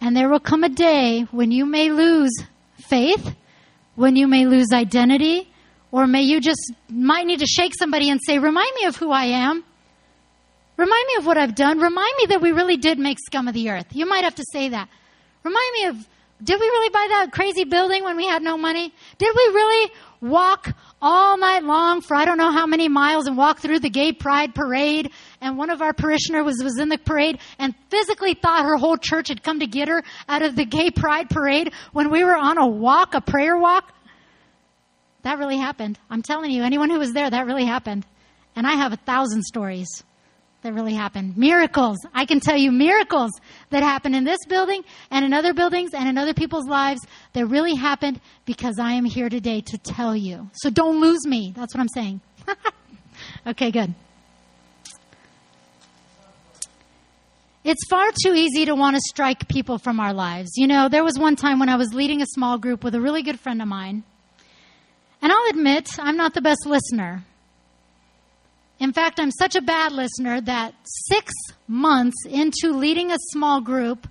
And 0.01 0.17
there 0.17 0.27
will 0.27 0.41
come 0.41 0.65
a 0.65 0.69
day 0.69 1.21
when 1.31 1.51
you 1.51 1.65
may 1.65 1.91
lose 1.91 2.33
faith, 2.89 3.33
when 3.95 4.17
you 4.17 4.27
may 4.27 4.45
lose 4.45 4.73
identity, 4.73 5.49
or 5.95 6.07
may 6.07 6.23
you 6.23 6.41
just 6.41 6.73
might 6.89 7.25
need 7.25 7.39
to 7.39 7.45
shake 7.45 7.71
somebody 7.73 8.09
and 8.09 8.19
say, 8.21 8.37
Remind 8.37 8.69
me 8.75 8.85
of 8.85 8.97
who 8.97 9.11
I 9.11 9.27
am. 9.27 9.63
Remind 10.75 11.07
me 11.07 11.15
of 11.19 11.25
what 11.25 11.37
I've 11.37 11.55
done. 11.55 11.79
Remind 11.79 12.13
me 12.17 12.25
that 12.31 12.41
we 12.41 12.51
really 12.51 12.75
did 12.75 12.99
make 12.99 13.17
scum 13.17 13.47
of 13.47 13.53
the 13.53 13.69
earth. 13.69 13.85
You 13.93 14.05
might 14.05 14.25
have 14.25 14.35
to 14.35 14.43
say 14.51 14.67
that. 14.67 14.89
Remind 15.43 15.73
me 15.73 15.85
of, 15.85 15.95
did 16.43 16.59
we 16.59 16.65
really 16.65 16.89
buy 16.89 17.07
that 17.11 17.31
crazy 17.31 17.63
building 17.63 18.03
when 18.03 18.17
we 18.17 18.27
had 18.27 18.43
no 18.43 18.57
money? 18.57 18.93
Did 19.17 19.33
we 19.33 19.53
really 19.53 19.91
walk 20.19 20.75
all 21.01 21.37
night 21.37 21.63
long 21.63 22.01
for 22.01 22.13
I 22.13 22.25
don't 22.25 22.37
know 22.37 22.51
how 22.51 22.67
many 22.67 22.89
miles 22.89 23.25
and 23.25 23.37
walk 23.37 23.59
through 23.59 23.79
the 23.79 23.89
gay 23.89 24.11
pride 24.11 24.53
parade? 24.53 25.11
And 25.39 25.57
one 25.57 25.69
of 25.69 25.81
our 25.81 25.93
parishioners 25.93 26.43
was, 26.43 26.61
was 26.61 26.77
in 26.77 26.89
the 26.89 26.97
parade 26.97 27.39
and 27.57 27.73
physically 27.89 28.33
thought 28.33 28.65
her 28.65 28.75
whole 28.75 28.97
church 28.97 29.29
had 29.29 29.43
come 29.43 29.61
to 29.61 29.67
get 29.67 29.87
her 29.87 30.03
out 30.27 30.41
of 30.41 30.57
the 30.57 30.65
gay 30.65 30.91
pride 30.91 31.29
parade 31.29 31.71
when 31.93 32.11
we 32.11 32.25
were 32.25 32.35
on 32.35 32.57
a 32.57 32.67
walk, 32.67 33.13
a 33.13 33.21
prayer 33.21 33.57
walk. 33.57 33.94
That 35.25 35.39
really 35.39 35.57
happened. 35.57 35.97
I'm 36.07 36.21
telling 36.21 36.51
you, 36.51 36.61
anyone 36.61 36.91
who 36.91 36.99
was 36.99 37.11
there, 37.11 37.27
that 37.27 37.47
really 37.47 37.65
happened. 37.65 38.05
And 38.55 38.67
I 38.67 38.73
have 38.73 38.93
a 38.93 38.95
thousand 38.95 39.41
stories 39.41 40.03
that 40.61 40.71
really 40.71 40.93
happened. 40.93 41.35
Miracles. 41.35 41.97
I 42.13 42.25
can 42.25 42.39
tell 42.39 42.55
you 42.55 42.71
miracles 42.71 43.31
that 43.71 43.81
happened 43.81 44.15
in 44.15 44.23
this 44.23 44.37
building 44.47 44.83
and 45.09 45.25
in 45.25 45.33
other 45.33 45.55
buildings 45.55 45.95
and 45.95 46.07
in 46.07 46.19
other 46.19 46.35
people's 46.35 46.67
lives 46.67 47.01
that 47.33 47.47
really 47.47 47.73
happened 47.73 48.21
because 48.45 48.77
I 48.77 48.91
am 48.91 49.03
here 49.03 49.27
today 49.27 49.61
to 49.61 49.79
tell 49.79 50.15
you. 50.15 50.51
So 50.53 50.69
don't 50.69 51.01
lose 51.01 51.25
me. 51.25 51.53
That's 51.55 51.73
what 51.73 51.81
I'm 51.81 51.89
saying. 51.89 52.21
okay, 53.47 53.71
good. 53.71 53.95
It's 57.63 57.87
far 57.89 58.11
too 58.23 58.35
easy 58.35 58.65
to 58.65 58.75
want 58.75 58.95
to 58.95 59.01
strike 59.07 59.47
people 59.47 59.79
from 59.79 59.99
our 59.99 60.13
lives. 60.13 60.51
You 60.55 60.67
know, 60.67 60.87
there 60.87 61.03
was 61.03 61.17
one 61.17 61.35
time 61.35 61.57
when 61.57 61.67
I 61.67 61.77
was 61.77 61.95
leading 61.95 62.21
a 62.21 62.27
small 62.27 62.59
group 62.59 62.83
with 62.83 62.93
a 62.93 63.01
really 63.01 63.23
good 63.23 63.39
friend 63.39 63.59
of 63.59 63.67
mine 63.67 64.03
And 65.25 65.33
I'll 65.33 65.49
admit, 65.49 65.89
I'm 65.97 66.17
not 66.17 66.35
the 66.35 66.41
best 66.41 66.67
listener. 66.67 67.23
In 68.79 68.93
fact, 68.93 69.19
I'm 69.19 69.31
such 69.31 69.55
a 69.55 69.61
bad 69.61 69.91
listener 69.91 70.39
that 70.41 70.75
six 71.07 71.33
months 71.67 72.27
into 72.29 72.71
leading 72.71 73.11
a 73.11 73.17
small 73.31 73.59
group 73.59 74.07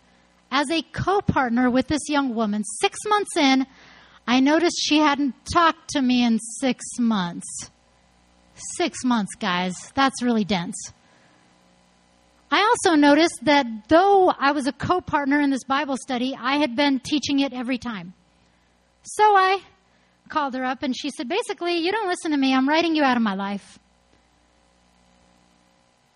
as 0.50 0.68
a 0.72 0.82
co 0.82 1.20
partner 1.20 1.70
with 1.70 1.86
this 1.86 2.08
young 2.08 2.34
woman, 2.34 2.64
six 2.80 2.98
months 3.06 3.36
in, 3.36 3.64
I 4.26 4.40
noticed 4.40 4.74
she 4.82 4.98
hadn't 4.98 5.36
talked 5.52 5.90
to 5.90 6.02
me 6.02 6.24
in 6.24 6.40
six 6.58 6.84
months. 6.98 7.70
Six 8.76 9.04
months, 9.04 9.36
guys. 9.36 9.76
That's 9.94 10.20
really 10.20 10.44
dense. 10.44 10.92
I 12.50 12.60
also 12.60 12.96
noticed 12.96 13.38
that 13.42 13.66
though 13.86 14.30
I 14.36 14.50
was 14.50 14.66
a 14.66 14.72
co 14.72 15.00
partner 15.00 15.40
in 15.40 15.50
this 15.50 15.62
Bible 15.62 15.96
study, 15.96 16.36
I 16.36 16.56
had 16.56 16.74
been 16.74 16.98
teaching 16.98 17.38
it 17.38 17.52
every 17.52 17.78
time. 17.78 18.14
So 19.04 19.22
I 19.22 19.60
called 20.35 20.55
her 20.55 20.64
up 20.64 20.82
and 20.82 20.97
she 20.97 21.11
said, 21.11 21.28
basically, 21.28 21.78
you 21.78 21.93
don't 21.93 22.09
listen 22.09 22.32
to 22.32 22.37
me. 22.37 22.53
I'm 22.53 22.68
writing 22.68 22.97
you 22.97 23.05
out 23.05 23.16
of 23.16 23.22
my 23.22 23.35
life. 23.35 23.78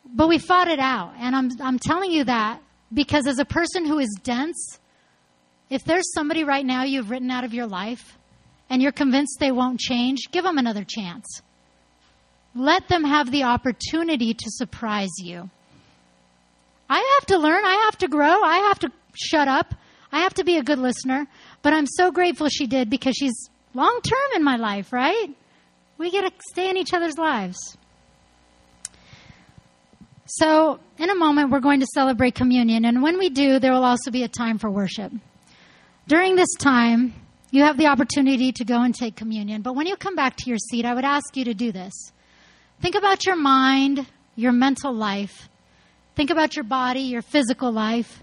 But 0.05 0.29
we 0.29 0.39
fought 0.39 0.66
it 0.66 0.81
out. 0.81 1.12
And 1.21 1.37
I'm, 1.37 1.51
I'm 1.61 1.79
telling 1.79 2.11
you 2.11 2.25
that 2.25 2.61
because 2.93 3.29
as 3.29 3.39
a 3.39 3.45
person 3.45 3.87
who 3.87 4.01
is 4.01 4.19
dense, 4.25 4.81
if 5.71 5.85
there's 5.85 6.12
somebody 6.12 6.43
right 6.43 6.66
now 6.66 6.83
you've 6.83 7.11
written 7.11 7.31
out 7.31 7.45
of 7.45 7.55
your 7.55 7.69
life 7.69 8.19
and 8.69 8.83
you're 8.83 8.91
convinced 8.91 9.37
they 9.39 9.53
won't 9.53 9.79
change, 9.79 10.31
give 10.33 10.43
them 10.43 10.59
another 10.59 10.85
chance. 10.85 11.41
Let 12.57 12.89
them 12.89 13.05
have 13.05 13.31
the 13.31 13.45
opportunity 13.45 14.35
to 14.35 14.51
surprise 14.51 15.12
you. 15.19 15.49
I 16.91 17.19
have 17.19 17.27
to 17.27 17.39
learn. 17.39 17.64
I 17.64 17.85
have 17.85 17.99
to 17.99 18.09
grow. 18.09 18.43
I 18.43 18.57
have 18.69 18.81
to 18.81 18.91
shut 19.14 19.47
up. 19.47 19.75
I 20.11 20.21
have 20.21 20.35
to 20.35 20.45
be 20.45 20.57
a 20.57 20.64
good 20.64 20.81
listener. 20.81 21.29
But 21.62 21.73
I'm 21.73 21.87
so 21.87 22.11
grateful 22.11 22.49
she 22.49 22.66
did 22.66 22.91
because 22.91 23.14
she's 23.14 23.49
long 23.79 24.01
term 24.03 24.31
in 24.37 24.45
my 24.45 24.57
life, 24.57 24.93
right? 24.93 25.29
We 25.97 26.11
get 26.11 26.22
to 26.22 26.33
stay 26.51 26.68
in 26.68 26.76
each 26.76 26.93
other's 26.93 27.16
lives. 27.16 27.57
So, 30.26 30.79
in 30.99 31.09
a 31.09 31.14
moment, 31.14 31.51
we're 31.51 31.61
going 31.61 31.81
to 31.81 31.87
celebrate 31.95 32.35
communion. 32.35 32.85
And 32.85 33.03
when 33.03 33.18
we 33.18 33.31
do, 33.31 33.59
there 33.59 33.72
will 33.72 33.85
also 33.85 34.11
be 34.11 34.24
a 34.24 34.29
time 34.29 34.59
for 34.59 34.70
worship. 34.70 35.11
During 36.07 36.37
this 36.37 36.53
time, 36.59 37.14
you 37.51 37.62
have 37.62 37.79
the 37.79 37.87
opportunity 37.87 38.53
to 38.53 38.64
go 38.64 38.83
and 38.83 38.95
take 38.95 39.16
communion. 39.16 39.62
But 39.62 39.74
when 39.74 39.87
you 39.87 39.97
come 39.97 40.16
back 40.16 40.37
to 40.37 40.51
your 40.51 40.59
seat, 40.59 40.85
I 40.85 40.95
would 40.95 41.05
ask 41.05 41.35
you 41.37 41.45
to 41.45 41.55
do 41.55 41.72
this. 41.72 41.95
Think 42.83 42.95
about 42.95 43.24
your 43.24 43.37
mind, 43.37 44.07
your 44.37 44.53
mental 44.53 44.93
life. 44.93 45.49
Think 46.14 46.31
about 46.31 46.57
your 46.57 46.64
body, 46.64 47.01
your 47.01 47.22
physical 47.22 47.72
life. 47.72 48.22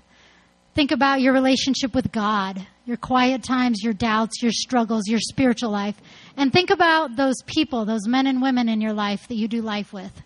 Think 0.75 0.91
about 0.91 1.21
your 1.21 1.33
relationship 1.33 1.95
with 1.95 2.11
God, 2.11 2.67
your 2.85 2.97
quiet 2.97 3.43
times, 3.43 3.81
your 3.83 3.93
doubts, 3.93 4.41
your 4.41 4.51
struggles, 4.51 5.07
your 5.07 5.19
spiritual 5.19 5.71
life. 5.71 5.95
And 6.37 6.53
think 6.53 6.69
about 6.69 7.15
those 7.15 7.41
people, 7.45 7.85
those 7.85 8.07
men 8.07 8.27
and 8.27 8.41
women 8.41 8.69
in 8.69 8.81
your 8.81 8.93
life 8.93 9.27
that 9.27 9.35
you 9.35 9.47
do 9.47 9.61
life 9.61 9.91
with. 9.91 10.21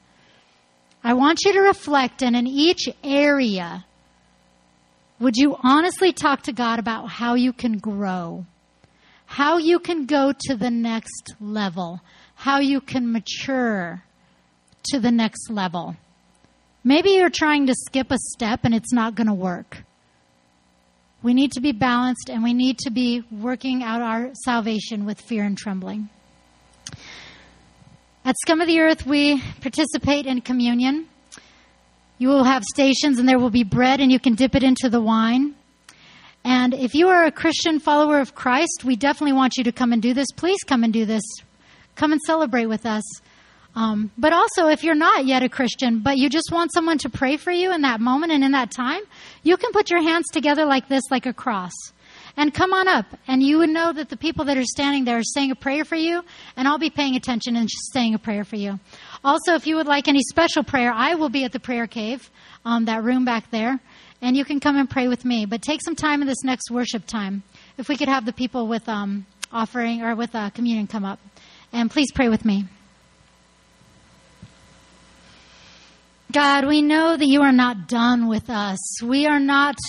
I 1.03 1.13
want 1.13 1.39
you 1.45 1.53
to 1.53 1.61
reflect, 1.61 2.21
and 2.21 2.35
in 2.35 2.45
each 2.45 2.89
area, 3.03 3.85
would 5.19 5.35
you 5.37 5.55
honestly 5.63 6.11
talk 6.11 6.43
to 6.43 6.53
God 6.53 6.79
about 6.79 7.09
how 7.09 7.35
you 7.35 7.53
can 7.53 7.77
grow? 7.77 8.45
How 9.25 9.57
you 9.57 9.79
can 9.79 10.05
go 10.05 10.33
to 10.47 10.55
the 10.55 10.71
next 10.71 11.35
level? 11.39 12.01
How 12.35 12.59
you 12.59 12.81
can 12.81 13.11
mature 13.11 14.03
to 14.91 14.99
the 14.99 15.11
next 15.11 15.49
level? 15.49 15.95
Maybe 16.83 17.11
you're 17.11 17.29
trying 17.29 17.67
to 17.67 17.75
skip 17.75 18.11
a 18.11 18.17
step 18.17 18.61
and 18.63 18.73
it's 18.73 18.91
not 18.91 19.15
going 19.15 19.27
to 19.27 19.33
work. 19.33 19.83
We 21.21 21.33
need 21.33 21.51
to 21.53 21.61
be 21.61 21.73
balanced 21.73 22.29
and 22.29 22.43
we 22.43 22.53
need 22.53 22.77
to 22.79 22.91
be 22.91 23.23
working 23.29 23.83
out 23.83 24.01
our 24.01 24.31
salvation 24.45 25.05
with 25.05 25.19
fear 25.19 25.43
and 25.43 25.57
trembling. 25.57 26.09
At 28.23 28.35
Scum 28.39 28.61
of 28.61 28.67
the 28.67 28.79
Earth, 28.79 29.05
we 29.05 29.41
participate 29.59 30.25
in 30.25 30.41
communion. 30.41 31.07
You 32.19 32.29
will 32.29 32.43
have 32.43 32.63
stations 32.63 33.19
and 33.19 33.27
there 33.27 33.39
will 33.39 33.49
be 33.49 33.63
bread 33.63 33.99
and 33.99 34.11
you 34.11 34.19
can 34.19 34.35
dip 34.35 34.55
it 34.55 34.63
into 34.63 34.89
the 34.89 35.01
wine. 35.01 35.55
And 36.45 36.73
if 36.73 36.93
you 36.93 37.09
are 37.09 37.25
a 37.25 37.31
Christian 37.31 37.79
follower 37.79 38.19
of 38.19 38.33
Christ, 38.33 38.83
we 38.85 38.95
definitely 38.95 39.33
want 39.33 39.57
you 39.57 39.63
to 39.65 39.71
come 39.71 39.91
and 39.91 40.01
do 40.01 40.13
this. 40.13 40.27
Please 40.35 40.59
come 40.65 40.83
and 40.83 40.93
do 40.93 41.05
this. 41.05 41.23
Come 41.95 42.13
and 42.13 42.21
celebrate 42.21 42.67
with 42.67 42.85
us. 42.85 43.03
Um, 43.75 44.11
but 44.17 44.33
also, 44.33 44.67
if 44.67 44.83
you're 44.83 44.95
not 44.95 45.25
yet 45.25 45.43
a 45.43 45.49
Christian, 45.49 45.99
but 45.99 46.17
you 46.17 46.29
just 46.29 46.51
want 46.51 46.73
someone 46.73 46.97
to 46.99 47.09
pray 47.09 47.37
for 47.37 47.51
you 47.51 47.73
in 47.73 47.81
that 47.81 48.01
moment 48.01 48.31
and 48.31 48.43
in 48.43 48.51
that 48.51 48.71
time, 48.71 49.01
you 49.43 49.57
can 49.57 49.71
put 49.71 49.89
your 49.89 50.01
hands 50.01 50.25
together 50.33 50.65
like 50.65 50.89
this, 50.89 51.03
like 51.11 51.25
a 51.25 51.33
cross 51.33 51.73
and 52.39 52.53
come 52.53 52.73
on 52.73 52.87
up. 52.87 53.05
And 53.27 53.43
you 53.43 53.57
would 53.59 53.69
know 53.69 53.91
that 53.91 54.09
the 54.09 54.15
people 54.17 54.45
that 54.45 54.57
are 54.57 54.63
standing 54.63 55.03
there 55.03 55.17
are 55.17 55.23
saying 55.23 55.51
a 55.51 55.55
prayer 55.55 55.83
for 55.83 55.95
you, 55.95 56.23
and 56.55 56.67
I'll 56.67 56.77
be 56.77 56.89
paying 56.89 57.17
attention 57.17 57.57
and 57.57 57.69
saying 57.91 58.15
a 58.15 58.19
prayer 58.19 58.45
for 58.45 58.55
you. 58.55 58.79
Also, 59.25 59.55
if 59.55 59.67
you 59.67 59.75
would 59.75 59.87
like 59.87 60.07
any 60.07 60.21
special 60.21 60.63
prayer, 60.63 60.91
I 60.93 61.15
will 61.15 61.27
be 61.27 61.43
at 61.43 61.51
the 61.51 61.59
prayer 61.59 61.85
cave, 61.85 62.29
um, 62.63 62.85
that 62.85 63.03
room 63.03 63.25
back 63.25 63.51
there, 63.51 63.79
and 64.21 64.37
you 64.37 64.45
can 64.45 64.61
come 64.61 64.77
and 64.77 64.89
pray 64.89 65.09
with 65.09 65.25
me. 65.25 65.45
But 65.45 65.61
take 65.61 65.81
some 65.83 65.95
time 65.95 66.21
in 66.21 66.27
this 66.27 66.43
next 66.45 66.71
worship 66.71 67.05
time. 67.05 67.43
If 67.77 67.89
we 67.89 67.97
could 67.97 68.07
have 68.07 68.25
the 68.25 68.33
people 68.33 68.67
with 68.67 68.87
um, 68.87 69.25
offering 69.51 70.01
or 70.01 70.15
with 70.15 70.33
uh, 70.33 70.49
communion 70.51 70.87
come 70.87 71.03
up, 71.03 71.19
and 71.73 71.91
please 71.91 72.11
pray 72.13 72.29
with 72.29 72.45
me. 72.45 72.65
God, 76.31 76.67
we 76.67 76.83
know 76.83 77.17
that 77.17 77.25
you 77.25 77.41
are 77.41 77.51
not 77.51 77.87
done 77.87 78.27
with 78.27 78.51
us. 78.51 79.01
We 79.01 79.25
are 79.25 79.39
not 79.39 79.79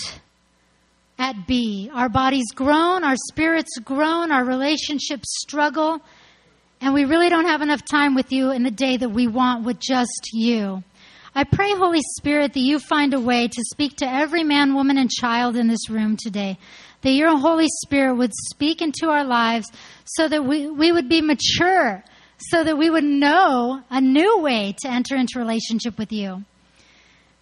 at 1.18 1.46
B. 1.46 1.90
Our 1.92 2.08
bodies 2.08 2.46
groan, 2.54 3.04
our 3.04 3.16
spirits 3.28 3.78
groan, 3.84 4.32
our 4.32 4.42
relationships 4.42 5.28
struggle, 5.42 6.00
and 6.80 6.94
we 6.94 7.04
really 7.04 7.28
don't 7.28 7.44
have 7.44 7.60
enough 7.60 7.84
time 7.84 8.14
with 8.14 8.32
you 8.32 8.52
in 8.52 8.62
the 8.62 8.70
day 8.70 8.96
that 8.96 9.10
we 9.10 9.26
want 9.26 9.66
with 9.66 9.80
just 9.80 10.30
you. 10.32 10.82
I 11.34 11.44
pray, 11.44 11.74
Holy 11.74 12.00
Spirit, 12.16 12.54
that 12.54 12.60
you 12.60 12.78
find 12.78 13.12
a 13.12 13.20
way 13.20 13.46
to 13.46 13.62
speak 13.72 13.96
to 13.96 14.08
every 14.08 14.42
man, 14.42 14.74
woman, 14.74 14.96
and 14.96 15.10
child 15.10 15.56
in 15.56 15.68
this 15.68 15.90
room 15.90 16.16
today. 16.16 16.56
That 17.02 17.10
your 17.10 17.36
Holy 17.36 17.68
Spirit 17.82 18.14
would 18.14 18.32
speak 18.32 18.80
into 18.80 19.10
our 19.10 19.24
lives 19.24 19.70
so 20.06 20.26
that 20.26 20.46
we, 20.46 20.70
we 20.70 20.90
would 20.90 21.10
be 21.10 21.20
mature, 21.20 22.02
so 22.48 22.64
that 22.64 22.78
we 22.78 22.88
would 22.88 23.04
know 23.04 23.82
a 23.90 24.00
new 24.00 24.40
way 24.40 24.74
to 24.80 24.88
enter 24.88 25.14
into 25.16 25.38
relationship 25.38 25.98
with 25.98 26.10
you. 26.12 26.44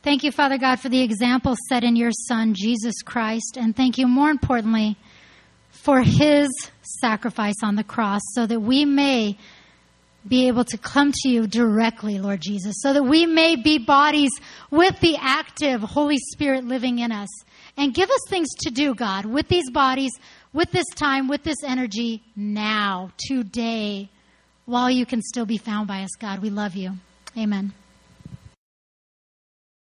Thank 0.02 0.24
you, 0.24 0.32
Father 0.32 0.58
God, 0.58 0.80
for 0.80 0.88
the 0.88 1.02
example 1.02 1.56
set 1.68 1.84
in 1.84 1.96
your 1.96 2.12
Son, 2.12 2.54
Jesus 2.54 3.02
Christ. 3.02 3.56
And 3.56 3.76
thank 3.76 3.98
you, 3.98 4.06
more 4.06 4.30
importantly, 4.30 4.96
for 5.70 6.02
his 6.02 6.48
sacrifice 6.82 7.62
on 7.62 7.76
the 7.76 7.84
cross 7.84 8.22
so 8.32 8.46
that 8.46 8.60
we 8.60 8.84
may 8.84 9.36
be 10.26 10.48
able 10.48 10.64
to 10.64 10.76
come 10.76 11.12
to 11.12 11.28
you 11.28 11.46
directly, 11.46 12.18
Lord 12.18 12.40
Jesus, 12.40 12.76
so 12.80 12.92
that 12.92 13.04
we 13.04 13.26
may 13.26 13.56
be 13.56 13.78
bodies 13.78 14.30
with 14.70 14.98
the 15.00 15.16
active 15.20 15.80
Holy 15.80 16.18
Spirit 16.32 16.64
living 16.64 16.98
in 16.98 17.12
us. 17.12 17.28
And 17.76 17.94
give 17.94 18.10
us 18.10 18.20
things 18.28 18.48
to 18.60 18.70
do, 18.70 18.94
God, 18.94 19.24
with 19.24 19.48
these 19.48 19.70
bodies, 19.70 20.12
with 20.52 20.70
this 20.72 20.86
time, 20.96 21.28
with 21.28 21.44
this 21.44 21.62
energy 21.64 22.22
now, 22.34 23.12
today, 23.16 24.10
while 24.68 24.90
you 24.90 25.06
can 25.06 25.22
still 25.22 25.46
be 25.46 25.56
found 25.56 25.88
by 25.88 26.02
us, 26.02 26.14
God. 26.20 26.42
We 26.42 26.50
love 26.50 26.76
you. 26.76 26.92
Amen. 27.36 27.72